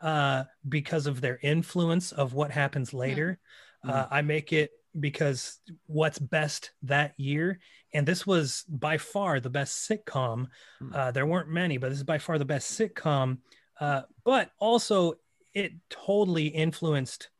uh 0.00 0.44
because 0.66 1.06
of 1.06 1.20
their 1.20 1.38
influence 1.42 2.10
of 2.12 2.32
what 2.32 2.50
happens 2.50 2.94
later. 2.94 3.38
Uh, 3.86 4.06
i 4.10 4.22
make 4.22 4.50
it 4.54 4.70
because 4.98 5.58
what's 5.86 6.18
best 6.18 6.72
that 6.82 7.14
year 7.18 7.58
and 7.92 8.06
this 8.06 8.26
was 8.26 8.64
by 8.68 8.98
far 8.98 9.40
the 9.40 9.50
best 9.50 9.88
sitcom. 9.88 10.46
Mm. 10.82 10.94
uh, 10.94 11.10
there 11.10 11.26
weren't 11.26 11.48
many 11.48 11.76
but 11.78 11.88
this 11.88 11.98
is 11.98 12.04
by 12.04 12.18
far 12.18 12.38
the 12.38 12.44
best 12.44 12.78
sitcom. 12.78 13.38
Uh, 13.80 14.02
but 14.24 14.50
also 14.58 15.14
it 15.52 15.72
totally 15.90 16.46
influenced 16.46 17.30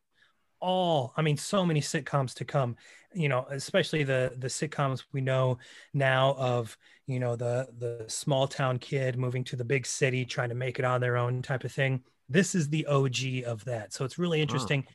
all 0.61 1.13
i 1.17 1.23
mean 1.23 1.37
so 1.37 1.67
many 1.67 1.81
sitcoms 1.81 2.33
to 2.33 2.45
come 2.45 2.75
you 3.13 3.29
know 3.29 3.47
especially 3.51 4.03
the 4.03 4.33
the 4.39 4.49
sitcoms 4.49 5.05
we 5.13 5.21
know 5.21 5.59
now 5.93 6.35
of 6.39 6.77
you 7.07 7.21
know 7.21 7.37
the 7.37 7.69
the 7.79 8.05
small 8.09 8.47
town 8.47 8.79
kid 8.79 9.17
moving 9.17 9.45
to 9.45 9.57
the 9.57 9.65
big 9.65 9.87
city 9.87 10.25
trying 10.25 10.49
to 10.49 10.55
make 10.55 10.79
it 10.79 10.85
on 10.85 11.01
their 11.01 11.17
own 11.17 11.43
type 11.43 11.65
of 11.65 11.73
thing. 11.73 12.03
This 12.29 12.55
is 12.55 12.69
the 12.69 12.87
og 12.87 13.19
of 13.47 13.65
that. 13.67 13.93
So 13.93 14.05
it's 14.05 14.19
really 14.19 14.41
interesting. 14.41 14.87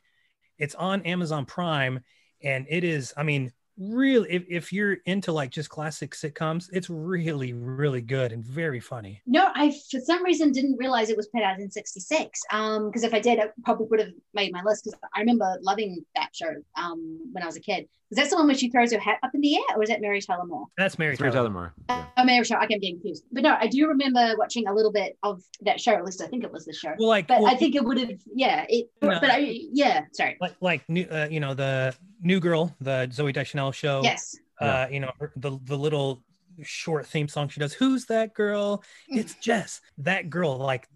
It's 0.58 0.74
on 0.74 1.02
amazon 1.02 1.46
prime 1.46 2.00
and 2.42 2.66
it 2.68 2.84
is 2.84 3.12
i 3.16 3.22
mean 3.22 3.52
really 3.78 4.30
if, 4.30 4.44
if 4.48 4.72
you're 4.72 4.98
into 5.06 5.32
like 5.32 5.50
just 5.50 5.70
classic 5.70 6.12
sitcoms 6.14 6.68
it's 6.72 6.90
really 6.90 7.52
really 7.52 8.02
good 8.02 8.32
and 8.32 8.44
very 8.44 8.80
funny 8.80 9.22
No, 9.26 9.48
I 9.54 9.70
for 9.90 10.00
some 10.00 10.22
reason 10.24 10.52
didn't 10.52 10.76
realize 10.78 11.08
it 11.08 11.16
was 11.16 11.28
put 11.28 11.42
out 11.42 11.58
in 11.58 11.70
'66. 11.70 12.40
Um, 12.52 12.86
because 12.86 13.04
if 13.04 13.14
I 13.14 13.20
did, 13.20 13.38
I 13.38 13.48
probably 13.64 13.86
would 13.90 14.00
have 14.00 14.10
made 14.34 14.52
my 14.52 14.62
list. 14.62 14.84
Because 14.84 14.98
I 15.14 15.20
remember 15.20 15.58
loving 15.62 16.04
that 16.16 16.30
show. 16.34 16.50
Um, 16.76 17.20
when 17.32 17.42
I 17.42 17.46
was 17.46 17.56
a 17.56 17.60
kid. 17.60 17.88
Is 18.10 18.16
that 18.16 18.28
the 18.28 18.34
one 18.36 18.46
where 18.46 18.56
she 18.56 18.68
throws 18.70 18.92
her 18.92 18.98
hat 18.98 19.18
up 19.22 19.30
in 19.34 19.40
the 19.40 19.54
air, 19.54 19.76
or 19.76 19.84
is 19.84 19.88
that 19.88 20.00
Mary 20.00 20.20
Tyler 20.20 20.44
Moore? 20.44 20.66
that's 20.76 20.98
mary 20.98 21.12
It's 21.12 21.20
Mary 21.20 21.30
Tyler. 21.32 21.44
Tyler 21.48 21.52
Moore. 21.52 21.74
Yeah. 21.88 22.04
Oh, 22.16 22.24
Mary 22.24 22.44
Tyler. 22.44 22.60
I 22.60 22.66
can 22.66 22.80
get 22.80 22.90
confused. 22.94 23.24
But 23.30 23.44
no, 23.44 23.56
I 23.58 23.68
do 23.68 23.86
remember 23.86 24.34
watching 24.36 24.66
a 24.66 24.74
little 24.74 24.90
bit 24.90 25.16
of 25.22 25.42
that 25.60 25.80
show. 25.80 25.92
At 25.92 26.04
least 26.04 26.20
I 26.20 26.26
think 26.26 26.42
it 26.42 26.52
was 26.52 26.64
the 26.64 26.72
show. 26.72 26.94
well 26.98 27.08
like 27.08 27.28
But 27.28 27.40
well, 27.42 27.52
I 27.52 27.56
think 27.56 27.76
it 27.76 27.84
would 27.84 27.98
have. 27.98 28.10
Yeah. 28.34 28.66
It. 28.68 28.90
No. 29.00 29.20
But 29.20 29.30
I. 29.30 29.58
Yeah. 29.72 30.06
Sorry. 30.12 30.36
like 30.40 30.54
like 30.60 30.88
new 30.88 31.04
uh, 31.04 31.28
you 31.30 31.38
know 31.38 31.54
the 31.54 31.94
new 32.22 32.40
girl 32.40 32.74
the 32.80 33.08
zooey 33.12 33.32
deschanel 33.32 33.69
show 33.72 34.02
Yes. 34.02 34.36
Uh, 34.60 34.86
you 34.90 35.00
know, 35.00 35.10
her- 35.18 35.32
the 35.36 35.58
the 35.64 35.76
little 35.76 36.22
short 36.62 37.06
theme 37.06 37.28
song 37.28 37.48
she 37.48 37.60
does. 37.60 37.72
Who's 37.72 38.04
that 38.06 38.34
girl? 38.34 38.84
It's 39.08 39.34
Jess. 39.36 39.80
That 39.98 40.28
girl. 40.28 40.58
Like 40.58 40.88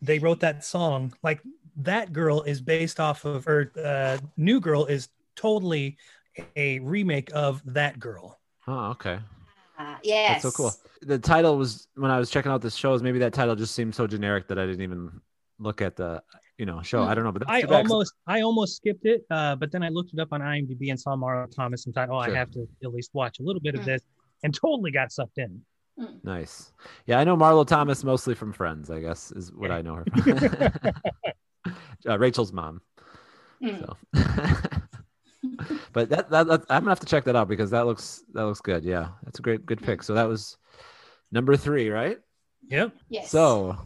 they 0.00 0.18
wrote 0.18 0.40
that 0.40 0.64
song. 0.64 1.12
Like 1.22 1.40
that 1.76 2.12
girl 2.12 2.42
is 2.42 2.60
based 2.60 2.98
off 3.00 3.24
of, 3.24 3.46
or 3.46 3.72
uh, 3.82 4.18
New 4.36 4.60
Girl 4.60 4.86
is 4.86 5.08
totally 5.36 5.98
a 6.56 6.78
remake 6.80 7.30
of 7.34 7.62
that 7.74 7.98
girl. 7.98 8.40
Oh, 8.66 8.90
okay. 8.90 9.18
Uh, 9.78 9.96
yes. 10.02 10.42
That's 10.42 10.54
so 10.54 10.62
cool. 10.62 10.72
The 11.02 11.18
title 11.18 11.56
was 11.56 11.88
when 11.94 12.10
I 12.10 12.18
was 12.18 12.30
checking 12.30 12.52
out 12.52 12.60
the 12.60 12.70
shows. 12.70 13.02
Maybe 13.02 13.18
that 13.20 13.32
title 13.32 13.56
just 13.56 13.74
seemed 13.74 13.94
so 13.94 14.06
generic 14.06 14.48
that 14.48 14.58
I 14.58 14.66
didn't 14.66 14.82
even 14.82 15.20
look 15.58 15.80
at 15.82 15.96
the 15.96 16.22
you 16.60 16.66
know 16.66 16.82
show. 16.82 17.02
I 17.02 17.14
don't 17.14 17.24
know, 17.24 17.32
but 17.32 17.40
that's 17.46 17.50
I 17.50 17.62
too 17.62 17.74
almost 17.74 18.12
I 18.26 18.42
almost 18.42 18.76
skipped 18.76 19.06
it, 19.06 19.24
uh, 19.30 19.56
but 19.56 19.72
then 19.72 19.82
I 19.82 19.88
looked 19.88 20.12
it 20.12 20.20
up 20.20 20.28
on 20.32 20.40
IMDb 20.42 20.90
and 20.90 21.00
saw 21.00 21.16
Marlo 21.16 21.50
Thomas 21.50 21.86
and 21.86 21.94
thought, 21.94 22.08
oh, 22.10 22.22
Sure. 22.22 22.34
I 22.34 22.38
have 22.38 22.50
to 22.52 22.68
at 22.84 22.92
least 22.92 23.10
watch 23.14 23.40
a 23.40 23.42
little 23.42 23.62
bit 23.62 23.74
of 23.74 23.80
Mm. 23.80 23.86
this, 23.86 24.02
and 24.44 24.54
totally 24.54 24.90
got 24.92 25.10
sucked 25.10 25.38
in. 25.38 25.62
nice. 26.22 26.72
Yeah, 27.06 27.18
I 27.18 27.24
know 27.24 27.36
Marlo 27.36 27.66
Thomas 27.66 28.04
mostly 28.04 28.34
from 28.34 28.52
Friends. 28.52 28.90
I 28.90 29.00
guess 29.00 29.32
is 29.32 29.50
what 29.52 29.70
Yeah. 29.70 29.76
I 29.76 29.82
know 29.82 29.94
her 29.96 30.04
from. 30.22 31.72
uh, 32.08 32.18
Rachel's 32.18 32.52
mom. 32.52 32.80
Mm. 33.62 33.80
So, 33.80 33.96
but 35.92 36.08
that, 36.10 36.30
that 36.30 36.46
that 36.46 36.60
I'm 36.70 36.82
gonna 36.82 36.90
have 36.90 37.00
to 37.00 37.06
check 37.06 37.24
that 37.24 37.36
out 37.36 37.48
because 37.48 37.70
that 37.70 37.86
looks 37.86 38.22
that 38.34 38.44
looks 38.44 38.60
good. 38.60 38.84
Yeah, 38.84 39.08
that's 39.24 39.38
a 39.38 39.42
great 39.42 39.64
good 39.66 39.82
pick. 39.82 40.02
So 40.02 40.14
that 40.14 40.28
was 40.28 40.56
number 41.32 41.56
three, 41.56 41.88
right? 41.90 42.18
Yep. 42.68 42.92
Yes. 43.08 43.30
So 43.30 43.76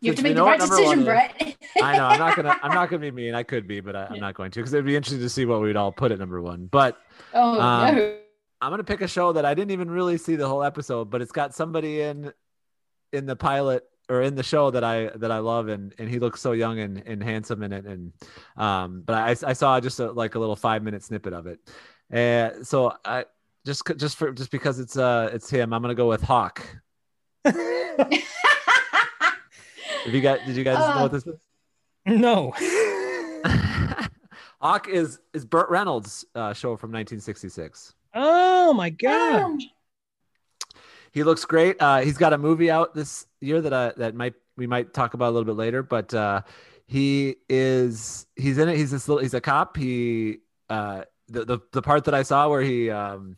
you 0.00 0.10
have 0.12 0.16
to 0.16 0.22
we 0.22 0.28
make 0.30 0.36
know 0.36 0.44
the 0.44 0.50
right 0.50 0.60
decision, 0.60 0.86
one 0.86 1.04
Brett. 1.04 1.56
I 1.82 1.96
know 1.96 2.04
I'm 2.06 2.18
not 2.18 2.36
gonna 2.36 2.56
I'm 2.62 2.72
not 2.74 2.88
gonna 2.90 3.00
be 3.00 3.10
mean. 3.10 3.34
I 3.34 3.42
could 3.42 3.66
be, 3.66 3.80
but 3.80 3.94
I, 3.96 4.06
I'm 4.06 4.14
Yeah. 4.16 4.20
not 4.20 4.34
going 4.34 4.50
to 4.52 4.60
because 4.60 4.72
it'd 4.72 4.84
be 4.86 4.96
interesting 4.96 5.20
to 5.20 5.28
see 5.28 5.44
what 5.46 5.60
we'd 5.60 5.76
all 5.76 5.92
put 5.92 6.12
at 6.12 6.18
number 6.18 6.40
one. 6.40 6.66
But 6.66 6.98
oh 7.34 7.60
Um, 7.60 7.96
no. 7.96 8.16
I'm 8.62 8.70
gonna 8.70 8.84
pick 8.84 9.00
a 9.00 9.08
show 9.08 9.32
that 9.32 9.44
I 9.44 9.54
didn't 9.54 9.70
even 9.70 9.90
really 9.90 10.18
see 10.18 10.36
the 10.36 10.46
whole 10.48 10.62
episode, 10.62 11.10
but 11.10 11.22
it's 11.22 11.32
got 11.32 11.54
somebody 11.54 12.00
in 12.02 12.32
in 13.12 13.26
the 13.26 13.36
pilot 13.36 13.84
or 14.08 14.22
in 14.22 14.34
the 14.34 14.42
show 14.42 14.70
that 14.70 14.84
I 14.84 15.06
that 15.16 15.30
I 15.30 15.38
love, 15.38 15.68
and 15.68 15.94
and 15.98 16.08
he 16.08 16.18
looks 16.18 16.40
so 16.40 16.52
young 16.52 16.78
and, 16.80 17.02
and 17.06 17.22
handsome 17.22 17.62
in 17.62 17.72
it. 17.72 17.86
And 17.86 18.12
um, 18.56 19.02
but 19.06 19.14
I 19.14 19.30
I 19.48 19.52
saw 19.54 19.80
just 19.80 20.00
a, 20.00 20.10
like 20.12 20.34
a 20.34 20.38
little 20.38 20.56
five 20.56 20.82
minute 20.82 21.02
snippet 21.02 21.32
of 21.32 21.46
it, 21.46 21.58
and 22.10 22.66
so 22.66 22.92
I 23.04 23.24
just 23.64 23.82
just 23.96 24.16
for 24.16 24.32
just 24.32 24.50
because 24.50 24.78
it's 24.78 24.96
uh 24.96 25.30
it's 25.32 25.48
him, 25.48 25.72
I'm 25.72 25.80
gonna 25.82 25.94
go 25.94 26.08
with 26.08 26.22
Hawk. 26.22 26.66
If 30.06 30.14
you 30.14 30.20
guys 30.20 30.40
did 30.46 30.56
you 30.56 30.64
guys 30.64 30.78
know 30.78 30.84
Uh, 30.84 31.02
what 31.02 31.12
this 31.12 31.26
is? 31.26 31.40
no. 32.06 32.52
Hawk 34.60 34.88
is 34.88 35.18
is 35.32 35.44
Burt 35.44 35.70
Reynolds' 35.70 36.24
uh, 36.34 36.52
show 36.52 36.76
from 36.76 36.90
1966. 36.92 37.94
Oh 38.14 38.72
my 38.72 38.90
god. 38.90 39.60
He 41.12 41.24
looks 41.24 41.44
great. 41.44 41.76
Uh, 41.80 42.00
he's 42.00 42.18
got 42.18 42.32
a 42.32 42.38
movie 42.38 42.70
out 42.70 42.94
this 42.94 43.26
year 43.40 43.60
that 43.60 43.72
I, 43.72 43.92
that 43.96 44.14
might 44.14 44.34
we 44.56 44.66
might 44.66 44.92
talk 44.94 45.14
about 45.14 45.30
a 45.30 45.32
little 45.32 45.44
bit 45.46 45.56
later. 45.56 45.82
But 45.82 46.12
uh, 46.14 46.42
he 46.86 47.36
is 47.48 48.26
he's 48.36 48.58
in 48.58 48.68
it. 48.68 48.76
He's 48.76 48.90
this 48.90 49.08
little 49.08 49.22
he's 49.22 49.34
a 49.34 49.40
cop. 49.40 49.76
He 49.76 50.38
uh, 50.68 51.02
the, 51.28 51.44
the 51.44 51.58
the 51.72 51.82
part 51.82 52.04
that 52.04 52.14
I 52.14 52.22
saw 52.22 52.48
where 52.48 52.62
he 52.62 52.90
um, 52.90 53.36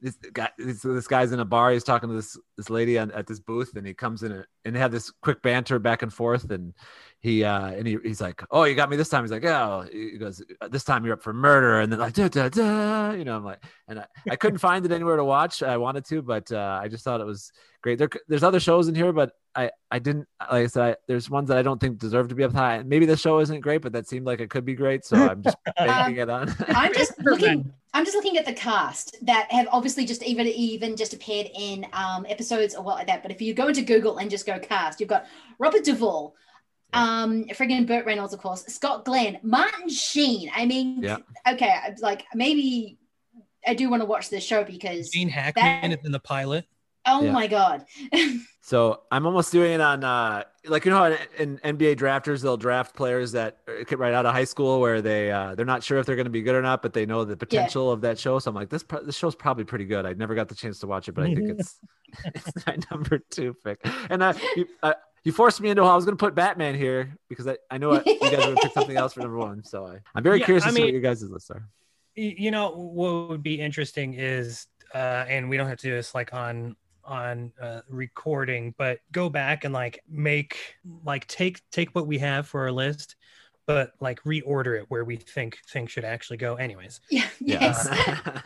this 0.00 0.16
guy 0.32 0.50
this, 0.58 0.82
this 0.82 1.06
guy's 1.06 1.32
in 1.32 1.40
a 1.40 1.44
bar. 1.44 1.70
He's 1.72 1.84
talking 1.84 2.08
to 2.10 2.14
this 2.16 2.36
this 2.56 2.70
lady 2.70 2.98
on, 2.98 3.10
at 3.12 3.26
this 3.26 3.40
booth, 3.40 3.76
and 3.76 3.86
he 3.86 3.94
comes 3.94 4.22
in 4.22 4.32
a, 4.32 4.44
and 4.64 4.74
they 4.74 4.80
have 4.80 4.92
this 4.92 5.10
quick 5.22 5.42
banter 5.42 5.78
back 5.78 6.02
and 6.02 6.12
forth. 6.12 6.50
And 6.50 6.74
he 7.20 7.44
uh, 7.44 7.68
and 7.68 7.86
he, 7.86 7.98
he's 8.02 8.20
like, 8.20 8.42
"Oh, 8.50 8.64
you 8.64 8.74
got 8.74 8.90
me 8.90 8.96
this 8.96 9.08
time." 9.08 9.24
He's 9.24 9.30
like, 9.30 9.44
oh 9.44 9.86
He 9.90 10.18
goes, 10.18 10.42
"This 10.70 10.84
time 10.84 11.04
you're 11.04 11.14
up 11.14 11.22
for 11.22 11.32
murder." 11.32 11.80
And 11.80 11.90
then 11.92 11.98
like, 11.98 12.14
da, 12.14 12.28
da, 12.28 12.48
da, 12.48 13.12
you 13.12 13.24
know, 13.24 13.36
I'm 13.36 13.44
like, 13.44 13.62
and 13.88 14.00
I, 14.00 14.06
I 14.30 14.36
couldn't 14.36 14.58
find 14.68 14.84
it 14.84 14.92
anywhere 14.92 15.16
to 15.16 15.24
watch. 15.24 15.62
I 15.62 15.76
wanted 15.76 16.04
to, 16.06 16.22
but 16.22 16.50
uh, 16.52 16.80
I 16.82 16.88
just 16.88 17.04
thought 17.04 17.20
it 17.20 17.26
was 17.26 17.52
great. 17.82 17.98
There, 17.98 18.08
there's 18.28 18.42
other 18.42 18.60
shows 18.60 18.88
in 18.88 18.94
here, 18.94 19.12
but 19.12 19.32
I, 19.54 19.70
I 19.90 19.98
didn't 20.00 20.26
like 20.40 20.64
I 20.64 20.66
said. 20.66 20.82
I, 20.82 20.96
there's 21.06 21.30
ones 21.30 21.48
that 21.48 21.58
I 21.58 21.62
don't 21.62 21.80
think 21.80 21.98
deserve 21.98 22.28
to 22.28 22.34
be 22.34 22.44
up 22.44 22.52
high. 22.52 22.82
Maybe 22.82 23.06
the 23.06 23.16
show 23.16 23.38
isn't 23.38 23.60
great, 23.60 23.82
but 23.82 23.92
that 23.92 24.08
seemed 24.08 24.26
like 24.26 24.40
it 24.40 24.50
could 24.50 24.64
be 24.64 24.74
great. 24.74 25.04
So 25.04 25.16
I'm 25.16 25.42
just 25.42 25.56
banking 25.76 26.16
it 26.16 26.28
on. 26.28 26.52
I'm 26.68 26.92
just 27.02 27.18
looking. 27.22 27.72
I'm 27.92 28.04
just 28.04 28.16
looking 28.16 28.36
at 28.36 28.44
the 28.44 28.52
cast 28.52 29.16
that 29.24 29.50
have 29.52 29.68
obviously 29.70 30.04
just 30.04 30.22
even 30.24 30.48
even 30.48 30.96
just 30.96 31.14
appeared 31.14 31.48
in 31.54 31.86
um, 31.92 32.26
episodes 32.44 32.74
or 32.74 32.82
what 32.82 32.96
like 32.96 33.06
that. 33.06 33.22
But 33.22 33.32
if 33.32 33.40
you 33.40 33.54
go 33.54 33.68
into 33.68 33.82
Google 33.82 34.18
and 34.18 34.30
just 34.30 34.46
go 34.46 34.58
cast, 34.58 35.00
you've 35.00 35.08
got 35.08 35.26
Robert 35.58 35.84
Duvall, 35.84 36.34
um, 36.92 37.44
friggin' 37.46 37.86
Burt 37.86 38.06
Reynolds, 38.06 38.32
of 38.34 38.40
course, 38.40 38.64
Scott 38.66 39.04
Glenn, 39.04 39.38
Martin 39.42 39.88
Sheen. 39.88 40.50
I 40.54 40.66
mean, 40.66 41.02
Yeah. 41.02 41.18
okay, 41.48 41.74
like 42.00 42.24
maybe 42.34 42.98
I 43.66 43.74
do 43.74 43.88
want 43.88 44.02
to 44.02 44.06
watch 44.06 44.28
this 44.28 44.44
show 44.44 44.62
because 44.64 45.10
Gene 45.10 45.28
Hackman 45.28 45.90
that- 45.90 45.98
is 46.00 46.04
in 46.06 46.12
the 46.12 46.20
pilot. 46.20 46.66
oh 47.06 47.24
Yeah. 47.24 47.32
my 47.32 47.46
god, 47.46 47.84
So 48.62 49.02
I'm 49.10 49.26
almost 49.26 49.52
doing 49.52 49.72
it 49.72 49.80
on, 49.80 50.04
uh, 50.04 50.44
like 50.66 50.84
you 50.84 50.90
know, 50.90 50.96
how 50.98 51.16
in, 51.38 51.58
in 51.62 51.76
NBA 51.78 51.96
drafters 51.96 52.42
they'll 52.42 52.56
draft 52.56 52.94
players 52.94 53.32
that 53.32 53.58
get 53.86 53.98
right 53.98 54.14
out 54.14 54.26
of 54.26 54.32
high 54.34 54.44
school 54.44 54.80
where 54.80 55.02
they 55.02 55.30
uh, 55.30 55.54
they're 55.54 55.66
not 55.66 55.82
sure 55.82 55.98
if 55.98 56.06
they're 56.06 56.16
going 56.16 56.24
to 56.26 56.30
be 56.30 56.42
good 56.42 56.54
or 56.54 56.62
not, 56.62 56.82
but 56.82 56.92
they 56.92 57.06
know 57.06 57.24
the 57.24 57.36
potential 57.36 57.90
of 57.90 58.00
that 58.02 58.18
show. 58.18 58.38
So 58.38 58.48
I'm 58.50 58.54
like, 58.54 58.70
this 58.70 58.82
pro- 58.82 59.02
this 59.02 59.16
show's 59.16 59.34
probably 59.34 59.64
pretty 59.64 59.84
good. 59.84 60.06
I 60.06 60.12
never 60.14 60.34
got 60.34 60.48
the 60.48 60.54
chance 60.54 60.78
to 60.80 60.86
watch 60.86 61.08
it, 61.08 61.12
but 61.12 61.24
I 61.24 61.34
think 61.34 61.50
it's 61.50 61.78
it's 62.26 62.66
my 62.66 62.78
number 62.90 63.18
two 63.30 63.54
pick. 63.64 63.80
And 64.08 64.22
uh, 64.22 64.34
you, 64.56 64.66
uh, 64.82 64.94
you 65.24 65.32
forced 65.32 65.60
me 65.60 65.70
into 65.70 65.82
I 65.82 65.94
was 65.96 66.04
going 66.04 66.16
to 66.16 66.22
put 66.24 66.34
Batman 66.34 66.74
here 66.74 67.16
because 67.28 67.46
I, 67.46 67.56
I 67.70 67.78
know 67.78 67.92
I, 67.92 68.02
you 68.06 68.18
guys 68.30 68.46
would 68.46 68.58
pick 68.58 68.72
something 68.74 68.96
else 68.96 69.14
for 69.14 69.20
number 69.20 69.38
one. 69.38 69.64
So 69.64 69.86
I, 69.86 69.98
I'm 70.14 70.22
very 70.22 70.38
Yeah, 70.38 70.44
curious 70.46 70.64
I 70.64 70.68
to 70.68 70.74
see 70.74 70.80
what 70.80 70.84
mean- 70.86 70.94
your 70.94 71.02
guys' 71.02 71.22
lists 71.28 71.50
are. 71.50 71.68
Y- 72.16 72.34
you 72.38 72.50
know 72.52 72.70
what 72.70 73.28
would 73.28 73.42
be 73.42 73.60
interesting 73.60 74.14
is 74.14 74.66
uh 74.94 75.24
and 75.28 75.50
we 75.50 75.56
don't 75.56 75.66
have 75.66 75.78
to 75.78 75.88
do 75.88 75.94
this 75.94 76.14
like 76.14 76.32
on 76.32 76.76
on 77.06 77.52
uh, 77.60 77.80
recording 77.88 78.74
but 78.78 78.98
go 79.12 79.28
back 79.28 79.64
and 79.64 79.72
like 79.74 80.00
make 80.08 80.56
like 81.04 81.26
take 81.26 81.60
take 81.70 81.94
what 81.94 82.06
we 82.06 82.18
have 82.18 82.46
for 82.46 82.62
our 82.62 82.72
list 82.72 83.16
but 83.66 83.92
like 84.00 84.22
reorder 84.24 84.78
it 84.78 84.84
where 84.88 85.04
we 85.04 85.16
think 85.16 85.58
things 85.70 85.90
should 85.90 86.04
actually 86.04 86.36
go 86.36 86.54
anyways. 86.56 87.00
Yeah, 87.10 87.26
yes, 87.40 87.88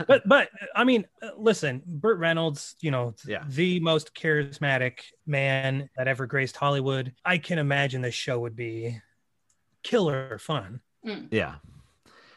but 0.09 0.23
but 0.29 0.49
i 0.75 0.83
mean 0.85 1.05
uh, 1.23 1.31
listen 1.37 1.83
burt 1.87 2.19
reynolds 2.19 2.75
you 2.81 2.91
know 2.91 3.15
Yeah. 3.27 3.45
the 3.49 3.81
most 3.81 4.15
charismatic 4.15 5.01
man 5.27 5.89
that 5.97 6.09
ever 6.09 6.27
graced 6.27 6.57
hollywood. 6.57 7.13
I 7.25 7.39
can 7.39 7.59
imagine 7.59 8.01
this 8.03 8.15
show 8.15 8.39
would 8.41 8.57
be 8.57 9.01
killer 9.83 10.39
fun. 10.39 10.81
Yeah, 11.31 11.55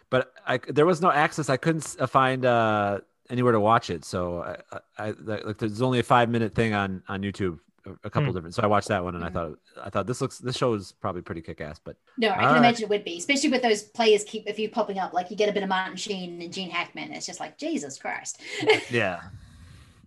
but 0.09 0.33
I 0.45 0.57
there 0.57 0.85
was 0.85 1.01
no 1.01 1.11
access. 1.11 1.49
I 1.49 1.57
couldn't 1.57 1.95
uh, 1.99 2.07
find 2.07 2.45
uh, 2.45 2.99
anywhere 3.31 3.53
to 3.53 3.59
watch 3.59 3.89
it. 3.89 4.05
So 4.05 4.43
I, 4.43 4.77
I, 4.99 5.07
I 5.07 5.13
like 5.23 5.57
there's 5.57 5.81
only 5.81 5.99
a 5.99 6.03
five 6.03 6.29
minute 6.29 6.53
thing 6.53 6.73
on 6.73 7.01
on 7.07 7.21
YouTube. 7.23 7.59
a- 8.03 8.09
couple 8.11 8.29
Hmm. 8.29 8.35
different. 8.35 8.53
So 8.53 8.61
I 8.61 8.67
watched 8.67 8.89
that 8.89 9.03
one 9.03 9.15
and 9.15 9.23
I 9.23 9.29
Hmm. 9.29 9.33
thought 9.33 9.59
I 9.83 9.89
thought 9.89 10.05
this 10.05 10.21
looks 10.21 10.37
this 10.37 10.55
show 10.55 10.75
is 10.75 10.91
probably 10.91 11.23
pretty 11.23 11.41
kick 11.41 11.61
ass. 11.61 11.79
But 11.83 11.95
no, 12.17 12.29
I 12.29 12.33
can 12.35 12.45
right. 12.45 12.57
imagine 12.57 12.83
it 12.83 12.89
would 12.89 13.03
be, 13.03 13.17
especially 13.17 13.49
with 13.49 13.63
those 13.63 13.81
players 13.81 14.23
keep 14.23 14.43
if 14.45 14.59
you 14.59 14.69
popping 14.69 14.99
up 14.99 15.13
like 15.13 15.31
you 15.31 15.35
get 15.35 15.49
a 15.49 15.51
bit 15.51 15.63
of 15.63 15.69
Martin 15.69 15.95
Sheen 15.95 16.39
and 16.43 16.53
Gene 16.53 16.69
Hackman. 16.69 17.11
It's 17.11 17.25
just 17.25 17.39
like 17.39 17.57
Jesus 17.57 17.97
Christ. 17.97 18.39
yeah, 18.91 19.21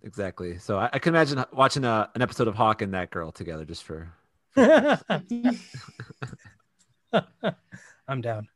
exactly. 0.03 0.57
So 0.57 0.77
I, 0.79 0.89
I 0.93 0.99
can 0.99 1.13
imagine 1.13 1.43
watching 1.51 1.83
a, 1.83 2.09
an 2.15 2.21
episode 2.21 2.47
of 2.47 2.55
Hawk 2.55 2.81
and 2.81 2.93
that 2.93 3.11
girl 3.11 3.31
together 3.33 3.65
just 3.65 3.83
for. 3.83 4.13
i'm 8.07 8.21
down 8.21 8.47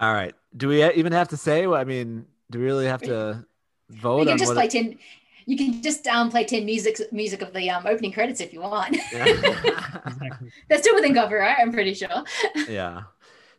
All 0.00 0.12
right. 0.14 0.34
Do 0.56 0.68
we 0.68 0.84
even 0.92 1.12
have 1.12 1.28
to 1.28 1.36
say? 1.36 1.66
I 1.66 1.84
mean, 1.84 2.24
do 2.50 2.60
we 2.60 2.64
really 2.64 2.86
have 2.86 3.02
to 3.02 3.44
vote 3.90 4.16
you 4.16 4.20
on 4.22 4.26
can 4.28 4.38
just 4.38 4.50
what? 4.50 4.56
play 4.56 4.68
ten. 4.68 4.98
You 5.46 5.58
can 5.58 5.82
just 5.82 6.06
um, 6.06 6.30
play 6.30 6.44
ten 6.44 6.64
music 6.64 7.00
music 7.12 7.42
of 7.42 7.52
the 7.52 7.68
um, 7.70 7.86
opening 7.86 8.12
credits 8.12 8.40
if 8.40 8.52
you 8.52 8.60
want. 8.60 8.96
yeah. 9.12 9.24
exactly. 10.06 10.50
That's 10.68 10.82
still 10.82 10.94
within 10.94 11.14
copyright. 11.14 11.56
I'm 11.60 11.72
pretty 11.72 11.94
sure. 11.94 12.24
yeah. 12.68 13.02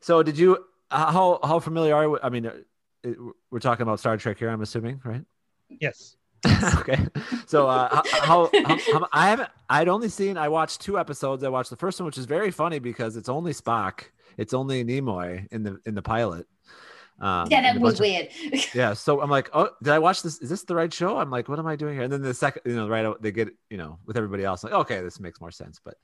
So 0.01 0.23
did 0.23 0.37
you? 0.37 0.65
How 0.91 1.39
how 1.43 1.59
familiar 1.59 1.95
are 1.95 2.03
you? 2.03 2.19
I 2.21 2.29
mean, 2.29 2.45
uh, 2.47 3.11
we're 3.51 3.59
talking 3.59 3.83
about 3.83 3.99
Star 3.99 4.17
Trek 4.17 4.37
here. 4.37 4.49
I'm 4.49 4.61
assuming, 4.61 5.01
right? 5.03 5.23
yes 5.81 6.15
okay. 6.75 7.07
So 7.47 7.67
uh, 7.67 7.89
how, 8.03 8.49
how, 8.53 8.77
how 8.93 9.07
I 9.11 9.29
haven't. 9.29 9.49
I'd 9.69 9.87
only 9.87 10.09
seen. 10.09 10.37
I 10.37 10.47
watched 10.47 10.81
two 10.81 10.99
episodes. 10.99 11.43
I 11.43 11.49
watched 11.49 11.69
the 11.69 11.75
first 11.75 11.99
one, 11.99 12.05
which 12.05 12.17
is 12.17 12.25
very 12.25 12.51
funny 12.51 12.77
because 12.79 13.17
it's 13.17 13.29
only 13.29 13.51
Spock. 13.51 14.03
It's 14.37 14.53
only 14.53 14.83
Nimoy 14.83 15.47
in 15.51 15.63
the 15.63 15.79
in 15.85 15.95
the 15.95 16.01
pilot. 16.01 16.45
Um, 17.19 17.47
yeah, 17.49 17.61
that 17.61 17.79
was 17.79 17.97
bunch 17.97 18.29
of- 18.33 18.41
weird. 18.43 18.65
yeah. 18.75 18.93
So 18.93 19.21
I'm 19.21 19.29
like, 19.29 19.49
oh, 19.53 19.69
did 19.81 19.93
I 19.93 19.99
watch 19.99 20.21
this? 20.21 20.39
Is 20.39 20.49
this 20.49 20.63
the 20.63 20.75
right 20.75 20.93
show? 20.93 21.17
I'm 21.17 21.29
like, 21.31 21.47
what 21.47 21.59
am 21.59 21.67
I 21.67 21.75
doing 21.77 21.93
here? 21.93 22.03
And 22.03 22.11
then 22.11 22.21
the 22.21 22.33
second, 22.33 22.63
you 22.65 22.75
know, 22.75 22.89
right, 22.89 23.09
they 23.21 23.31
get, 23.31 23.49
you 23.69 23.77
know, 23.77 23.99
with 24.05 24.17
everybody 24.17 24.43
else, 24.43 24.63
like, 24.65 24.73
okay, 24.73 25.01
this 25.01 25.19
makes 25.19 25.39
more 25.39 25.51
sense. 25.51 25.79
But, 25.83 25.95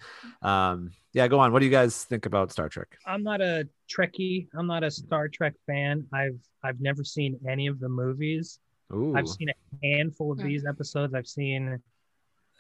um, 0.48 0.92
yeah, 1.14 1.28
go 1.28 1.40
on. 1.40 1.52
What 1.52 1.60
do 1.60 1.66
you 1.66 1.72
guys 1.72 2.06
think 2.06 2.26
about 2.26 2.52
Star 2.52 2.70
Trek? 2.70 2.98
I'm 3.06 3.24
not 3.24 3.42
a 3.42 3.68
Trekkie. 3.90 4.48
I'm 4.56 4.68
not 4.68 4.84
a 4.86 4.92
Star 4.92 5.28
Trek 5.28 5.54
fan. 5.68 6.08
I've 6.14 6.40
I've 6.64 6.80
never 6.80 7.04
seen 7.04 7.38
any 7.48 7.68
of 7.68 7.80
the 7.80 7.90
movies. 7.90 8.60
Ooh, 8.94 9.14
I've 9.16 9.28
seen 9.28 9.50
a 9.50 9.86
handful 9.86 10.32
of 10.32 10.38
Mm. 10.38 10.44
these 10.44 10.66
episodes. 10.66 11.14
I've 11.14 11.28
seen, 11.28 11.82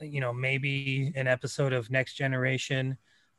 you 0.02 0.20
know, 0.20 0.34
maybe 0.34 1.14
an 1.16 1.28
episode 1.28 1.72
of 1.72 1.90
Next 1.90 2.16
Generation. 2.16 2.98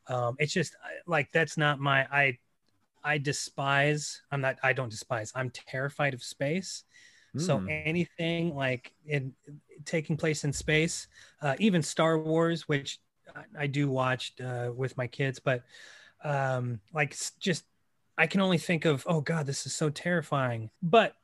Um, 0.09 0.37
it's 0.39 0.53
just 0.53 0.75
like 1.07 1.31
that's 1.33 1.57
not 1.59 1.81
my 1.81 2.07
I 2.11 2.39
I 3.05 3.19
despise. 3.19 4.23
I'm 4.31 4.41
not. 4.41 4.57
I 4.63 4.73
don't 4.73 4.91
despise. 4.91 5.33
I'm 5.35 5.51
terrified 5.51 6.15
of 6.15 6.23
space. 6.23 6.85
So 7.37 7.61
Hmm. 7.61 7.67
anything 7.67 8.55
like 8.55 8.93
in 9.07 9.33
taking 9.85 10.17
place 10.17 10.45
in 10.45 10.53
space, 10.53 11.09
uh, 11.41 11.57
even 11.59 11.83
Star 11.83 12.19
Wars, 12.19 12.69
which 12.69 13.01
I, 13.35 13.45
I 13.61 13.67
do 13.67 13.89
watch 13.89 14.33
uh, 14.45 14.71
with 14.75 14.97
my 14.97 15.07
kids, 15.07 15.41
but 15.41 15.63
um, 16.25 16.81
like 16.93 17.17
just 17.41 17.65
I 18.19 18.27
can 18.27 18.41
only 18.41 18.59
think 18.59 18.85
of 18.85 19.05
oh 19.09 19.21
god, 19.21 19.47
this 19.47 19.67
is 19.67 19.75
so 19.75 19.91
terrifying. 19.91 20.71
But 20.83 21.15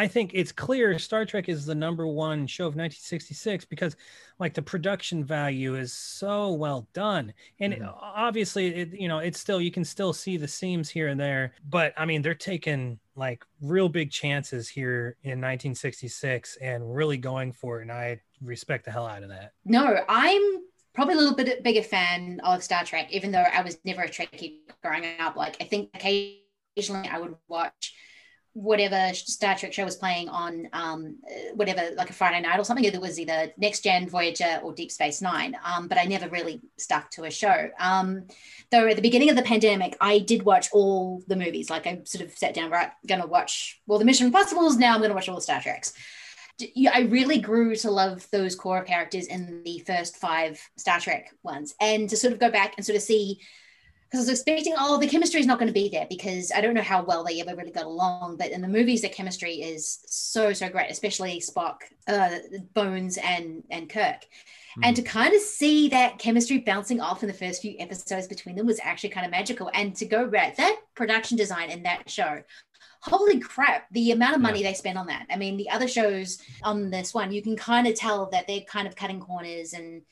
I 0.00 0.08
think 0.08 0.30
it's 0.32 0.50
clear 0.50 0.98
Star 0.98 1.26
Trek 1.26 1.48
is 1.50 1.66
the 1.66 1.74
number 1.74 2.06
one 2.06 2.46
show 2.46 2.64
of 2.64 2.74
1966 2.74 3.66
because 3.66 3.96
like 4.38 4.54
the 4.54 4.62
production 4.62 5.22
value 5.24 5.74
is 5.74 5.92
so 5.92 6.52
well 6.52 6.88
done 6.94 7.34
and 7.60 7.74
Mhm. 7.74 7.94
obviously 8.00 8.68
it, 8.74 8.92
you 8.94 9.08
know 9.08 9.18
it's 9.18 9.38
still 9.38 9.60
you 9.60 9.70
can 9.70 9.84
still 9.84 10.14
see 10.14 10.38
the 10.38 10.48
seams 10.48 10.88
here 10.88 11.08
and 11.08 11.20
there 11.20 11.52
but 11.68 11.92
i 11.98 12.06
mean 12.06 12.22
they're 12.22 12.34
taking 12.34 12.98
like 13.14 13.44
real 13.60 13.90
big 13.90 14.10
chances 14.10 14.70
here 14.70 15.16
in 15.22 15.38
1966 15.38 16.56
and 16.62 16.94
really 16.96 17.18
going 17.18 17.52
for 17.52 17.78
it 17.80 17.82
and 17.82 17.92
i 17.92 18.18
respect 18.40 18.86
the 18.86 18.90
hell 18.90 19.06
out 19.06 19.22
of 19.22 19.28
that 19.28 19.52
No, 19.66 20.02
I'm 20.08 20.42
probably 20.94 21.14
a 21.14 21.18
little 21.18 21.36
bit 21.36 21.62
bigger 21.62 21.82
fan 21.82 22.40
of 22.42 22.62
Star 22.62 22.84
Trek, 22.84 23.08
even 23.12 23.30
though 23.32 23.40
I 23.42 23.60
was 23.62 23.76
never 23.84 24.02
a 24.02 24.08
Trekkie 24.08 24.60
growing 24.82 25.04
up. 25.18 25.36
Like, 25.36 25.56
I 25.60 25.64
think 25.64 25.90
occasionally 25.94 27.08
I 27.08 27.18
would 27.18 27.36
watch 27.48 27.94
whatever 28.54 29.14
Star 29.14 29.56
Trek 29.56 29.72
show 29.72 29.84
was 29.84 29.96
playing 29.96 30.28
on 30.28 30.68
um, 30.72 31.16
uh, 31.26 31.54
whatever, 31.54 31.94
like 31.96 32.10
a 32.10 32.12
Friday 32.12 32.40
night 32.40 32.58
or 32.58 32.64
something. 32.64 32.84
It 32.84 33.00
was 33.00 33.18
either 33.18 33.52
Next 33.56 33.84
Gen, 33.84 34.08
Voyager, 34.08 34.60
or 34.62 34.72
Deep 34.72 34.90
Space 34.90 35.22
Nine. 35.22 35.56
Um, 35.64 35.88
but 35.88 35.98
I 35.98 36.04
never 36.04 36.28
really 36.28 36.60
stuck 36.78 37.10
to 37.12 37.24
a 37.24 37.30
show. 37.30 37.70
Um, 37.78 38.26
though 38.70 38.88
at 38.88 38.96
the 38.96 39.02
beginning 39.02 39.30
of 39.30 39.36
the 39.36 39.42
pandemic, 39.42 39.96
I 40.00 40.18
did 40.18 40.42
watch 40.42 40.68
all 40.72 41.22
the 41.28 41.36
movies. 41.36 41.70
Like 41.70 41.86
I 41.86 42.00
sort 42.04 42.24
of 42.24 42.36
sat 42.36 42.54
down, 42.54 42.70
right, 42.70 42.90
going 43.06 43.20
to 43.20 43.26
watch 43.26 43.80
well 43.86 43.98
the 43.98 44.04
Mission 44.04 44.26
Impossibles. 44.26 44.76
Now 44.76 44.94
I'm 44.94 45.00
going 45.00 45.10
to 45.10 45.14
watch 45.14 45.28
all 45.28 45.36
the 45.36 45.42
Star 45.42 45.60
Treks 45.60 45.92
I 46.92 47.00
really 47.02 47.38
grew 47.38 47.74
to 47.76 47.90
love 47.90 48.26
those 48.30 48.54
core 48.54 48.82
characters 48.82 49.26
in 49.26 49.62
the 49.64 49.78
first 49.80 50.16
five 50.16 50.60
Star 50.76 51.00
Trek 51.00 51.34
ones, 51.42 51.74
and 51.80 52.08
to 52.08 52.16
sort 52.16 52.32
of 52.32 52.38
go 52.38 52.50
back 52.50 52.74
and 52.76 52.84
sort 52.84 52.96
of 52.96 53.02
see, 53.02 53.40
because 54.10 54.26
I 54.26 54.32
was 54.32 54.40
expecting, 54.40 54.74
oh, 54.76 54.98
the 54.98 55.06
chemistry 55.06 55.40
is 55.40 55.46
not 55.46 55.60
going 55.60 55.68
to 55.68 55.72
be 55.72 55.88
there 55.88 56.06
because 56.10 56.50
I 56.52 56.60
don't 56.60 56.74
know 56.74 56.82
how 56.82 57.04
well 57.04 57.22
they 57.22 57.40
ever 57.40 57.54
really 57.54 57.70
got 57.70 57.84
along, 57.84 58.38
but 58.38 58.50
in 58.50 58.60
the 58.60 58.66
movies, 58.66 59.02
the 59.02 59.08
chemistry 59.08 59.54
is 59.54 60.00
so 60.06 60.52
so 60.52 60.68
great, 60.68 60.90
especially 60.90 61.40
Spock, 61.40 61.76
uh, 62.08 62.38
Bones, 62.74 63.18
and 63.18 63.62
and 63.70 63.88
Kirk. 63.88 64.26
And 64.82 64.96
to 64.96 65.02
kind 65.02 65.34
of 65.34 65.40
see 65.40 65.88
that 65.88 66.18
chemistry 66.18 66.58
bouncing 66.58 67.00
off 67.00 67.22
in 67.22 67.28
the 67.28 67.34
first 67.34 67.60
few 67.60 67.74
episodes 67.78 68.28
between 68.28 68.56
them 68.56 68.66
was 68.66 68.80
actually 68.82 69.10
kind 69.10 69.26
of 69.26 69.32
magical. 69.32 69.70
And 69.74 69.94
to 69.96 70.06
go 70.06 70.28
back, 70.28 70.56
that 70.56 70.76
production 70.94 71.36
design 71.36 71.70
in 71.70 71.82
that 71.82 72.08
show, 72.08 72.42
holy 73.00 73.40
crap, 73.40 73.86
the 73.90 74.12
amount 74.12 74.36
of 74.36 74.40
money 74.40 74.62
they 74.62 74.74
spent 74.74 74.98
on 74.98 75.06
that. 75.08 75.26
I 75.30 75.36
mean, 75.36 75.56
the 75.56 75.70
other 75.70 75.88
shows 75.88 76.38
on 76.62 76.90
this 76.90 77.12
one, 77.12 77.32
you 77.32 77.42
can 77.42 77.56
kind 77.56 77.86
of 77.86 77.94
tell 77.94 78.30
that 78.30 78.46
they're 78.46 78.60
kind 78.60 78.86
of 78.86 78.96
cutting 78.96 79.20
corners 79.20 79.72
and 79.72 80.02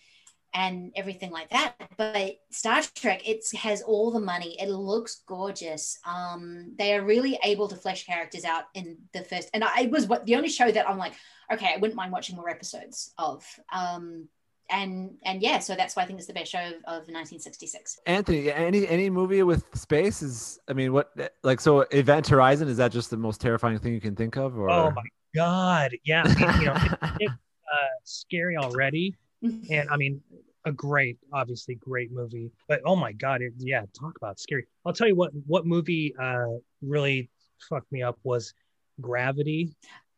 and 0.54 0.92
everything 0.96 1.30
like 1.30 1.50
that. 1.50 1.74
But 1.96 2.38
Star 2.50 2.82
Trek, 2.94 3.28
it 3.28 3.44
has 3.56 3.82
all 3.82 4.10
the 4.10 4.20
money. 4.20 4.56
It 4.60 4.68
looks 4.68 5.22
gorgeous. 5.26 5.98
Um, 6.04 6.74
they 6.78 6.94
are 6.94 7.04
really 7.04 7.38
able 7.44 7.68
to 7.68 7.76
flesh 7.76 8.06
characters 8.06 8.44
out 8.44 8.64
in 8.74 8.98
the 9.12 9.22
first. 9.22 9.50
And 9.54 9.64
I 9.64 9.82
it 9.82 9.90
was 9.90 10.06
what 10.06 10.26
the 10.26 10.36
only 10.36 10.48
show 10.48 10.70
that 10.70 10.88
I'm 10.88 10.98
like, 10.98 11.14
okay, 11.52 11.72
I 11.74 11.78
wouldn't 11.78 11.96
mind 11.96 12.12
watching 12.12 12.36
more 12.36 12.48
episodes 12.48 13.12
of. 13.18 13.44
Um, 13.72 14.28
and 14.70 15.12
and 15.24 15.40
yeah, 15.40 15.60
so 15.60 15.74
that's 15.74 15.96
why 15.96 16.02
I 16.02 16.06
think 16.06 16.18
it's 16.18 16.28
the 16.28 16.34
best 16.34 16.52
show 16.52 16.58
of, 16.58 16.74
of 16.84 17.08
1966. 17.08 18.00
Anthony, 18.06 18.52
any 18.52 18.86
any 18.86 19.08
movie 19.08 19.42
with 19.42 19.64
space 19.74 20.22
is, 20.22 20.58
I 20.68 20.74
mean, 20.74 20.92
what 20.92 21.10
like 21.42 21.60
so? 21.60 21.80
Event 21.80 22.26
Horizon 22.28 22.68
is 22.68 22.76
that 22.76 22.92
just 22.92 23.10
the 23.10 23.16
most 23.16 23.40
terrifying 23.40 23.78
thing 23.78 23.94
you 23.94 24.00
can 24.00 24.14
think 24.14 24.36
of? 24.36 24.58
Or 24.58 24.68
oh 24.68 24.90
my 24.90 25.02
god 25.34 25.92
yeah 26.04 26.26
you 26.58 26.64
know 26.66 26.74
it, 26.74 26.98
it's 27.20 27.32
uh, 27.32 27.86
scary 28.04 28.56
already 28.56 29.14
and 29.42 29.88
I 29.90 29.96
mean, 29.96 30.20
a 30.64 30.72
great, 30.72 31.18
obviously 31.32 31.74
great 31.76 32.12
movie. 32.12 32.50
But 32.68 32.80
oh 32.84 32.96
my 32.96 33.12
god, 33.12 33.42
it, 33.42 33.52
yeah, 33.58 33.82
talk 33.98 34.16
about 34.16 34.38
scary. 34.38 34.66
I'll 34.84 34.92
tell 34.92 35.08
you 35.08 35.16
what, 35.16 35.32
what 35.46 35.66
movie 35.66 36.14
uh, 36.20 36.46
really 36.82 37.30
fucked 37.68 37.90
me 37.90 38.02
up 38.02 38.18
was 38.22 38.54
Gravity. 39.00 39.76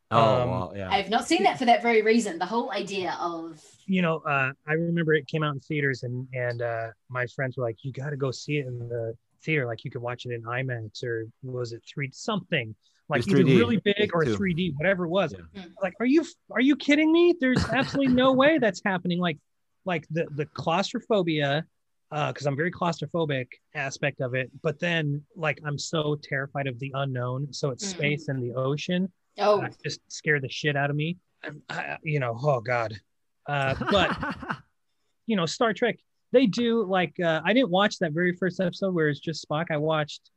oh 0.09 0.41
um, 0.41 0.49
well, 0.49 0.73
yeah. 0.75 0.89
I've 0.89 1.09
not 1.09 1.27
seen 1.27 1.43
that 1.43 1.57
for 1.59 1.65
that 1.65 1.81
very 1.81 2.01
reason. 2.01 2.39
The 2.39 2.45
whole 2.45 2.71
idea 2.71 3.17
of 3.19 3.63
You 3.85 4.01
know, 4.01 4.17
uh, 4.19 4.51
I 4.67 4.73
remember 4.73 5.13
it 5.13 5.27
came 5.27 5.43
out 5.43 5.53
in 5.53 5.59
theaters, 5.59 6.03
and 6.03 6.27
and 6.33 6.61
uh, 6.61 6.87
my 7.09 7.27
friends 7.27 7.57
were 7.57 7.63
like, 7.63 7.77
"You 7.83 7.91
got 7.91 8.09
to 8.09 8.17
go 8.17 8.31
see 8.31 8.57
it 8.57 8.65
in 8.65 8.79
the 8.79 9.15
theater. 9.43 9.65
Like 9.65 9.83
you 9.85 9.91
could 9.91 10.01
watch 10.01 10.25
it 10.25 10.31
in 10.31 10.43
IMAX 10.43 11.03
or 11.03 11.27
was 11.43 11.73
it 11.73 11.83
three 11.87 12.09
something." 12.11 12.75
Like 13.11 13.19
was 13.25 13.27
either 13.29 13.43
3D, 13.43 13.57
really 13.59 13.77
big 13.77 14.11
or 14.13 14.25
too. 14.25 14.37
3D, 14.37 14.73
whatever 14.77 15.05
it 15.05 15.09
was. 15.09 15.33
Yeah. 15.53 15.63
Like, 15.81 15.93
are 15.99 16.05
you 16.05 16.25
are 16.51 16.61
you 16.61 16.75
kidding 16.75 17.11
me? 17.11 17.35
There's 17.39 17.63
absolutely 17.69 18.13
no 18.13 18.31
way 18.41 18.57
that's 18.57 18.81
happening. 18.83 19.19
Like, 19.19 19.37
like 19.85 20.05
the 20.11 20.25
the 20.35 20.45
claustrophobia 20.47 21.65
because 22.11 22.45
i'm 22.45 22.57
very 22.57 22.71
claustrophobic 22.71 23.47
aspect 23.73 24.19
of 24.19 24.35
it 24.35 24.51
but 24.61 24.77
then 24.79 25.23
like 25.35 25.59
i'm 25.65 25.79
so 25.79 26.19
terrified 26.21 26.67
of 26.67 26.77
the 26.79 26.91
unknown 26.95 27.47
so 27.53 27.69
it's 27.69 27.85
Mhm. 27.85 27.95
space 27.95 28.27
and 28.27 28.43
the 28.43 28.53
ocean 28.53 29.09
oh 29.39 29.61
that 29.61 29.75
just 29.83 30.01
scared 30.11 30.41
the 30.43 30.49
shit 30.49 30.75
out 30.75 30.89
of 30.89 30.95
me 30.95 31.17
I, 31.69 31.97
you 32.03 32.19
know 32.19 32.37
oh 32.43 32.59
god 32.59 32.93
uh, 33.47 33.73
but 33.91 34.11
you 35.25 35.35
know 35.37 35.45
star 35.45 35.73
trek 35.73 35.95
they 36.33 36.45
do 36.47 36.83
like 36.85 37.15
uh, 37.23 37.39
i 37.45 37.53
didn't 37.53 37.69
watch 37.71 37.97
that 37.99 38.11
very 38.11 38.35
first 38.35 38.59
episode 38.59 38.93
where 38.93 39.07
it's 39.07 39.19
just 39.21 39.47
spock 39.47 39.67
i 39.71 39.77
watched 39.77 40.29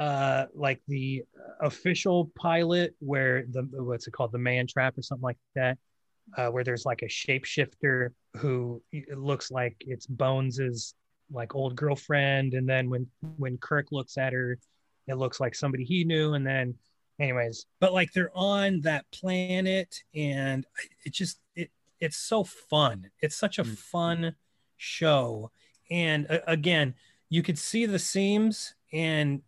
uh 0.00 0.46
like 0.54 0.80
the 0.88 1.22
official 1.60 2.30
pilot 2.36 2.94
where 2.98 3.44
the 3.50 3.62
what's 3.82 4.06
it 4.06 4.12
called? 4.12 4.32
The 4.32 4.38
man 4.38 4.66
trap 4.66 4.98
or 4.98 5.02
something 5.02 5.22
like 5.22 5.38
that 5.54 5.78
uh, 6.36 6.48
where 6.48 6.64
there's 6.64 6.84
like 6.84 7.02
a 7.02 7.06
shapeshifter 7.06 8.10
who 8.36 8.82
it 8.92 9.18
looks 9.18 9.50
like 9.50 9.76
it's 9.80 10.06
bones's 10.06 10.94
like 11.30 11.54
old 11.54 11.76
girlfriend. 11.76 12.54
And 12.54 12.68
then 12.68 12.90
when 12.90 13.06
when 13.36 13.56
kirk 13.58 13.86
looks 13.92 14.18
at 14.18 14.32
her 14.32 14.58
it 15.06 15.14
looks 15.14 15.38
like 15.38 15.54
somebody 15.54 15.84
he 15.84 16.02
knew. 16.04 16.34
And 16.34 16.46
then 16.46 16.74
anyways 17.20 17.66
but 17.78 17.92
like 17.92 18.12
they're 18.12 18.36
on 18.36 18.80
that 18.80 19.04
planet 19.12 20.02
and 20.14 20.66
it 21.04 21.12
just 21.12 21.38
it 21.54 21.70
it's 22.00 22.16
so 22.16 22.42
fun. 22.42 23.10
It's 23.20 23.36
such 23.36 23.58
a 23.58 23.64
Mm. 23.64 23.78
fun 23.78 24.34
show. 24.76 25.50
And 25.90 26.26
uh, 26.28 26.40
again 26.48 26.94
you 27.30 27.42
could 27.42 27.58
see 27.58 27.86
the 27.86 27.98
seams 27.98 28.74
and 28.92 29.42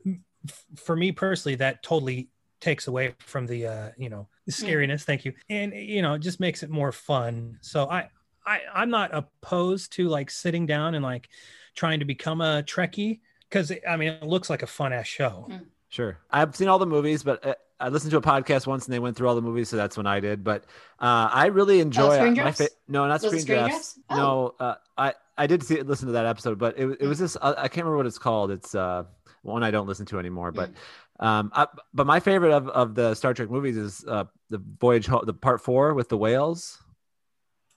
for 0.76 0.96
me 0.96 1.12
personally 1.12 1.54
that 1.56 1.82
totally 1.82 2.28
takes 2.60 2.86
away 2.86 3.14
from 3.18 3.46
the 3.46 3.66
uh 3.66 3.90
you 3.98 4.08
know 4.08 4.26
the 4.46 4.52
scariness 4.52 5.02
thank 5.02 5.24
you 5.24 5.32
and 5.50 5.72
you 5.74 6.00
know 6.02 6.14
it 6.14 6.20
just 6.20 6.40
makes 6.40 6.62
it 6.62 6.70
more 6.70 6.90
fun 6.92 7.58
so 7.60 7.86
i 7.90 8.08
i 8.46 8.60
i'm 8.74 8.88
not 8.90 9.10
opposed 9.14 9.92
to 9.92 10.08
like 10.08 10.30
sitting 10.30 10.64
down 10.66 10.94
and 10.94 11.04
like 11.04 11.28
trying 11.74 11.98
to 11.98 12.06
become 12.06 12.40
a 12.40 12.62
trekkie 12.66 13.20
because 13.48 13.70
i 13.88 13.96
mean 13.96 14.08
it 14.08 14.22
looks 14.22 14.48
like 14.48 14.62
a 14.62 14.66
fun 14.66 14.92
ass 14.92 15.06
show 15.06 15.48
Sure. 15.88 16.18
I've 16.32 16.54
seen 16.56 16.66
all 16.66 16.80
the 16.80 16.84
movies, 16.86 17.22
but 17.22 17.46
uh, 17.46 17.54
I 17.78 17.88
listened 17.90 18.10
to 18.10 18.16
a 18.16 18.20
podcast 18.20 18.66
once 18.66 18.84
and 18.86 18.92
they 18.92 18.98
went 18.98 19.16
through 19.16 19.28
all 19.28 19.36
the 19.36 19.40
movies, 19.40 19.68
so 19.68 19.76
that's 19.76 19.96
when 19.96 20.06
I 20.06 20.18
did. 20.18 20.42
But 20.42 20.64
uh, 20.98 21.30
I 21.32 21.46
really 21.46 21.78
enjoy 21.78 22.16
Screen 22.16 22.34
my 22.34 22.42
Drafts? 22.42 22.68
no, 22.88 23.06
not 23.06 23.22
screen 23.22 23.40
Screen 23.40 23.58
drafts. 23.58 23.94
Drafts? 23.94 24.00
Oh. 24.10 24.16
No, 24.16 24.54
uh, 24.58 24.74
I 24.98 25.14
I 25.38 25.46
did 25.46 25.62
see 25.62 25.80
listen 25.80 26.06
to 26.08 26.12
that 26.14 26.26
episode, 26.26 26.58
but 26.58 26.76
it, 26.76 26.98
it 27.00 27.06
was 27.06 27.18
Mm. 27.18 27.20
this 27.20 27.36
uh, 27.40 27.54
I 27.56 27.68
can't 27.68 27.84
remember 27.86 27.98
what 27.98 28.06
it's 28.06 28.18
called. 28.18 28.50
It's 28.50 28.74
uh 28.74 29.04
one 29.46 29.62
I 29.62 29.70
don't 29.70 29.86
listen 29.86 30.06
to 30.06 30.18
anymore, 30.18 30.52
but 30.52 30.70
Mm. 30.70 31.26
um 31.26 31.50
I, 31.54 31.66
but 31.94 32.06
my 32.06 32.20
favorite 32.20 32.52
of, 32.52 32.68
of 32.68 32.94
the 32.94 33.14
Star 33.14 33.32
Trek 33.34 33.50
movies 33.50 33.76
is 33.76 34.04
uh 34.06 34.24
the 34.50 34.60
Voyage 34.80 35.06
Home, 35.06 35.22
the 35.24 35.32
part 35.34 35.60
four 35.60 35.94
with 35.94 36.08
the 36.08 36.18
whales. 36.18 36.78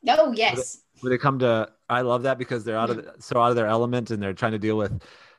oh 0.08 0.32
yes 0.34 0.84
where 1.02 1.10
they 1.12 1.18
come 1.18 1.40
to 1.40 1.70
i 1.90 2.02
love 2.02 2.24
that 2.24 2.38
because 2.38 2.64
they're 2.64 2.78
out 2.78 2.90
of 2.90 2.98
Mm. 2.98 3.24
so 3.24 3.40
out 3.42 3.50
of 3.52 3.56
their 3.56 3.68
element 3.68 4.12
and 4.12 4.22
they're 4.22 4.34
trying 4.34 4.52
to 4.54 4.60
deal 4.60 4.78
with 4.78 4.94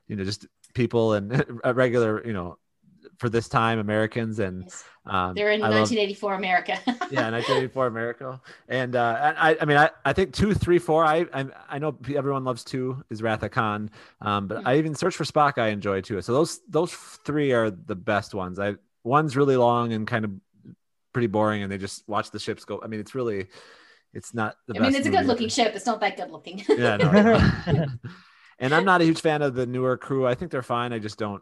you 0.08 0.16
know 0.16 0.24
just 0.24 0.46
people 0.74 1.12
and 1.14 1.44
regular 1.84 2.24
you 2.26 2.32
know 2.32 2.56
for 3.20 3.28
this 3.28 3.48
time 3.48 3.78
americans 3.78 4.38
and 4.40 4.62
Yes. 4.64 4.84
um 5.06 5.34
they're 5.34 5.50
in 5.52 5.60
I 5.62 5.68
love- 5.68 5.88
1984 5.90 6.34
America. 6.34 6.72
yeah 7.12 7.28
1984 7.30 7.86
america 7.86 8.40
and 8.68 8.96
uh 8.96 9.34
i 9.36 9.56
i 9.60 9.64
mean 9.66 9.76
i 9.76 9.90
i 10.06 10.12
think 10.12 10.32
two 10.32 10.54
three 10.54 10.78
four 10.78 11.04
i 11.04 11.26
i, 11.34 11.46
I 11.68 11.78
know 11.78 11.96
everyone 12.16 12.44
loves 12.44 12.64
two 12.64 13.04
is 13.10 13.22
wrath 13.22 13.42
of 13.42 13.50
khan 13.50 13.90
um 14.22 14.48
but 14.48 14.58
Mm. 14.58 14.66
i 14.66 14.78
even 14.78 14.94
search 14.94 15.14
for 15.16 15.24
spock 15.24 15.58
i 15.58 15.68
enjoy 15.68 16.00
too 16.00 16.20
so 16.22 16.32
those 16.32 16.60
those 16.68 16.92
three 17.26 17.52
are 17.52 17.70
the 17.70 17.94
best 17.94 18.34
ones 18.34 18.58
i 18.58 18.74
one's 19.04 19.36
really 19.36 19.56
long 19.56 19.92
and 19.92 20.06
kind 20.06 20.24
of 20.24 20.32
pretty 21.12 21.26
boring 21.28 21.62
and 21.62 21.70
they 21.70 21.78
just 21.78 22.08
watch 22.08 22.30
the 22.30 22.38
ships 22.38 22.64
go 22.64 22.80
i 22.82 22.86
mean 22.86 23.00
it's 23.00 23.14
really 23.14 23.46
it's 24.14 24.34
not 24.34 24.56
the 24.66 24.74
I 24.76 24.80
mean, 24.82 24.94
it's 24.96 25.06
a 25.06 25.10
good 25.10 25.26
looking 25.26 25.44
ever. 25.46 25.50
ship. 25.54 25.72
It's 25.76 25.86
not 25.86 26.00
that 26.00 26.16
good 26.16 26.32
looking. 26.32 26.64
Yeah, 26.68 26.96
no. 26.96 27.86
and 28.58 28.74
I'm 28.74 28.84
not 28.84 29.00
a 29.00 29.04
huge 29.04 29.20
fan 29.20 29.40
of 29.40 29.54
the 29.54 29.66
newer 29.66 29.96
crew. 29.96 30.26
I 30.26 30.34
think 30.34 30.50
they're 30.50 30.64
fine. 30.64 30.92
I 30.92 30.98
just 30.98 31.16
don't. 31.16 31.40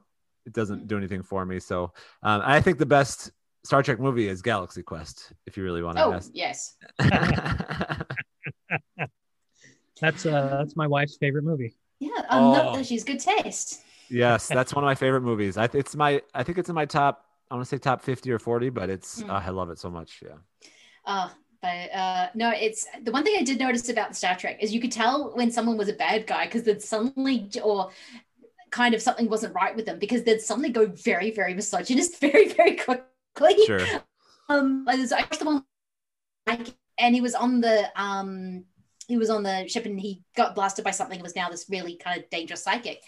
It 0.49 0.55
doesn't 0.55 0.88
do 0.88 0.96
anything 0.96 1.22
for 1.22 1.44
me. 1.44 1.61
So 1.61 1.92
um, 2.22 2.40
I 2.44 2.61
think 2.61 2.78
the 2.78 2.86
best 2.86 3.30
Star 3.64 3.82
Trek 3.82 4.01
movie 4.01 4.28
is 4.28 4.40
Galaxy 4.42 4.82
Quest. 4.82 5.32
If 5.46 5.57
you 5.59 5.62
really 5.62 5.82
want 5.82 5.99
to 5.99 6.05
oh 6.05 6.12
ask. 6.14 6.30
yes. 6.32 6.76
that's 10.01 10.24
uh 10.26 10.57
that's 10.59 10.76
my 10.76 10.86
wife's 10.86 11.16
favorite 11.16 11.44
movie 11.44 11.74
Yeah. 11.99 12.11
Um, 12.30 12.53
no, 12.53 12.72
Oh. 12.76 12.82
she's 12.82 13.05
good 13.05 13.20
taste. 13.20 13.82
yes, 14.09 14.49
that's 14.57 14.74
one 14.74 14.84
of 14.84 14.88
my 14.88 14.94
favorite 14.94 15.22
movies. 15.22 15.57
I, 15.57 15.64
it's 15.74 15.94
my. 15.96 16.22
I 16.34 16.42
think 16.44 16.57
it's 16.59 16.68
in 16.68 16.74
my 16.74 16.86
top 16.86 17.24
I 17.51 17.55
want 17.55 17.66
to 17.66 17.68
say 17.68 17.78
top 17.78 18.03
50 18.03 18.30
or 18.30 18.38
40, 18.38 18.68
but 18.70 18.90
it's 18.90 19.22
Mm. 19.22 19.30
uh, 19.30 19.42
I 19.44 19.51
love 19.51 19.70
it 19.70 19.78
so 19.78 19.90
much. 19.90 20.22
Yeah. 20.24 20.36
Oh, 21.07 21.32
but 21.61 21.90
uh, 21.92 22.28
no, 22.34 22.51
it's 22.55 22.86
the 23.03 23.11
one 23.11 23.24
thing 23.24 23.36
I 23.38 23.42
did 23.42 23.59
notice 23.59 23.88
about 23.88 24.14
Star 24.14 24.36
Trek 24.36 24.59
is 24.62 24.72
you 24.72 24.80
could 24.80 24.92
tell 24.92 25.34
when 25.34 25.51
someone 25.51 25.76
was 25.76 25.88
a 25.88 25.92
bad 25.94 26.26
guy 26.26 26.44
because 26.44 26.62
they'd 26.62 26.80
suddenly 26.82 27.51
or 27.62 27.90
kind 28.71 28.95
of 28.95 29.03
something 29.03 29.29
wasn't 29.29 29.55
right 29.55 29.75
with 29.75 29.87
them 29.87 29.99
because 29.99 30.23
they'd 30.23 30.41
suddenly 30.41 30.71
go 30.71 30.87
very, 30.87 31.31
very 31.31 31.55
misogynist 31.55 32.21
very, 32.21 32.49
very 32.49 32.77
quickly. 32.77 33.64
Sure. 33.66 33.81
Um, 34.49 34.87
actually 34.89 35.39
the 35.39 35.45
one, 35.45 35.64
and 36.99 37.14
he 37.14 37.21
was 37.21 37.35
on 37.35 37.61
the 37.61 37.89
um, 38.01 38.64
he 39.07 39.19
was 39.19 39.31
on 39.31 39.43
the 39.43 39.69
ship 39.69 39.87
and 39.87 40.01
he 40.01 40.23
got 40.37 40.55
blasted 40.55 40.85
by 40.85 40.91
something 40.91 41.16
and 41.16 41.23
was 41.23 41.37
now 41.37 41.49
this 41.49 41.66
really 41.69 41.97
kind 41.97 42.19
of 42.19 42.29
dangerous 42.31 42.62
psychic, 42.62 43.03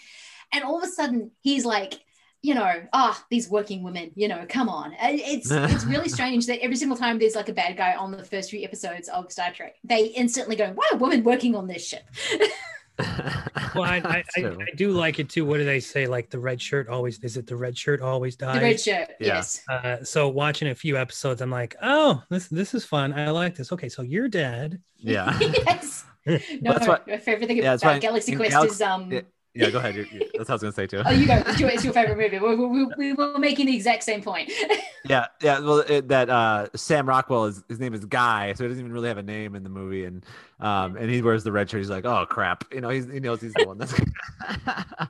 and 0.52 0.64
all 0.64 0.78
of 0.78 0.84
a 0.84 0.88
sudden 0.88 1.30
he's 1.40 1.64
like. 1.64 1.94
You 2.42 2.54
know, 2.54 2.72
ah, 2.94 3.22
these 3.28 3.50
working 3.50 3.82
women. 3.82 4.12
You 4.14 4.26
know, 4.26 4.46
come 4.48 4.70
on. 4.70 4.94
And 4.94 5.20
It's 5.20 5.50
it's 5.50 5.84
really 5.84 6.08
strange 6.16 6.46
that 6.46 6.62
every 6.62 6.76
single 6.76 6.96
time 6.96 7.18
there's 7.18 7.34
like 7.34 7.50
a 7.50 7.52
bad 7.52 7.76
guy 7.76 7.94
on 7.94 8.12
the 8.12 8.24
first 8.24 8.48
few 8.48 8.64
episodes 8.64 9.10
of 9.10 9.30
Star 9.30 9.52
Trek, 9.52 9.76
they 9.84 10.06
instantly 10.06 10.56
go, 10.56 10.72
"Why 10.74 10.88
a 10.90 10.96
woman 10.96 11.22
working 11.22 11.54
on 11.54 11.66
this 11.66 11.86
ship?" 11.86 12.08
Well, 13.74 13.84
I, 13.84 13.98
I, 14.04 14.24
I, 14.36 14.40
So- 14.40 14.58
I 14.60 14.74
do 14.74 14.90
like 14.90 15.18
it 15.20 15.28
too. 15.28 15.44
What 15.44 15.58
do 15.58 15.64
they 15.64 15.78
say? 15.80 16.06
Like 16.06 16.28
the 16.30 16.38
red 16.40 16.60
shirt 16.60 16.88
always 16.88 17.18
is 17.20 17.36
it 17.36 17.46
the 17.46 17.56
red 17.56 17.76
shirt 17.78 18.00
always 18.00 18.34
dies? 18.36 18.56
The 18.56 18.60
red 18.62 18.80
shirt. 18.80 19.08
Yeah. 19.20 19.26
Yes. 19.36 19.62
Uh, 19.70 20.02
so 20.02 20.28
watching 20.28 20.68
a 20.68 20.74
few 20.74 20.96
episodes, 20.96 21.40
I'm 21.40 21.50
like, 21.50 21.76
oh, 21.82 22.22
this 22.30 22.48
this 22.48 22.74
is 22.74 22.84
fun. 22.84 23.12
I 23.12 23.30
like 23.30 23.54
this. 23.54 23.70
Okay, 23.72 23.88
so 23.88 24.02
you're 24.02 24.28
dead. 24.28 24.80
yeah. 24.96 25.38
yes. 25.40 26.04
No, 26.26 26.72
That's 26.74 26.86
why- 26.86 27.00
my 27.06 27.16
favorite 27.16 27.46
thing 27.46 27.56
yeah, 27.58 27.74
about 27.74 28.00
Galaxy 28.00 28.36
Quest 28.36 28.50
Galaxy- 28.50 28.74
is 28.74 28.82
um. 28.82 29.10
Yeah. 29.12 29.20
Yeah, 29.54 29.70
go 29.70 29.78
ahead. 29.78 29.96
You- 29.96 30.06
you- 30.12 30.20
that's 30.34 30.48
what 30.48 30.50
I 30.50 30.52
was 30.54 30.62
gonna 30.62 30.72
say 30.72 30.86
too. 30.86 31.02
Oh, 31.04 31.10
you 31.10 31.26
go. 31.26 31.42
It's 31.46 31.58
your, 31.58 31.70
it's 31.70 31.84
your 31.84 31.92
favorite 31.92 32.16
movie. 32.18 32.38
We're, 32.38 32.56
we're, 32.56 32.88
we're, 32.96 33.14
we're 33.16 33.38
making 33.38 33.66
the 33.66 33.74
exact 33.74 34.02
same 34.04 34.22
point. 34.22 34.50
Yeah, 35.08 35.28
yeah. 35.42 35.60
Well, 35.60 35.78
it, 35.78 36.08
that 36.08 36.28
uh, 36.28 36.68
Sam 36.76 37.08
Rockwell 37.08 37.46
is 37.46 37.64
his 37.70 37.80
name 37.80 37.94
is 37.94 38.04
Guy, 38.04 38.52
so 38.52 38.64
he 38.64 38.68
doesn't 38.68 38.80
even 38.84 38.92
really 38.92 39.08
have 39.08 39.16
a 39.16 39.22
name 39.22 39.54
in 39.56 39.62
the 39.62 39.70
movie, 39.70 40.04
and 40.04 40.24
um, 40.60 40.94
and 40.98 41.10
he 41.10 41.22
wears 41.22 41.42
the 41.42 41.50
red 41.50 41.70
shirt. 41.70 41.78
He's 41.80 41.88
like, 41.88 42.04
oh 42.04 42.26
crap, 42.26 42.64
you 42.70 42.82
know, 42.82 42.90
he's, 42.90 43.10
he 43.10 43.18
knows 43.18 43.40
he's 43.40 43.54
the 43.54 43.64
one. 43.66 43.78
That's. 43.78 43.94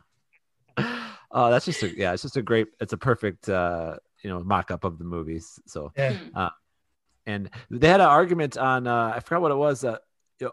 oh, 1.33 1.51
that's 1.51 1.65
just 1.65 1.83
a 1.83 1.97
yeah. 1.97 2.13
It's 2.13 2.23
just 2.23 2.37
a 2.37 2.43
great. 2.43 2.69
It's 2.81 2.93
a 2.93 2.97
perfect 2.97 3.49
uh, 3.49 3.97
you 4.23 4.31
know 4.31 4.43
mock 4.45 4.71
up 4.71 4.85
of 4.85 4.99
the 4.99 5.05
movies. 5.05 5.59
So 5.67 5.93
Yeah. 5.97 6.13
Hmm. 6.35 6.47
and 7.27 7.51
they 7.71 7.89
had 7.89 8.01
an 8.01 8.07
argument 8.07 8.57
on 8.57 8.87
uh, 8.87 9.13
I 9.17 9.21
forgot 9.21 9.43
what 9.43 9.51
it 9.51 9.57
was. 9.57 9.85
Uh, 9.85 9.99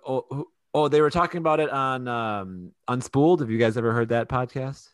oh, 0.05 0.25
who- 0.29 0.47
oh, 0.77 0.87
they 0.87 1.01
were 1.01 1.09
talking 1.09 1.39
about 1.39 1.59
it 1.59 1.69
on 1.69 2.07
um, 2.07 2.71
Unspooled. 2.87 3.39
Have 3.39 3.49
you 3.49 3.57
guys 3.57 3.77
ever 3.77 3.91
heard 3.91 4.09
that 4.09 4.29
podcast? 4.29 4.89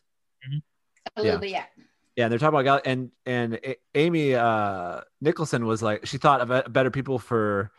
a 1.16 1.22
little 1.22 1.38
bit, 1.38 1.50
yeah. 1.50 1.64
Yeah, 2.16 2.24
and 2.24 2.32
they're 2.32 2.38
talking 2.38 2.58
about 2.60 2.86
and 2.86 3.10
and 3.26 3.58
Amy 3.94 4.34
uh 4.34 5.00
Nicholson 5.20 5.66
was 5.66 5.82
like 5.82 6.06
she 6.06 6.16
thought 6.16 6.40
of 6.40 6.50
a- 6.50 6.68
better 6.68 6.90
people 6.90 7.18
for 7.18 7.72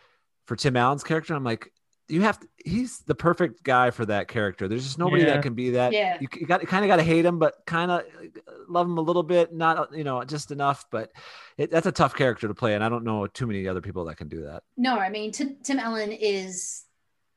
for 0.46 0.56
Tim 0.56 0.76
Allen's 0.76 1.04
character. 1.06 1.34
I'm 1.34 1.44
like, 1.44 1.72
you 2.10 2.22
have 2.22 2.38
to, 2.40 2.48
he's 2.64 3.00
the 3.00 3.16
perfect 3.16 3.64
guy 3.64 3.92
for 3.92 4.06
that 4.06 4.28
character. 4.28 4.68
There's 4.68 4.84
just 4.84 5.00
nobody 5.00 5.24
Yeah. 5.24 5.36
that 5.36 5.42
can 5.44 5.54
be 5.56 5.72
that. 5.72 5.94
Yeah. 5.94 6.18
You, 6.20 6.28
you 6.40 6.46
got 6.46 6.62
kind 6.68 6.84
of 6.84 6.90
got 6.90 6.98
to 6.98 7.04
hate 7.04 7.26
him, 7.26 7.40
but 7.40 7.56
kind 7.66 7.90
of 7.90 8.04
love 8.68 8.86
him 8.88 8.98
a 8.98 9.02
little 9.02 9.24
bit, 9.24 9.54
not 9.54 9.96
you 9.96 10.04
know 10.04 10.22
just 10.26 10.52
enough. 10.52 10.86
But 10.92 11.12
it, 11.58 11.72
that's 11.72 11.88
a 11.88 11.92
tough 11.94 12.14
character 12.14 12.48
to 12.50 12.54
play, 12.54 12.76
and 12.76 12.84
I 12.84 12.90
don't 12.90 13.06
know 13.06 13.26
too 13.28 13.48
many 13.48 13.68
other 13.70 13.82
people 13.82 14.04
that 14.06 14.18
can 14.18 14.28
do 14.28 14.44
that. 14.44 14.64
No, 14.76 15.00
I 15.00 15.10
mean 15.10 15.32
Tim, 15.32 15.56
Tim 15.64 15.80
Allen 15.80 16.12
is 16.12 16.84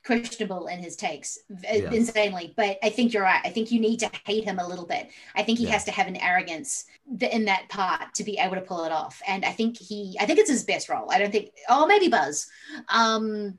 questionable 0.08 0.66
in 0.68 0.78
his 0.78 0.96
takes 0.96 1.38
v- 1.50 1.66
Yes. 1.82 1.92
insanely. 1.92 2.54
But 2.56 2.78
i 2.82 2.88
think 2.96 3.12
you're 3.12 3.22
right. 3.32 3.42
I 3.44 3.50
think 3.50 3.70
you 3.70 3.78
need 3.88 3.98
to 4.00 4.10
hate 4.26 4.44
him 4.44 4.58
a 4.58 4.66
little 4.66 4.86
bit. 4.86 5.04
I 5.34 5.42
think 5.42 5.58
he 5.58 5.66
Yeah. 5.66 5.72
has 5.72 5.84
to 5.84 5.92
have 5.98 6.06
an 6.12 6.16
arrogance 6.16 6.86
in 7.38 7.44
that 7.44 7.68
part 7.68 8.14
to 8.14 8.24
be 8.24 8.38
able 8.38 8.54
to 8.56 8.62
pull 8.70 8.84
it 8.84 8.92
off. 9.00 9.20
And 9.26 9.44
i 9.44 9.52
think 9.58 9.76
he 9.88 10.16
i 10.20 10.24
think 10.26 10.38
it's 10.38 10.50
his 10.56 10.64
best 10.64 10.88
role. 10.88 11.06
I 11.14 11.18
don't 11.18 11.30
think 11.36 11.50
oh 11.68 11.86
maybe 11.86 12.08
buzz 12.08 12.46
um 13.00 13.58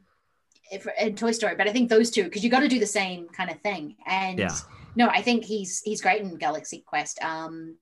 in 1.02 1.16
toy 1.16 1.32
story 1.32 1.56
but 1.56 1.68
i 1.68 1.72
think 1.74 1.90
those 1.90 2.12
two 2.12 2.24
because 2.26 2.44
you 2.44 2.50
got 2.56 2.60
to 2.60 2.68
do 2.76 2.80
the 2.80 2.94
same 3.02 3.28
kind 3.30 3.50
of 3.54 3.60
thing. 3.62 3.96
And 4.08 4.40
Yeah. 4.40 4.56
no 4.96 5.08
i 5.20 5.22
think 5.22 5.40
he's 5.46 5.82
he's 5.82 6.02
great 6.02 6.22
in 6.22 6.36
galaxy 6.38 6.80
quest. 6.92 7.16
Um 7.24 7.76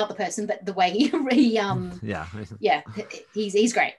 not 0.00 0.08
the 0.08 0.14
person 0.24 0.46
but 0.46 0.64
the 0.64 0.72
way 0.80 0.88
he, 0.90 1.02
he 1.30 1.58
um 1.58 2.00
Yeah, 2.14 2.26
yeah 2.68 2.80
he's 3.34 3.52
he's 3.52 3.72
great. 3.78 3.94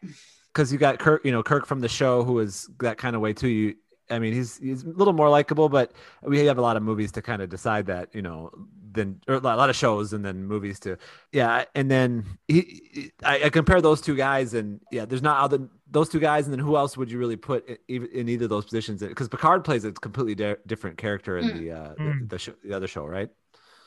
Because 0.53 0.71
you 0.71 0.79
got 0.79 0.99
Kirk, 0.99 1.25
you 1.25 1.33
know 1.33 1.43
Kirk 1.43 1.65
from 1.65 1.81
the 1.81 1.89
show, 1.89 2.23
who 2.23 2.39
is 2.39 2.69
that 2.79 2.97
kind 2.97 3.13
of 3.15 3.21
way 3.21 3.33
too. 3.33 3.49
You, 3.49 3.75
I 4.09 4.19
mean, 4.19 4.33
he's 4.33 4.57
he's 4.57 4.83
a 4.83 4.89
little 4.89 5.13
more 5.13 5.29
likable, 5.29 5.69
but 5.69 5.91
we 6.21 6.45
have 6.45 6.57
a 6.57 6.61
lot 6.61 6.77
of 6.77 6.83
movies 6.83 7.11
to 7.13 7.21
kind 7.21 7.41
of 7.41 7.49
decide 7.49 7.87
that, 7.87 8.13
you 8.13 8.21
know, 8.21 8.51
then 8.91 9.19
or 9.27 9.35
a 9.35 9.39
lot 9.39 9.69
of 9.69 9.75
shows 9.75 10.13
and 10.13 10.23
then 10.23 10.45
movies 10.45 10.79
to, 10.81 10.97
yeah, 11.31 11.65
and 11.75 11.89
then 11.91 12.23
he, 12.47 12.61
he- 12.93 13.11
I, 13.23 13.45
I 13.45 13.49
compare 13.49 13.81
those 13.81 13.99
two 14.01 14.15
guys, 14.15 14.53
and 14.53 14.79
yeah, 14.91 15.05
there's 15.05 15.21
not 15.23 15.39
other 15.41 15.67
those 15.89 16.09
two 16.09 16.19
guys, 16.19 16.45
and 16.45 16.53
then 16.53 16.59
who 16.59 16.77
else 16.77 16.95
would 16.97 17.11
you 17.11 17.17
really 17.19 17.35
put 17.35 17.67
in, 17.87 18.05
in 18.07 18.29
either 18.29 18.45
of 18.45 18.49
those 18.49 18.65
positions? 18.65 19.01
Because 19.01 19.27
Picard 19.27 19.63
plays 19.63 19.85
a 19.85 19.91
completely 19.91 20.35
di- 20.35 20.55
different 20.67 20.97
character 20.97 21.37
in 21.37 21.45
Mm. 21.49 21.57
the 21.59 21.71
uh, 21.71 21.95
Mm. 21.95 22.19
the, 22.21 22.25
the, 22.27 22.39
show, 22.39 22.53
the 22.63 22.73
other 22.73 22.87
show, 22.87 23.05
right? 23.05 23.29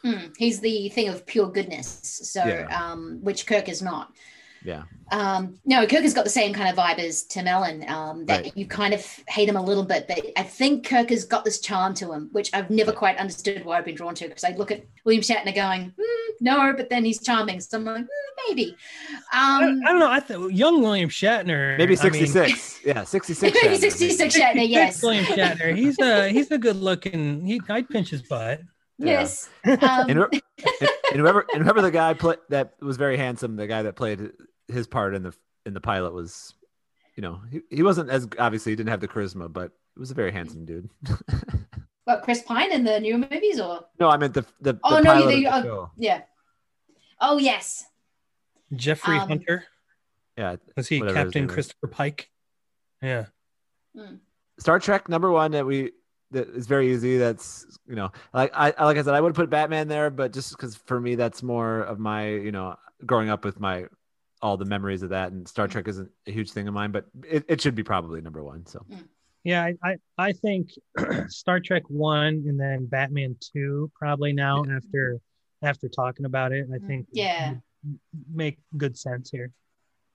Mm, 0.04 0.32
he's 0.36 0.60
the 0.60 0.88
thing 0.90 1.08
of 1.08 1.26
pure 1.26 1.48
goodness, 1.50 2.20
so 2.32 2.44
Yeah. 2.44 2.66
um, 2.92 3.18
which 3.22 3.46
Kirk 3.46 3.68
is 3.68 3.82
not. 3.82 4.12
Yeah, 4.64 4.82
Um, 5.10 5.54
no, 5.64 5.86
Kirk 5.86 6.02
has 6.02 6.12
got 6.12 6.24
the 6.24 6.30
same 6.30 6.52
kind 6.52 6.68
of 6.68 6.76
vibe 6.76 6.98
as 6.98 7.22
Tim 7.22 7.46
Allen. 7.46 7.88
Um, 7.88 8.26
that 8.26 8.42
Right. 8.42 8.52
you 8.56 8.66
kind 8.66 8.92
of 8.92 9.06
hate 9.28 9.48
him 9.48 9.56
a 9.56 9.62
little 9.62 9.84
bit, 9.84 10.06
but 10.08 10.20
I 10.36 10.42
think 10.42 10.84
Kirk 10.86 11.10
has 11.10 11.24
got 11.24 11.44
this 11.44 11.60
charm 11.60 11.94
to 11.94 12.12
him, 12.12 12.28
which 12.32 12.50
I've 12.52 12.68
never 12.68 12.92
quite 12.92 13.16
understood 13.18 13.64
why 13.64 13.78
I've 13.78 13.84
been 13.84 13.94
drawn 13.94 14.14
to. 14.16 14.26
Because 14.28 14.44
I 14.44 14.50
look 14.56 14.70
at 14.70 14.84
William 15.04 15.22
Shatner 15.22 15.54
going, 15.54 15.92
"Hmm, 15.98 16.30
no, 16.40 16.74
but 16.76 16.90
then 16.90 17.04
he's 17.04 17.22
charming, 17.22 17.60
so 17.60 17.78
I'm 17.78 17.84
like, 17.84 17.96
"Hmm, 18.02 18.48
maybe. 18.48 18.76
I, 19.32 19.64
Um, 19.64 19.80
I 19.86 19.90
don't 19.92 20.00
know. 20.00 20.10
I 20.10 20.20
thought 20.20 20.48
young 20.52 20.82
William 20.82 21.08
Shatner. 21.08 21.78
maybe 21.78 21.96
I 21.98 22.02
mean, 22.10 22.26
66. 22.26 22.80
yeah, 22.84 23.04
66. 23.04 23.56
maybe 23.62 23.76
66 23.76 24.36
Shatner, 24.36 24.68
yes, 24.68 25.02
William 25.02 25.24
Shatner. 25.24 25.74
He's 25.76 25.98
a 26.00 26.28
he's 26.28 26.50
a 26.50 26.58
good 26.58 26.76
looking. 26.76 27.46
He 27.46 27.60
I'd 27.68 27.88
pinch 27.88 28.10
his 28.10 28.22
butt. 28.22 28.60
Yeah. 28.98 29.20
yes. 29.20 29.48
Um, 29.64 29.78
and, 29.82 30.10
whoever, 30.12 30.30
and, 30.32 30.90
and 31.12 31.20
whoever 31.20 31.46
and 31.54 31.62
whoever 31.62 31.82
the 31.82 31.90
guy 31.90 32.14
play, 32.14 32.36
that 32.48 32.74
was 32.80 32.96
very 32.96 33.16
handsome, 33.16 33.56
the 33.56 33.66
guy 33.66 33.82
that 33.82 33.94
played 33.96 34.30
his 34.66 34.86
part 34.86 35.14
in 35.14 35.22
the 35.22 35.34
in 35.66 35.74
the 35.74 35.80
pilot 35.80 36.12
was, 36.14 36.54
you 37.16 37.22
know, 37.22 37.40
he, 37.50 37.60
he 37.70 37.82
wasn't 37.82 38.10
as 38.10 38.26
obviously 38.38 38.72
he 38.72 38.76
didn't 38.76 38.90
have 38.90 39.00
the 39.00 39.08
charisma, 39.08 39.52
but 39.52 39.72
he 39.94 40.00
was 40.00 40.10
a 40.10 40.14
very 40.14 40.32
handsome 40.32 40.64
dude. 40.64 40.88
what 42.04 42.22
Chris 42.22 42.42
Pine 42.42 42.72
in 42.72 42.84
the 42.84 42.98
new 43.00 43.18
movies, 43.18 43.60
or 43.60 43.84
no, 44.00 44.08
I 44.08 44.16
meant 44.16 44.34
the 44.34 44.42
the, 44.60 44.72
the 44.74 44.80
Oh, 44.82 44.98
no, 45.00 45.12
pilot 45.12 45.36
you- 45.38 45.48
of 45.48 45.62
the 45.62 45.68
oh. 45.70 45.74
show. 45.84 45.90
yeah. 45.96 46.22
Oh 47.20 47.38
yes, 47.38 47.84
Jeffrey 48.74 49.18
Um, 49.18 49.28
Hunter 49.28 49.64
Yeah, 50.36 50.56
was 50.76 50.88
he 50.88 51.00
Captain. 51.00 51.46
Christopher 51.48 51.86
Pike? 51.88 52.30
Yeah. 53.02 53.26
Star 54.58 54.78
Trek 54.80 55.08
number 55.08 55.30
one 55.30 55.52
that 55.52 55.66
we 55.66 55.92
that 56.30 56.48
is 56.48 56.66
very 56.66 56.92
easy. 56.92 57.18
That's 57.18 57.78
you 57.88 57.96
know, 57.96 58.10
like 58.32 58.50
I 58.54 58.66
like 58.84 58.96
I 58.96 59.02
said, 59.02 59.14
I 59.14 59.20
would 59.20 59.34
put 59.34 59.50
Batman 59.50 59.88
there, 59.88 60.10
but 60.10 60.32
just 60.32 60.50
because 60.50 60.76
for 60.76 61.00
me 61.00 61.14
that's 61.14 61.42
more 61.42 61.80
of 61.80 61.98
my 61.98 62.28
you 62.28 62.52
know 62.52 62.76
growing 63.06 63.30
up 63.30 63.44
with 63.44 63.60
my 63.60 63.86
all 64.40 64.56
the 64.56 64.64
memories 64.64 65.02
of 65.02 65.10
that, 65.10 65.32
and 65.32 65.48
Star 65.48 65.68
Trek 65.68 65.88
isn't 65.88 66.10
a 66.26 66.30
huge 66.30 66.52
thing 66.52 66.68
of 66.68 66.74
mine, 66.74 66.92
but 66.92 67.06
it, 67.26 67.44
it 67.48 67.60
should 67.60 67.74
be 67.74 67.82
probably 67.82 68.20
number 68.20 68.42
one. 68.42 68.66
So 68.66 68.84
Yeah, 69.44 69.64
I, 69.64 69.74
I, 69.82 69.96
I 70.18 70.32
think 70.32 70.70
Star 71.28 71.60
Trek 71.60 71.82
one 71.88 72.44
and 72.46 72.58
then 72.58 72.86
Batman 72.86 73.36
two 73.40 73.90
probably 73.94 74.32
now 74.32 74.64
after 74.70 75.20
after 75.62 75.88
talking 75.88 76.26
about 76.26 76.52
it, 76.52 76.66
I 76.72 76.78
think 76.86 77.06
yeah. 77.12 77.54
make 78.32 78.58
good 78.76 78.96
sense 78.96 79.30
here. 79.30 79.50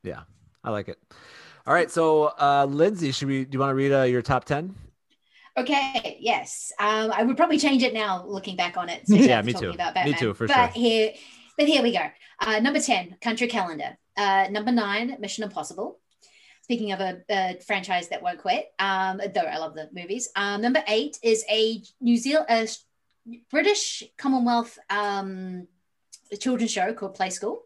Yeah, 0.03 0.21
I 0.63 0.71
like 0.71 0.87
it. 0.87 0.99
All 1.65 1.73
right, 1.73 1.89
so 1.89 2.33
uh, 2.39 2.67
Lindsay, 2.69 3.11
should 3.11 3.27
we? 3.27 3.45
Do 3.45 3.55
you 3.55 3.59
want 3.59 3.71
to 3.71 3.75
read 3.75 3.93
uh, 3.93 4.03
your 4.03 4.21
top 4.21 4.45
ten? 4.45 4.75
Okay, 5.55 6.17
yes. 6.19 6.71
Um, 6.79 7.11
I 7.11 7.23
would 7.23 7.37
probably 7.37 7.59
change 7.59 7.83
it 7.83 7.93
now, 7.93 8.25
looking 8.25 8.55
back 8.55 8.75
on 8.75 8.89
it. 8.89 9.03
Yeah, 9.07 9.41
me 9.41 9.53
too. 9.53 9.71
About 9.71 10.05
Me 10.05 10.13
too, 10.13 10.33
for 10.33 10.47
but 10.47 10.73
sure. 10.73 10.81
Here, 10.81 11.13
but 11.57 11.67
here 11.67 11.83
we 11.83 11.91
go. 11.91 12.05
Uh, 12.39 12.59
number 12.59 12.79
ten, 12.79 13.15
Country 13.21 13.47
Calendar. 13.47 13.97
Uh, 14.17 14.47
number 14.49 14.71
nine, 14.71 15.15
Mission 15.19 15.43
Impossible. 15.43 15.99
Speaking 16.63 16.91
of 16.93 17.01
a, 17.01 17.21
a 17.29 17.59
franchise 17.65 18.07
that 18.09 18.23
won't 18.23 18.39
quit, 18.39 18.67
um, 18.79 19.21
though 19.35 19.41
I 19.41 19.57
love 19.57 19.75
the 19.75 19.89
movies. 19.93 20.29
Um, 20.35 20.61
number 20.61 20.83
eight 20.87 21.19
is 21.21 21.43
a 21.49 21.81
New 21.99 22.17
Zealand, 22.17 22.47
a 22.49 22.67
British 23.51 24.03
Commonwealth 24.17 24.79
um, 24.89 25.67
children's 26.39 26.71
show 26.71 26.93
called 26.93 27.15
Play 27.15 27.29
School. 27.29 27.63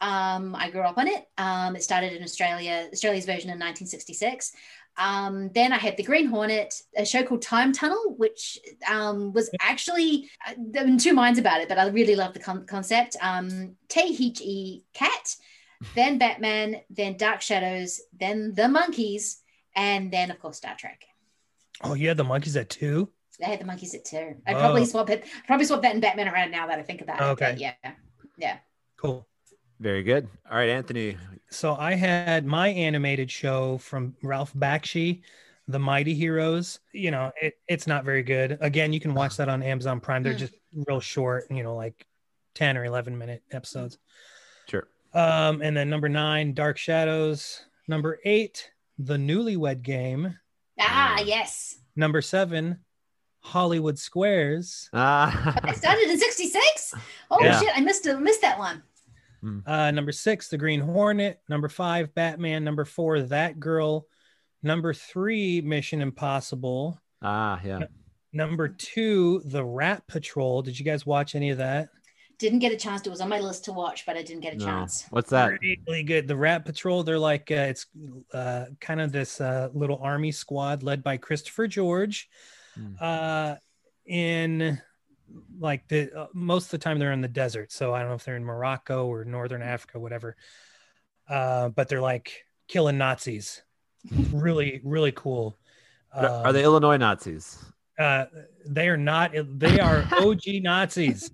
Um, 0.00 0.54
I 0.54 0.70
grew 0.70 0.82
up 0.82 0.98
on 0.98 1.08
it. 1.08 1.26
Um, 1.38 1.76
it 1.76 1.82
started 1.82 2.12
in 2.12 2.22
Australia, 2.22 2.88
Australia's 2.92 3.24
version 3.24 3.48
in 3.48 3.58
1966. 3.58 4.52
Um, 4.98 5.50
then 5.54 5.72
I 5.72 5.76
had 5.78 5.96
The 5.96 6.02
Green 6.02 6.26
Hornet, 6.26 6.74
a 6.96 7.04
show 7.04 7.22
called 7.22 7.42
Time 7.42 7.72
Tunnel, 7.72 8.14
which 8.16 8.58
um, 8.90 9.32
was 9.32 9.50
actually, 9.60 10.30
uh, 10.46 10.52
I'm 10.78 10.88
in 10.88 10.98
two 10.98 11.12
minds 11.12 11.38
about 11.38 11.60
it, 11.60 11.68
but 11.68 11.78
I 11.78 11.86
really 11.88 12.16
love 12.16 12.32
the 12.32 12.40
con- 12.40 12.66
concept. 12.66 13.16
Um, 13.20 13.76
Cat, 13.88 15.36
then 15.94 16.18
Batman, 16.18 16.76
then 16.90 17.16
Dark 17.16 17.42
Shadows, 17.42 18.00
then 18.18 18.54
The 18.54 18.62
Monkees, 18.62 19.36
and 19.74 20.10
then, 20.10 20.30
of 20.30 20.38
course, 20.38 20.56
Star 20.56 20.74
Trek. 20.78 21.04
Oh, 21.82 21.92
you 21.94 22.08
had 22.08 22.16
the 22.16 22.24
monkees 22.24 22.56
at 22.58 22.70
two? 22.70 23.10
They 23.38 23.44
had 23.44 23.60
the 23.60 23.64
monkees 23.64 23.94
at 23.94 24.06
two. 24.06 24.36
I'd 24.46 24.56
Oh. 24.56 24.60
probably 24.60 24.86
swap 24.86 25.10
it, 25.10 25.26
probably 25.46 25.66
swap 25.66 25.82
that 25.82 25.92
and 25.92 26.00
Batman 26.00 26.28
around 26.28 26.50
now 26.50 26.66
that 26.68 26.78
I 26.78 26.82
think 26.82 27.02
about 27.02 27.20
it. 27.20 27.24
Okay. 27.24 27.56
yeah. 27.58 27.74
Yeah. 28.38 28.58
Cool. 28.96 29.26
Very 29.80 30.02
good. 30.02 30.28
All 30.50 30.56
right, 30.56 30.68
Anthony. 30.70 31.16
So 31.50 31.74
I 31.74 31.94
had 31.94 32.46
my 32.46 32.68
animated 32.68 33.30
show 33.30 33.78
from 33.78 34.16
Ralph 34.22 34.52
Bakshi, 34.54 35.22
The 35.68 35.78
Mighty 35.78 36.14
Heroes. 36.14 36.80
You 36.92 37.10
know, 37.10 37.30
it, 37.40 37.54
it's 37.68 37.86
not 37.86 38.04
very 38.04 38.22
good. 38.22 38.56
Again, 38.60 38.92
you 38.92 39.00
can 39.00 39.14
watch 39.14 39.36
that 39.36 39.48
on 39.48 39.62
Amazon 39.62 40.00
Prime. 40.00 40.22
They're 40.22 40.34
Mm. 40.34 40.38
just 40.38 40.54
real 40.88 41.00
short, 41.00 41.44
you 41.50 41.62
know, 41.62 41.76
like 41.76 42.06
10 42.54 42.76
or 42.76 42.84
11 42.84 43.16
minute 43.18 43.42
episodes. 43.52 43.98
Sure. 44.66 44.88
Um, 45.12 45.60
and 45.62 45.76
then 45.76 45.90
number 45.90 46.08
nine, 46.08 46.54
Dark 46.54 46.78
Shadows. 46.78 47.62
Number 47.86 48.18
eight, 48.24 48.70
The 48.98 49.16
Newlywed 49.16 49.82
Game. 49.82 50.38
Ah, 50.80 51.18
Yeah. 51.18 51.24
yes. 51.24 51.76
Number 51.94 52.20
seven, 52.22 52.78
Hollywood 53.40 53.98
Squares. 53.98 54.88
Ah, 54.92 55.54
It 55.68 55.76
started 55.76 56.10
in 56.10 56.18
'66. 56.18 56.94
Oh 57.30 57.42
Yeah. 57.42 57.58
shit! 57.60 57.70
I 57.76 57.80
missed 57.80 58.06
it. 58.06 58.18
Missed 58.20 58.40
that 58.42 58.58
one. 58.58 58.82
Uh, 59.66 59.90
number 59.90 60.12
six, 60.12 60.48
The 60.48 60.58
Green 60.58 60.80
Hornet. 60.80 61.40
Number 61.48 61.68
five, 61.68 62.14
Batman. 62.14 62.64
Number 62.64 62.84
four, 62.84 63.20
That 63.22 63.60
Girl. 63.60 64.06
Number 64.62 64.92
three, 64.92 65.60
Mission 65.60 66.00
Impossible. 66.02 67.00
ah, 67.22 67.60
yeah. 67.64 67.80
Number 68.32 68.68
two, 68.68 69.40
The 69.46 69.64
Rat 69.64 70.06
Patrol. 70.08 70.60
Did 70.62 70.78
you 70.78 70.84
guys 70.84 71.06
watch 71.06 71.34
any 71.34 71.50
of 71.50 71.58
that? 71.58 71.88
Didn't 72.38 72.58
get 72.58 72.70
a 72.72 72.76
chance. 72.76 73.06
It 73.06 73.10
was 73.10 73.22
on 73.22 73.30
my 73.30 73.40
list 73.40 73.64
to 73.64 73.72
watch, 73.72 74.04
but 74.04 74.14
I 74.16 74.22
didn't 74.22 74.42
get 74.42 74.54
a 74.54 74.58
No. 74.58 74.64
chance. 74.66 75.06
What's 75.08 75.30
that? 75.30 75.52
Really 75.88 76.02
good. 76.02 76.28
The 76.28 76.36
Rat 76.36 76.66
Patrol. 76.66 77.02
They're 77.02 77.18
like 77.18 77.50
uh, 77.50 77.54
it's 77.70 77.86
uh, 78.34 78.66
kind 78.80 79.00
of 79.00 79.10
this 79.10 79.40
uh, 79.40 79.70
little 79.72 79.98
army 80.02 80.32
squad 80.32 80.82
led 80.82 81.02
by 81.02 81.16
Christopher 81.16 81.66
George. 81.66 82.28
Uh, 83.00 83.54
in 84.04 84.78
like 85.58 85.86
the 85.88 86.12
uh, 86.16 86.26
most 86.34 86.66
of 86.66 86.70
the 86.72 86.78
time 86.78 86.98
they're 86.98 87.12
in 87.12 87.20
the 87.20 87.28
desert. 87.28 87.72
So 87.72 87.94
I 87.94 88.00
don't 88.00 88.08
know 88.08 88.14
if 88.14 88.24
they're 88.24 88.36
in 88.36 88.44
Morocco 88.44 89.06
or 89.06 89.24
Northern 89.24 89.62
Africa, 89.62 89.98
whatever. 89.98 90.36
Uh, 91.28 91.68
but 91.70 91.88
they're 91.88 92.00
like 92.00 92.44
killing 92.68 92.98
Nazis. 92.98 93.62
really, 94.32 94.80
really 94.84 95.12
cool. 95.12 95.58
Are- 96.12 96.26
Are 96.26 96.46
Um, 96.48 96.52
they 96.54 96.62
Illinois 96.62 96.96
Nazis? 96.96 97.64
uh, 97.98 98.26
they 98.66 98.88
are 98.88 98.96
not. 98.96 99.32
They 99.58 99.80
are 99.80 100.04
OG 100.20 100.42
Nazis, 100.62 101.30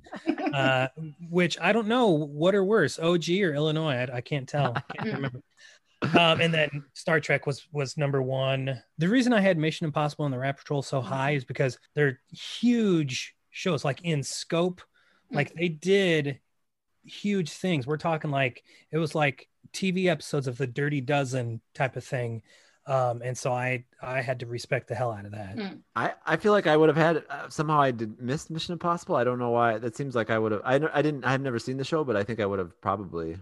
uh, 0.55 0.89
which 1.29 1.59
I 1.61 1.73
don't 1.73 1.89
know 1.89 2.09
what 2.09 2.55
are 2.55 2.65
worse, 2.65 2.99
OG 2.99 3.29
or 3.31 3.55
Illinois. 3.55 3.95
I, 3.95 4.17
I 4.17 4.21
can't 4.21 4.49
tell. 4.49 4.73
I 4.77 4.97
can't 4.97 5.15
remember. 5.17 5.41
Um, 6.19 6.41
and 6.41 6.53
then 6.55 6.85
Star 6.95 7.21
Trek 7.21 7.47
was 7.47 7.67
was 7.73 7.97
number 7.97 8.23
one. 8.23 8.81
The 8.99 9.09
reason 9.09 9.33
I 9.33 9.41
had 9.41 9.59
Mission 9.59 9.85
Impossible 9.87 10.25
and 10.25 10.33
the 10.35 10.39
Rat 10.39 10.57
Patrol 10.57 10.83
so 10.83 11.01
high 11.01 11.33
is 11.33 11.45
because 11.45 11.79
they're 11.95 12.19
huge 12.31 13.35
shows, 13.53 13.85
like 13.85 14.01
in 14.03 14.25
scope. 14.25 14.83
Like 15.31 15.55
they 15.55 15.69
did 15.69 16.41
huge 17.05 17.51
things. 17.51 17.87
We're 17.87 17.97
talking 17.97 18.31
like 18.31 18.65
it 18.91 18.99
was 18.99 19.15
like 19.15 19.49
TV 19.73 20.07
episodes 20.07 20.47
of 20.49 20.59
the 20.59 20.67
Dirty 20.67 21.01
Dozen 21.01 21.61
type 21.75 21.97
of 21.97 22.05
thing. 22.05 22.43
Um, 22.85 23.23
and 23.25 23.39
so 23.39 23.53
I 23.53 23.85
I 24.03 24.21
had 24.23 24.41
to 24.41 24.47
respect 24.47 24.89
the 24.89 24.95
hell 24.97 25.13
out 25.13 25.25
of 25.25 25.33
that. 25.33 25.57
Mm. 25.57 25.79
I, 25.95 26.15
I 26.27 26.37
feel 26.37 26.51
like 26.53 26.67
I 26.67 26.77
would 26.77 26.89
have 26.89 26.97
had 26.97 27.25
uh, 27.31 27.49
somehow 27.49 27.81
I 27.81 27.93
did 27.93 28.21
missed 28.21 28.51
Mission 28.51 28.73
Impossible. 28.73 29.15
I 29.15 29.23
don't 29.25 29.39
know 29.39 29.51
why. 29.51 29.79
That 29.79 29.97
seems 29.97 30.17
like 30.17 30.31
I 30.31 30.39
would 30.39 30.51
have. 30.53 30.63
I, 30.65 30.81
I 30.93 31.01
didn't. 31.01 31.25
I've 31.25 31.41
never 31.41 31.61
seen 31.61 31.77
the 31.77 31.85
show, 31.85 32.03
but 32.03 32.17
I 32.17 32.25
think 32.25 32.41
I 32.41 32.47
would 32.47 32.59
have 32.59 32.79
probably. 32.81 33.37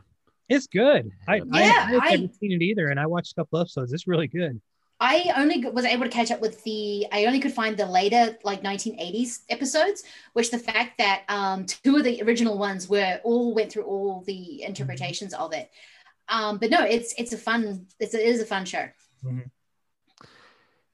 It's 0.51 0.67
good. 0.67 1.11
I, 1.27 1.37
Yeah, 1.37 1.43
I, 1.53 1.97
I've 1.97 2.03
I- 2.03 2.17
never 2.17 2.33
seen 2.41 2.53
it 2.53 2.63
either, 2.63 2.89
and 2.89 3.01
I 3.01 3.07
watched 3.07 3.33
a 3.33 3.35
couple 3.37 3.61
episodes. 3.61 3.93
It's 3.93 4.07
really 4.07 4.29
good. 4.29 4.61
I 5.01 5.33
only 5.37 5.65
was 5.65 5.87
able 5.87 6.05
to 6.05 6.11
catch 6.11 6.31
up 6.31 6.41
with 6.41 6.63
the. 6.65 7.07
I 7.11 7.25
only 7.25 7.41
could 7.41 7.53
find 7.55 7.75
the 7.77 7.87
later, 7.87 8.37
like 8.45 8.63
1980s 8.63 9.41
episodes, 9.49 10.05
which 10.35 10.51
the 10.51 10.59
fact 10.59 10.99
that 10.99 11.23
um, 11.29 11.65
two 11.65 11.97
of 11.97 12.05
the 12.05 12.23
original 12.23 12.59
ones 12.59 12.89
were 12.89 13.19
all 13.25 13.55
went 13.55 13.73
through 13.73 13.85
all 13.85 14.23
the 14.27 14.63
interpretations 14.63 15.33
of 15.33 15.55
it. 15.55 15.71
Um, 16.29 16.59
but 16.59 16.71
no, 16.71 16.85
it's 16.85 17.15
it's 17.17 17.33
a 17.33 17.39
fun. 17.39 17.87
It's 17.99 18.13
a, 18.15 18.21
it 18.21 18.29
is 18.29 18.43
a 18.43 18.47
fun 18.47 18.67
show. 18.67 18.89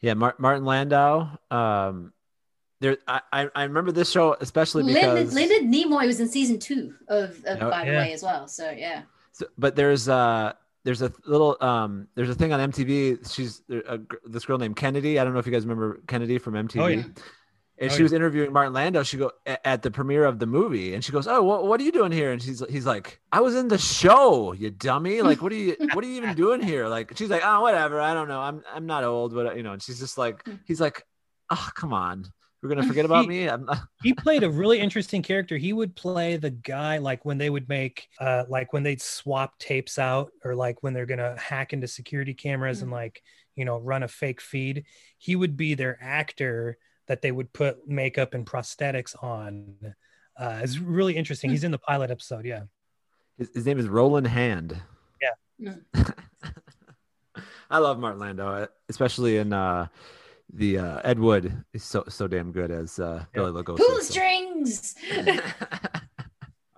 Yeah, 0.01 0.15
Mar- 0.15 0.37
Martin 0.39 0.65
Landau. 0.65 1.29
Um, 1.51 2.13
there. 2.81 2.99
I, 3.09 3.23
I 3.33 3.49
I 3.57 3.63
remember 3.65 3.91
this 3.91 4.11
show 4.11 4.37
especially 4.41 4.85
Leonard, 4.85 5.27
because. 5.27 5.35
Leonard 5.35 5.63
Nimoy 5.63 6.07
was 6.07 6.21
in 6.21 6.29
season 6.29 6.61
two 6.61 6.95
of, 7.09 7.43
of 7.45 7.61
Oh, 7.61 7.71
By 7.71 7.85
the 7.85 7.93
yeah. 7.93 7.99
Way 7.99 8.13
as 8.13 8.23
well. 8.23 8.47
So 8.47 8.71
yeah. 8.71 9.03
So, 9.33 9.47
but 9.59 9.75
there's 9.75 10.09
uh 10.09 10.53
there's 10.87 11.03
a 11.03 11.13
little 11.27 11.57
um 11.61 12.09
there's 12.15 12.31
a 12.31 12.35
thing 12.35 12.53
on 12.53 12.71
MTV. 12.73 13.31
She's 13.35 13.61
there- 13.69 13.83
a, 13.87 13.99
this 14.25 14.47
girl 14.47 14.57
named 14.57 14.77
Kennedy. 14.77 15.19
I 15.19 15.25
don't 15.25 15.33
know 15.35 15.41
if 15.41 15.47
you 15.47 15.53
guys 15.53 15.65
remember 15.65 16.01
Kennedy 16.07 16.39
from 16.39 16.55
MTV. 16.55 16.81
Oh, 16.83 16.87
yeah. 16.87 17.03
And 17.79 17.91
Oh, 17.91 17.93
she 17.93 17.97
yeah. 17.99 18.03
was 18.05 18.13
interviewing 18.15 18.55
Martin 18.55 18.73
Landau. 18.73 19.03
She 19.03 19.19
go 19.19 19.33
at 19.45 19.83
the 19.83 19.91
premiere 19.91 20.25
of 20.25 20.39
the 20.39 20.47
movie, 20.47 20.95
and 20.95 21.05
she 21.05 21.13
goes, 21.13 21.27
"Oh, 21.29 21.43
what, 21.43 21.67
what 21.67 21.79
are 21.79 21.83
you 21.85 21.93
doing 21.93 22.11
here?" 22.11 22.33
And 22.33 22.41
she's 22.41 22.63
he's 22.71 22.87
like, 22.87 23.21
"I 23.33 23.41
was 23.43 23.55
in 23.55 23.69
the 23.69 23.77
show, 23.77 24.53
you 24.55 24.71
dummy! 24.71 25.21
Like, 25.21 25.43
what 25.43 25.53
are 25.53 25.57
you 25.57 25.77
what 25.93 26.03
are 26.03 26.09
you 26.09 26.17
even 26.17 26.35
doing 26.37 26.63
here?" 26.63 26.89
Like, 26.89 27.13
she's 27.19 27.29
like, 27.29 27.43
"Oh, 27.45 27.61
whatever. 27.61 28.01
I 28.01 28.15
don't 28.15 28.29
know. 28.29 28.41
I'm 28.41 28.63
I'm 28.75 28.87
not 28.87 29.05
old, 29.05 29.35
but 29.35 29.59
you 29.59 29.63
know." 29.63 29.73
And 29.75 29.83
she's 29.83 29.99
just 29.99 30.17
like, 30.17 30.43
he's 30.65 30.81
like, 30.81 31.03
"Oh, 31.51 31.69
come 31.75 31.93
on, 31.93 32.25
we're 32.63 32.69
gonna 32.71 32.87
forget 32.87 33.05
about 33.05 33.23
He- 33.23 33.29
me." 33.29 33.49
I'm 33.49 33.65
not, 33.65 33.83
He 34.03 34.13
played 34.15 34.43
a 34.43 34.51
really 34.51 34.79
interesting 34.81 35.23
character. 35.23 35.57
He 35.57 35.73
would 35.73 35.95
play 35.97 36.37
the 36.37 36.51
guy 36.51 36.99
like 36.99 37.25
when 37.25 37.39
they 37.39 37.51
would 37.51 37.69
make 37.69 38.09
uh 38.21 38.45
like 38.49 38.73
when 38.73 38.83
they'd 38.83 39.01
swap 39.03 39.59
tapes 39.59 39.99
out 39.99 40.31
or 40.45 40.55
like 40.55 40.83
when 40.83 40.93
they're 40.95 41.07
gonna 41.07 41.39
hack 41.39 41.73
into 41.73 41.87
security 41.89 42.35
cameras 42.35 42.83
and 42.83 42.91
like 42.91 43.23
you 43.55 43.65
know 43.65 43.79
run 43.79 44.03
a 44.03 44.09
fake 44.09 44.41
feed. 44.41 44.85
He 45.19 45.37
would 45.37 45.57
be 45.57 45.75
their 45.75 45.99
actor 46.03 46.79
that 47.07 47.23
they 47.23 47.31
would 47.33 47.53
put 47.53 47.87
makeup 47.89 48.35
and 48.35 48.45
prosthetics 48.45 49.15
on. 49.23 49.77
Uh, 50.39 50.61
it's 50.63 50.79
really 50.79 51.17
interesting. 51.17 51.51
He's 51.51 51.65
in 51.65 51.71
the 51.71 51.79
pilot 51.79 52.11
episode. 52.11 52.45
Yeah. 52.45 52.63
his, 53.39 53.49
his 53.55 53.65
name 53.67 53.79
is 53.79 53.87
Rollin 53.87 54.25
Hand. 54.27 54.77
Yeah. 55.59 55.75
I 57.71 57.79
love 57.79 57.99
Martin 57.99 58.21
Landau, 58.21 58.49
uh, 58.49 58.67
especially 58.89 59.39
in 59.39 59.53
uh, 59.53 59.87
the 60.53 60.79
uh, 60.79 61.01
Ed 61.05 61.19
Wood. 61.19 61.65
is 61.73 61.83
so 61.85 62.05
so 62.09 62.27
damn 62.27 62.53
good 62.53 62.71
as 62.71 62.99
uh, 62.99 63.25
Billy 63.33 63.53
Lugosi. 63.53 63.79
Pool 63.79 63.97
so. 63.97 64.01
strings. 64.01 64.95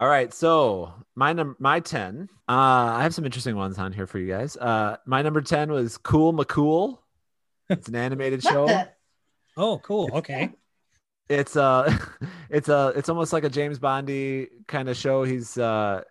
All 0.01 0.09
right, 0.09 0.33
so 0.33 0.93
my 1.16 1.33
num- 1.33 1.57
my 1.59 1.81
ten. 1.81 2.29
Uh, 2.49 2.95
I 2.97 3.03
have 3.03 3.14
some 3.14 3.25
interesting 3.25 3.57
ones 3.57 3.79
on 3.79 3.93
here 3.93 4.07
for 4.07 4.19
you 4.19 4.29
guys. 4.29 4.57
Uh, 4.57 4.97
my 5.07 5.23
number 5.23 5.41
ten 5.43 5.73
was 5.73 5.99
Cool 5.99 6.33
McCool. 6.33 6.99
It's 7.69 7.89
an 7.89 7.97
animated 7.97 8.43
show. 8.45 8.66
the? 8.66 8.89
Oh, 9.57 9.79
cool. 9.79 10.09
Okay. 10.14 10.51
It's 11.29 11.57
uh, 11.57 11.97
it's 12.51 12.69
a 12.69 12.93
it's 12.97 13.09
almost 13.09 13.33
like 13.33 13.45
a 13.45 13.51
James 13.51 13.79
Bondy 13.79 14.49
kind 14.66 14.89
of 14.89 14.97
show. 14.97 15.25
He's 15.25 15.59
uh, 15.59 16.03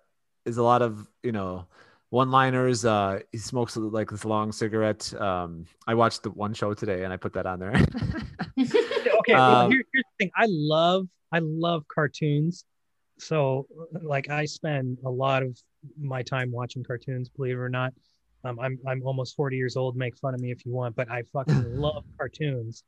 is 0.45 0.57
a 0.57 0.63
lot 0.63 0.81
of 0.81 1.07
you 1.23 1.31
know 1.31 1.65
one 2.09 2.31
liners. 2.31 2.85
Uh, 2.85 3.19
he 3.31 3.37
smokes 3.37 3.75
like 3.77 4.09
this 4.09 4.25
long 4.25 4.51
cigarette. 4.51 5.13
Um, 5.19 5.65
I 5.85 5.93
watched 5.93 6.23
the 6.23 6.31
one 6.31 6.53
show 6.53 6.73
today 6.73 7.03
and 7.03 7.11
I 7.13 7.17
put 7.17 7.33
that 7.33 7.45
on 7.45 7.59
there. 7.59 7.73
okay 8.59 9.33
well, 9.33 9.61
Um, 9.65 9.71
here- 9.71 9.83
here's 9.93 10.03
the 10.17 10.25
thing 10.25 10.31
i 10.35 10.45
love 10.49 11.07
i 11.31 11.39
love 11.39 11.83
cartoons 11.93 12.65
so 13.19 13.67
like 14.01 14.29
i 14.29 14.45
spend 14.45 14.97
a 15.05 15.09
lot 15.09 15.43
of 15.43 15.57
my 15.99 16.21
time 16.23 16.51
watching 16.51 16.83
cartoons 16.83 17.29
believe 17.29 17.55
it 17.55 17.59
or 17.59 17.69
not 17.69 17.93
um, 18.43 18.59
i'm 18.59 18.79
i'm 18.87 19.01
almost 19.03 19.35
40 19.35 19.55
years 19.57 19.75
old 19.77 19.95
make 19.95 20.17
fun 20.17 20.33
of 20.33 20.39
me 20.39 20.51
if 20.51 20.65
you 20.65 20.71
want 20.71 20.95
but 20.95 21.09
i 21.11 21.21
fucking 21.33 21.63
love 21.79 22.03
cartoons 22.17 22.83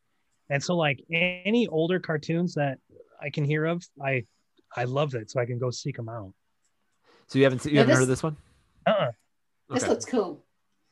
and 0.49 0.63
so 0.63 0.75
like 0.75 0.99
any 1.11 1.67
older 1.67 1.99
cartoons 1.99 2.55
that 2.55 2.77
i 3.21 3.29
can 3.29 3.43
hear 3.43 3.65
of 3.65 3.83
i 4.03 4.23
i 4.75 4.85
love 4.85 5.13
it 5.15 5.29
so 5.29 5.39
i 5.39 5.45
can 5.45 5.59
go 5.59 5.69
seek 5.69 5.95
them 5.97 6.09
out 6.09 6.33
so 7.27 7.37
you 7.37 7.43
haven't 7.43 7.59
seen, 7.59 7.71
you 7.73 7.75
Yeah, 7.75 7.81
haven't 7.81 7.95
heard 7.95 8.01
of 8.03 8.07
this 8.07 8.23
one? 8.23 8.37
Uh-uh. 8.89 9.11
This 9.69 9.83
Okay. 9.83 9.89
looks 9.91 10.05
cool. 10.05 10.43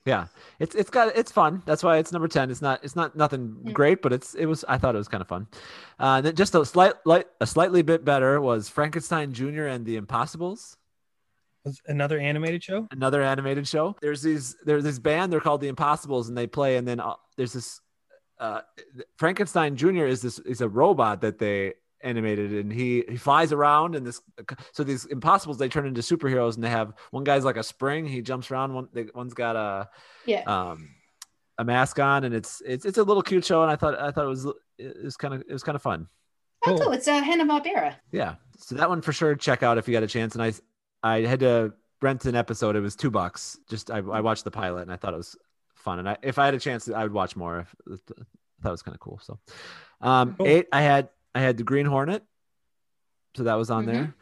Yeah, 0.05 0.27
it's 0.59 0.73
it's 0.75 0.89
got 0.89 1.15
it's 1.17 1.31
fun. 1.33 1.61
That's 1.65 1.83
why 1.83 1.97
it's 1.97 2.13
number 2.13 2.27
ten. 2.29 2.49
It's 2.49 2.61
not 2.61 2.81
it's 2.83 2.95
not 2.95 3.15
nothing 3.15 3.57
Mm. 3.65 3.73
great, 3.73 4.01
but 4.01 4.13
it's 4.13 4.35
it 4.35 4.45
was 4.45 4.63
I 4.67 4.77
thought 4.77 4.95
it 4.95 4.99
was 4.99 5.09
kind 5.09 5.21
of 5.21 5.27
fun. 5.27 5.47
Uh, 5.99 6.21
then 6.21 6.33
just 6.35 6.55
a 6.55 6.63
slight 6.65 6.93
light 7.05 7.25
a 7.41 7.47
slightly 7.47 7.81
bit 7.81 8.05
better 8.05 8.39
was 8.39 8.69
Frankenstein 8.69 9.33
Jr. 9.33 9.65
and 9.65 9.85
the 9.85 9.97
Impossibles, 9.97 10.77
Was 11.65 11.81
another 11.87 12.19
animated 12.19 12.63
show 12.63 12.87
another 12.91 13.21
animated 13.21 13.67
show. 13.67 13.95
There's 13.99 14.21
these 14.21 14.55
there's 14.63 14.83
this 14.85 14.99
band 14.99 15.33
they're 15.33 15.41
called 15.41 15.59
the 15.59 15.67
Impossibles, 15.67 16.29
and 16.29 16.37
they 16.37 16.47
play. 16.47 16.77
And 16.77 16.87
then 16.87 17.01
uh, 17.01 17.15
there's 17.35 17.51
this 17.51 17.81
uh, 18.39 18.61
Frankenstein 19.17 19.75
Jr. 19.75 20.05
is 20.05 20.21
this 20.21 20.39
is 20.39 20.61
a 20.61 20.69
robot 20.69 21.19
that 21.21 21.37
they 21.39 21.73
animated, 22.07 22.53
and 22.53 22.71
he 22.71 23.03
he 23.09 23.17
flies 23.17 23.51
around, 23.51 23.95
and 23.95 24.05
this 24.05 24.21
so 24.71 24.83
these 24.83 25.05
Impossibles 25.05 25.57
they 25.57 25.69
turn 25.69 25.85
into 25.85 26.01
superheroes, 26.01 26.55
and 26.55 26.63
they 26.63 26.69
have 26.69 26.93
one 27.11 27.23
guy's 27.23 27.43
like 27.45 27.57
a 27.57 27.63
spring, 27.63 28.05
he 28.07 28.21
jumps 28.21 28.49
around. 28.51 28.73
One 28.73 28.87
they, 28.93 29.05
one's 29.13 29.33
got 29.33 29.55
a 29.55 29.89
Yeah. 30.25 30.43
um 30.45 30.89
a 31.59 31.63
mask 31.63 31.99
on 31.99 32.23
and 32.23 32.35
it's 32.35 32.61
it's 32.65 32.85
it's 32.85 32.99
a 32.99 33.03
little 33.03 33.23
cute 33.23 33.43
show 33.43 33.63
and 33.63 33.71
i 33.71 33.75
thought 33.75 33.97
i 33.99 34.11
thought 34.11 34.25
it 34.25 34.27
was 34.27 34.45
it 34.77 34.95
was 35.03 35.17
kind 35.17 35.33
of 35.33 35.41
it 35.41 35.51
was 35.51 35.63
kind 35.63 35.75
of 35.75 35.81
fun 35.81 36.07
Oh, 36.67 36.69
cool. 36.75 36.79
cool. 36.79 36.91
It's 36.91 37.07
uh, 37.07 37.19
Hanna 37.19 37.45
Barbera. 37.47 37.95
yeah 38.11 38.35
so 38.59 38.75
that 38.75 38.87
one 38.87 39.01
for 39.01 39.11
sure 39.11 39.33
check 39.35 39.63
out 39.63 39.79
if 39.79 39.87
you 39.87 39.91
got 39.91 40.03
a 40.03 40.07
chance 40.07 40.35
and 40.35 40.43
i 40.43 40.53
i 41.01 41.21
had 41.21 41.39
to 41.39 41.73
rent 41.99 42.25
an 42.25 42.35
episode 42.35 42.75
it 42.75 42.79
was 42.81 42.95
two 42.95 43.09
bucks 43.09 43.57
just 43.71 43.89
i, 43.89 43.97
I 43.97 44.21
watched 44.21 44.43
the 44.43 44.51
pilot 44.51 44.83
and 44.83 44.91
i 44.93 44.97
thought 44.97 45.15
it 45.15 45.17
was 45.17 45.35
fun 45.73 45.97
and 45.97 46.07
i 46.07 46.15
if 46.21 46.37
i 46.37 46.45
had 46.45 46.53
a 46.53 46.59
chance 46.59 46.87
i 46.91 47.01
would 47.01 47.11
watch 47.13 47.35
more 47.35 47.57
if, 47.61 47.75
i 47.89 47.95
thought 48.61 48.69
it 48.69 48.71
was 48.71 48.83
kind 48.83 48.93
of 48.93 48.99
cool 49.01 49.19
so 49.23 49.39
um 50.01 50.35
Cool. 50.37 50.45
eight 50.47 50.67
i 50.71 50.81
had 50.83 51.09
i 51.37 51.39
had 51.39 51.55
the 51.57 51.63
green 51.63 51.85
hornet 51.85 52.23
so 53.35 53.43
that 53.43 53.55
was 53.55 53.69
on 53.69 53.83
Mhm. 53.85 53.91
there 53.93 54.13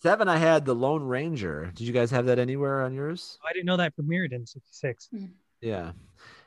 seven, 0.00 0.28
I 0.28 0.36
had 0.36 0.64
The 0.64 0.74
Lone 0.76 1.02
Ranger. 1.02 1.72
Did 1.74 1.86
you 1.88 1.92
guys 1.92 2.12
have 2.12 2.26
that 2.26 2.38
anywhere 2.38 2.82
on 2.82 2.94
yours? 2.94 3.36
I 3.44 3.52
didn't 3.52 3.66
know 3.66 3.76
that 3.78 3.96
premiered 3.96 4.30
in 4.32 4.46
'66. 4.46 5.08
Yeah. 5.60 5.90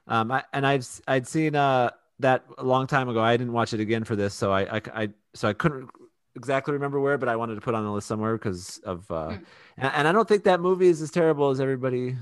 Um, 0.08 0.32
I, 0.32 0.44
and 0.54 0.66
I'd 0.66 0.86
I'd 1.08 1.28
seen 1.28 1.54
uh 1.56 1.90
that 2.20 2.46
a 2.58 2.64
long 2.64 2.88
time 2.88 3.10
ago. 3.10 3.20
I 3.20 3.36
didn't 3.36 3.52
watch 3.52 3.74
it 3.74 3.82
again 3.82 4.06
for 4.06 4.16
this, 4.16 4.34
so 4.34 4.54
I 4.54 4.78
I, 4.78 4.82
I 5.04 5.10
so 5.34 5.50
I 5.50 5.54
couldn't 5.54 5.90
exactly 6.36 6.74
remember 6.74 7.00
where, 7.02 7.18
but 7.18 7.28
I 7.28 7.36
wanted 7.36 7.56
to 7.56 7.62
put 7.62 7.76
on 7.76 7.84
the 7.84 7.92
list 7.92 8.08
somewhere 8.08 8.38
because 8.38 8.78
of 8.86 9.10
uh, 9.12 9.32
Mm. 9.32 9.46
and, 9.84 9.92
and 9.96 10.08
I 10.08 10.12
don't 10.14 10.28
think 10.30 10.44
that 10.46 10.62
movie 10.62 10.88
is 10.88 11.02
as 11.02 11.12
terrible 11.12 11.50
as 11.50 11.60
everybody 11.60 12.16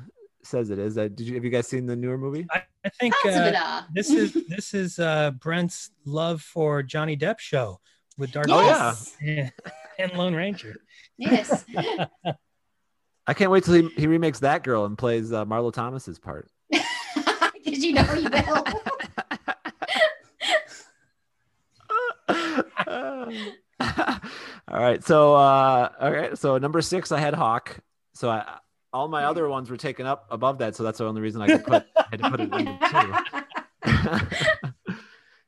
says 0.49 0.69
it 0.69 0.79
is. 0.79 0.97
Uh, 0.97 1.07
did 1.07 1.21
you 1.21 1.35
have 1.35 1.43
you 1.43 1.49
guys 1.49 1.67
seen 1.67 1.85
the 1.85 1.95
newer 1.95 2.17
movie? 2.17 2.47
I, 2.51 2.63
I 2.83 2.89
think 2.89 3.13
Parts 3.21 3.37
of 3.37 3.45
it 3.45 3.55
uh, 3.55 3.83
this 3.93 4.09
is 4.09 4.35
this 4.47 4.73
is 4.73 4.99
uh, 4.99 5.31
Brent's 5.31 5.91
love 6.05 6.41
for 6.41 6.83
Johnny 6.83 7.15
Depp 7.15 7.39
show 7.39 7.79
with 8.17 8.31
Dark 8.31 8.47
Oh, 8.49 8.61
yes. 8.61 9.15
and, 9.21 9.51
and 9.97 10.13
Lone 10.13 10.35
Ranger. 10.35 10.75
Yes. 11.17 11.65
I 13.27 13.33
can't 13.33 13.51
wait 13.51 13.63
till 13.63 13.75
he, 13.75 13.89
he 13.95 14.07
remakes 14.07 14.39
that 14.39 14.63
girl 14.63 14.85
and 14.85 14.97
plays 14.97 15.31
uh, 15.31 15.45
Marlo 15.45 15.71
Thomas's 15.71 16.17
part. 16.17 16.49
Did 16.71 17.83
you 17.83 17.93
know 17.93 18.13
you 18.13 18.29
will? 18.29 18.65
all 24.67 24.79
right, 24.79 25.03
so 25.03 25.35
uh, 25.35 25.89
okay, 26.01 26.35
so 26.35 26.57
number 26.57 26.81
six, 26.81 27.11
I 27.11 27.19
had 27.19 27.33
Hawk. 27.35 27.79
So 28.13 28.29
I, 28.29 28.57
all 28.93 29.07
my 29.07 29.23
other 29.25 29.47
ones 29.49 29.69
were 29.69 29.77
taken 29.77 30.05
up 30.05 30.25
above 30.31 30.57
that, 30.59 30.75
so 30.75 30.83
that's 30.83 30.97
the 30.97 31.05
only 31.05 31.21
reason 31.21 31.41
I 31.41 31.47
could 31.47 31.63
put 31.65 31.85
I 31.97 32.05
had 32.11 32.23
to 32.23 32.29
put 32.31 32.39
it 32.41 32.51
at 32.53 33.83
number 33.83 34.25
two. 34.25 34.95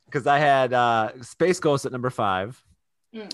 Because 0.06 0.28
I 0.28 0.39
had 0.39 0.74
uh, 0.74 1.12
Space 1.22 1.60
Ghost 1.62 1.86
at 1.86 1.92
number 1.92 2.10
five, 2.10 2.62
Mm. 3.16 3.30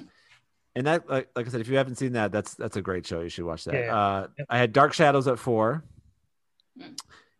and 0.75 0.85
that, 0.87 1.07
like, 1.09 1.29
like 1.35 1.45
I 1.47 1.49
said, 1.49 1.59
if 1.61 1.67
you 1.67 1.77
haven't 1.77 1.95
seen 1.95 2.13
that, 2.13 2.31
that's 2.31 2.53
that's 2.55 2.77
a 2.77 2.81
great 2.83 3.05
show. 3.05 3.21
You 3.21 3.29
should 3.29 3.45
watch 3.45 3.65
that. 3.65 3.73
Yeah. 3.75 3.95
Uh, 3.95 4.27
Yep. 4.37 4.47
I 4.49 4.57
had 4.59 4.73
Dark 4.73 4.93
Shadows 4.93 5.27
at 5.27 5.39
four, 5.39 5.83
Mm. 6.79 6.97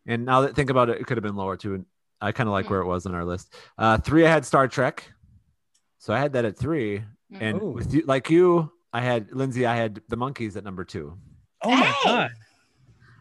and 0.07 0.25
now 0.25 0.41
that 0.41 0.55
think 0.55 0.69
about 0.71 0.89
it, 0.89 0.99
it 0.99 1.05
could 1.05 1.17
have 1.17 1.23
been 1.23 1.35
lower 1.35 1.55
too. 1.55 1.75
And 1.75 1.85
I 2.19 2.31
kind 2.31 2.47
of 2.49 2.53
like 2.53 2.69
where 2.69 2.79
it 2.81 2.85
was 2.87 3.05
on 3.05 3.13
our 3.13 3.25
list. 3.25 3.53
Uh, 3.77 3.97
three, 3.99 4.25
I 4.25 4.29
had 4.31 4.43
Star 4.45 4.67
Trek, 4.67 5.11
so 5.99 6.13
I 6.15 6.19
had 6.19 6.33
that 6.33 6.45
at 6.45 6.57
three. 6.57 7.03
And 7.31 7.61
Ooh. 7.61 7.69
with 7.71 7.93
you, 7.93 8.03
like 8.07 8.29
you, 8.31 8.71
I 8.93 9.01
had 9.01 9.31
Lindsay. 9.33 9.65
I 9.67 9.75
had 9.75 10.01
the 10.09 10.15
monkees 10.17 10.55
at 10.57 10.63
number 10.63 10.83
two. 10.83 11.17
Oh 11.63 11.69
my 11.69 11.85
Hey! 11.85 11.93
god! 12.05 12.31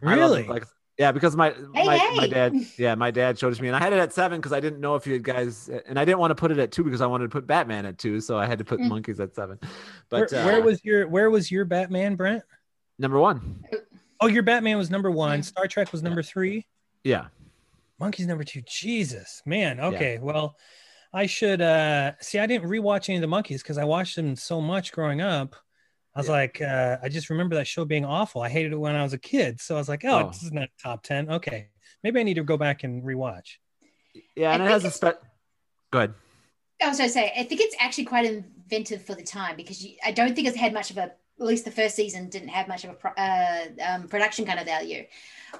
I 0.03 0.15
love 0.15 0.31
Really? 0.31 0.47
like, 0.47 0.63
yeah, 0.97 1.11
because 1.11 1.35
my 1.35 1.51
Hey, 1.75 1.85
my, 1.85 1.97
hey. 1.97 2.15
my 2.15 2.27
dad, 2.27 2.53
yeah, 2.77 2.95
my 2.95 3.11
dad 3.11 3.37
showed 3.37 3.53
it 3.53 3.55
to 3.57 3.61
me, 3.61 3.67
and 3.67 3.75
I 3.77 3.79
had 3.79 3.93
it 3.93 3.99
at 3.99 4.13
seven 4.13 4.39
because 4.39 4.53
I 4.53 4.59
didn't 4.59 4.79
know 4.79 4.95
if 4.95 5.05
you 5.05 5.19
guys, 5.19 5.69
and 5.87 5.99
I 5.99 6.05
didn't 6.05 6.19
want 6.19 6.31
to 6.31 6.35
put 6.35 6.51
it 6.51 6.57
at 6.57 6.71
two 6.71 6.83
because 6.83 7.01
I 7.01 7.05
wanted 7.05 7.25
to 7.25 7.29
put 7.29 7.45
Batman 7.45 7.85
at 7.85 7.97
two, 7.97 8.19
so 8.19 8.37
I 8.37 8.45
had 8.45 8.57
to 8.59 8.65
put 8.65 8.79
Mm. 8.79 8.89
monkees 8.91 9.19
at 9.19 9.35
seven. 9.35 9.59
But 10.09 10.31
where, 10.31 10.41
uh, 10.41 10.45
where 10.45 10.61
was 10.61 10.83
your 10.83 11.07
Where 11.07 11.29
was 11.29 11.51
your 11.51 11.65
Batman, 11.65 12.15
Brent? 12.15 12.43
number 12.97 13.19
one? 13.19 13.63
Oh, 14.19 14.27
your 14.27 14.41
Batman 14.43 14.77
was 14.77 14.89
number 14.89 15.11
one. 15.11 15.43
Star 15.43 15.67
Trek 15.67 15.91
was 15.91 16.01
number 16.01 16.23
three. 16.23 16.65
Yeah, 17.03 17.27
Monkees 18.01 18.25
number 18.27 18.43
two. 18.43 18.61
Jesus, 18.67 19.41
man. 19.45 19.79
Okay, 19.79 20.17
well, 20.19 20.55
I 21.13 21.27
should 21.27 21.61
uh 21.61 22.13
see. 22.19 22.39
I 22.39 22.47
didn't 22.47 22.67
rewatch 22.69 23.09
any 23.09 23.17
of 23.17 23.21
the 23.21 23.27
monkees 23.27 23.61
because 23.61 23.77
I 23.77 23.83
watched 23.83 24.15
them 24.15 24.35
so 24.35 24.59
much 24.61 24.91
growing 24.91 25.21
up. 25.21 25.55
I 26.17 26.19
was 26.19 26.27
Yeah. 26.27 26.33
like, 26.33 26.61
uh, 26.61 26.97
I 27.03 27.09
just 27.09 27.29
remember 27.29 27.55
that 27.55 27.67
show 27.67 27.85
being 27.85 28.03
awful. 28.03 28.41
I 28.41 28.49
hated 28.49 28.71
it 28.73 28.77
when 28.79 28.95
I 28.95 29.03
was 29.03 29.13
a 29.13 29.19
kid, 29.19 29.61
so 29.61 29.75
I 29.75 29.77
was 29.77 29.87
like, 29.87 30.03
oh, 30.03 30.23
Oh. 30.23 30.27
this 30.29 30.41
is 30.41 30.51
not 30.51 30.69
top 30.81 31.03
ten. 31.03 31.29
Okay, 31.29 31.67
maybe 32.03 32.19
I 32.19 32.23
need 32.23 32.33
to 32.35 32.43
go 32.43 32.57
back 32.57 32.83
and 32.83 33.03
rewatch. 33.03 33.57
yeah, 34.35 34.51
and 34.53 34.63
I 34.63 34.65
it 34.65 34.69
has 34.69 34.83
a 34.83 34.89
think 34.89 35.15
spe- 35.15 35.23
Go 35.91 35.99
ahead. 35.99 36.13
I 36.83 36.89
was 36.89 36.97
going 36.97 37.07
to 37.09 37.13
say, 37.13 37.31
I 37.37 37.43
think 37.43 37.61
it's 37.61 37.75
actually 37.79 38.05
quite 38.05 38.25
inventive 38.25 39.03
for 39.05 39.13
the 39.13 39.23
time 39.23 39.55
because 39.55 39.83
you, 39.85 39.95
I 40.03 40.11
don't 40.11 40.35
think 40.35 40.47
it's 40.47 40.57
had 40.57 40.73
much 40.73 40.89
of 40.91 40.97
a, 40.97 41.03
at 41.03 41.13
least 41.39 41.65
the 41.65 41.71
first 41.71 41.95
season 41.95 42.29
didn't 42.29 42.49
have 42.49 42.67
much 42.67 42.83
of 42.83 42.89
a 42.89 42.93
pro, 42.93 43.11
uh, 43.11 43.65
um, 43.87 44.07
production 44.07 44.43
kind 44.45 44.59
of 44.59 44.65
value. 44.65 45.05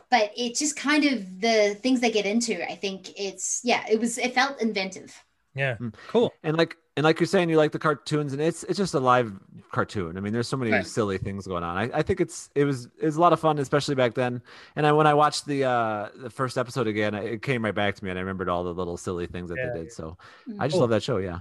But 0.10 0.32
it's 0.36 0.60
just 0.60 0.76
kind 0.76 1.05
of 1.05 1.39
the 1.39 1.76
things 1.82 2.01
they 2.01 2.10
get 2.12 2.26
into. 2.26 2.62
I 2.70 2.76
think 2.76 3.12
it's, 3.20 3.62
yeah, 3.64 3.86
it 3.89 3.99
was, 3.99 4.18
it 4.18 4.34
felt 4.34 4.60
inventive. 4.62 5.16
Yeah, 5.55 5.76
Mm. 5.78 5.93
cool. 6.08 6.34
And 6.43 6.58
like 6.58 6.76
and 6.98 7.04
like 7.06 7.20
you're 7.22 7.28
saying, 7.28 7.50
you 7.50 7.56
like 7.56 7.72
the 7.72 7.80
cartoons, 7.80 8.34
and 8.34 8.41
it's 8.41 8.64
it's 8.64 8.78
just 8.78 8.93
a 8.93 9.00
live 9.00 9.32
cartoon. 9.72 10.18
I 10.18 10.20
mean, 10.20 10.34
there's 10.34 10.48
so 10.50 10.58
many 10.58 10.72
Right. 10.72 10.86
silly 10.86 11.18
things 11.18 11.48
going 11.48 11.64
on. 11.64 11.78
I, 11.78 11.84
I 12.00 12.02
think 12.02 12.20
it's 12.20 12.50
it 12.56 12.66
was 12.66 12.88
it 13.00 13.06
was 13.06 13.16
a 13.16 13.22
lot 13.22 13.32
of 13.32 13.39
fun, 13.39 13.58
especially 13.60 13.95
back 13.95 14.14
then. 14.16 14.41
And 14.76 14.86
I 14.86 14.91
when 14.91 15.08
I 15.08 15.14
watched 15.14 15.45
the 15.45 15.64
uh 15.64 16.10
the 16.18 16.30
first 16.30 16.58
episode 16.58 16.88
again, 16.88 17.14
it 17.14 17.41
came 17.41 17.64
right 17.64 17.74
back 17.74 17.95
to 17.95 18.04
me, 18.04 18.10
and 18.10 18.20
I 18.20 18.22
remembered 18.24 18.50
all 18.50 18.66
the 18.66 18.74
little 18.74 18.98
silly 18.98 19.28
things 19.28 19.50
that 19.50 19.58
Yeah. 19.58 19.70
they 19.74 19.84
did. 19.84 19.93
So. 19.93 20.18
I 20.60 20.66
just 20.68 20.74
Cool. 20.74 20.82
love 20.82 20.89
that 20.89 21.04
show. 21.04 21.18
Yeah. 21.18 21.39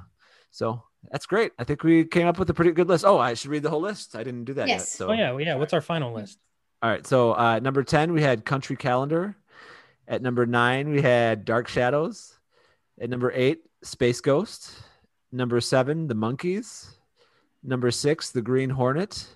So 0.52 0.82
that's 1.10 1.26
great. 1.26 1.52
I 1.58 1.64
think 1.64 1.82
we 1.82 2.04
came 2.04 2.26
up 2.26 2.38
with 2.38 2.50
a 2.50 2.54
pretty 2.54 2.72
good 2.72 2.88
list. 2.88 3.04
Oh, 3.04 3.18
I 3.18 3.34
should 3.34 3.50
read 3.50 3.62
the 3.62 3.70
whole 3.70 3.80
list. 3.80 4.14
I 4.14 4.22
didn't 4.24 4.44
do 4.44 4.54
that 4.54 4.68
yet. 4.68 4.82
So 4.82 5.08
Oh 5.08 5.12
yeah, 5.12 5.30
well, 5.32 5.40
yeah. 5.40 5.54
What's 5.56 5.72
our 5.72 5.80
final 5.80 6.12
list? 6.12 6.38
all 6.82 6.90
right. 6.90 7.06
So 7.06 7.32
uh, 7.32 7.58
number 7.60 7.82
10, 7.82 8.12
we 8.12 8.22
had 8.22 8.44
Country 8.44 8.76
Calendar. 8.76 9.36
At 10.08 10.20
number 10.22 10.44
nine, 10.46 10.90
we 10.90 11.00
had 11.02 11.44
Dark 11.44 11.66
Shadows. 11.68 12.34
At 13.00 13.10
number 13.10 13.32
eight, 13.34 13.62
Space 13.82 14.20
Ghost. 14.20 14.70
Number 15.32 15.60
seven, 15.60 16.06
The 16.06 16.14
Monkees. 16.14 16.94
Number 17.62 17.90
six, 17.90 18.30
The 18.30 18.42
Green 18.42 18.70
Hornet. 18.70 19.26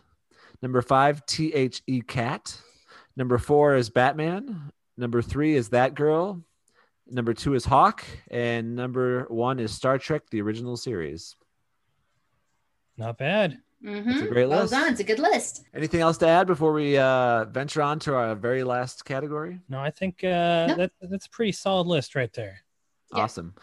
Number 0.62 0.82
five, 0.82 1.24
T 1.26 1.52
H 1.54 1.82
E 1.86 2.00
Cat. 2.02 2.56
Number 3.16 3.38
four 3.38 3.74
is 3.76 3.90
Batman. 3.90 4.70
Number 4.96 5.22
three 5.22 5.56
is 5.56 5.70
That 5.70 5.94
Girl. 5.94 6.42
Number 7.08 7.34
two 7.34 7.54
is 7.54 7.64
Hawk. 7.64 8.04
And 8.30 8.76
number 8.76 9.24
one 9.28 9.58
is 9.58 9.72
Star 9.72 9.98
Trek, 9.98 10.22
the 10.30 10.40
original 10.42 10.76
series. 10.76 11.34
Not 12.96 13.18
bad. 13.18 13.58
Mhm. 13.82 14.24
a 14.24 14.28
great 14.28 14.46
well 14.46 14.60
list. 14.60 14.72
done. 14.74 14.92
It's 14.92 15.00
a 15.00 15.04
good 15.04 15.18
list. 15.18 15.64
Anything 15.72 16.00
else 16.02 16.18
to 16.18 16.28
add 16.28 16.46
before 16.46 16.74
we 16.74 16.98
uh, 16.98 17.46
venture 17.46 17.80
on 17.80 17.98
to 18.00 18.14
our 18.14 18.34
very 18.34 18.62
last 18.62 19.06
category? 19.06 19.58
No, 19.70 19.80
I 19.80 19.90
think 19.90 20.22
uh, 20.22 20.66
No. 20.68 20.74
that 20.76 20.92
that's 21.00 21.24
a 21.26 21.30
pretty 21.30 21.52
solid 21.52 21.86
list 21.86 22.14
right 22.14 22.30
there. 22.34 22.60
Yeah. 23.16 23.22
Awesome. 23.22 23.54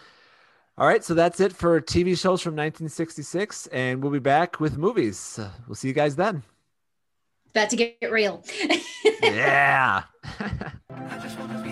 All 0.79 0.85
right, 0.85 1.03
so 1.03 1.15
that's 1.15 1.39
it 1.39 1.53
for 1.53 1.81
TV 1.81 2.09
shows 2.09 2.39
from 2.41 2.51
1966, 2.51 3.65
and 3.67 4.03
we'll 4.03 4.11
be 4.11 4.19
back 4.19 4.59
with 4.59 4.77
movies. 4.77 5.39
Uh, 5.39 5.49
We'll 5.67 5.73
see 5.73 5.87
you 5.87 5.93
guys 5.93 6.15
then. 6.15 6.43
About 7.49 7.71
to 7.71 7.75
get 7.75 7.97
real. 8.11 8.43
yeah. 9.23 10.03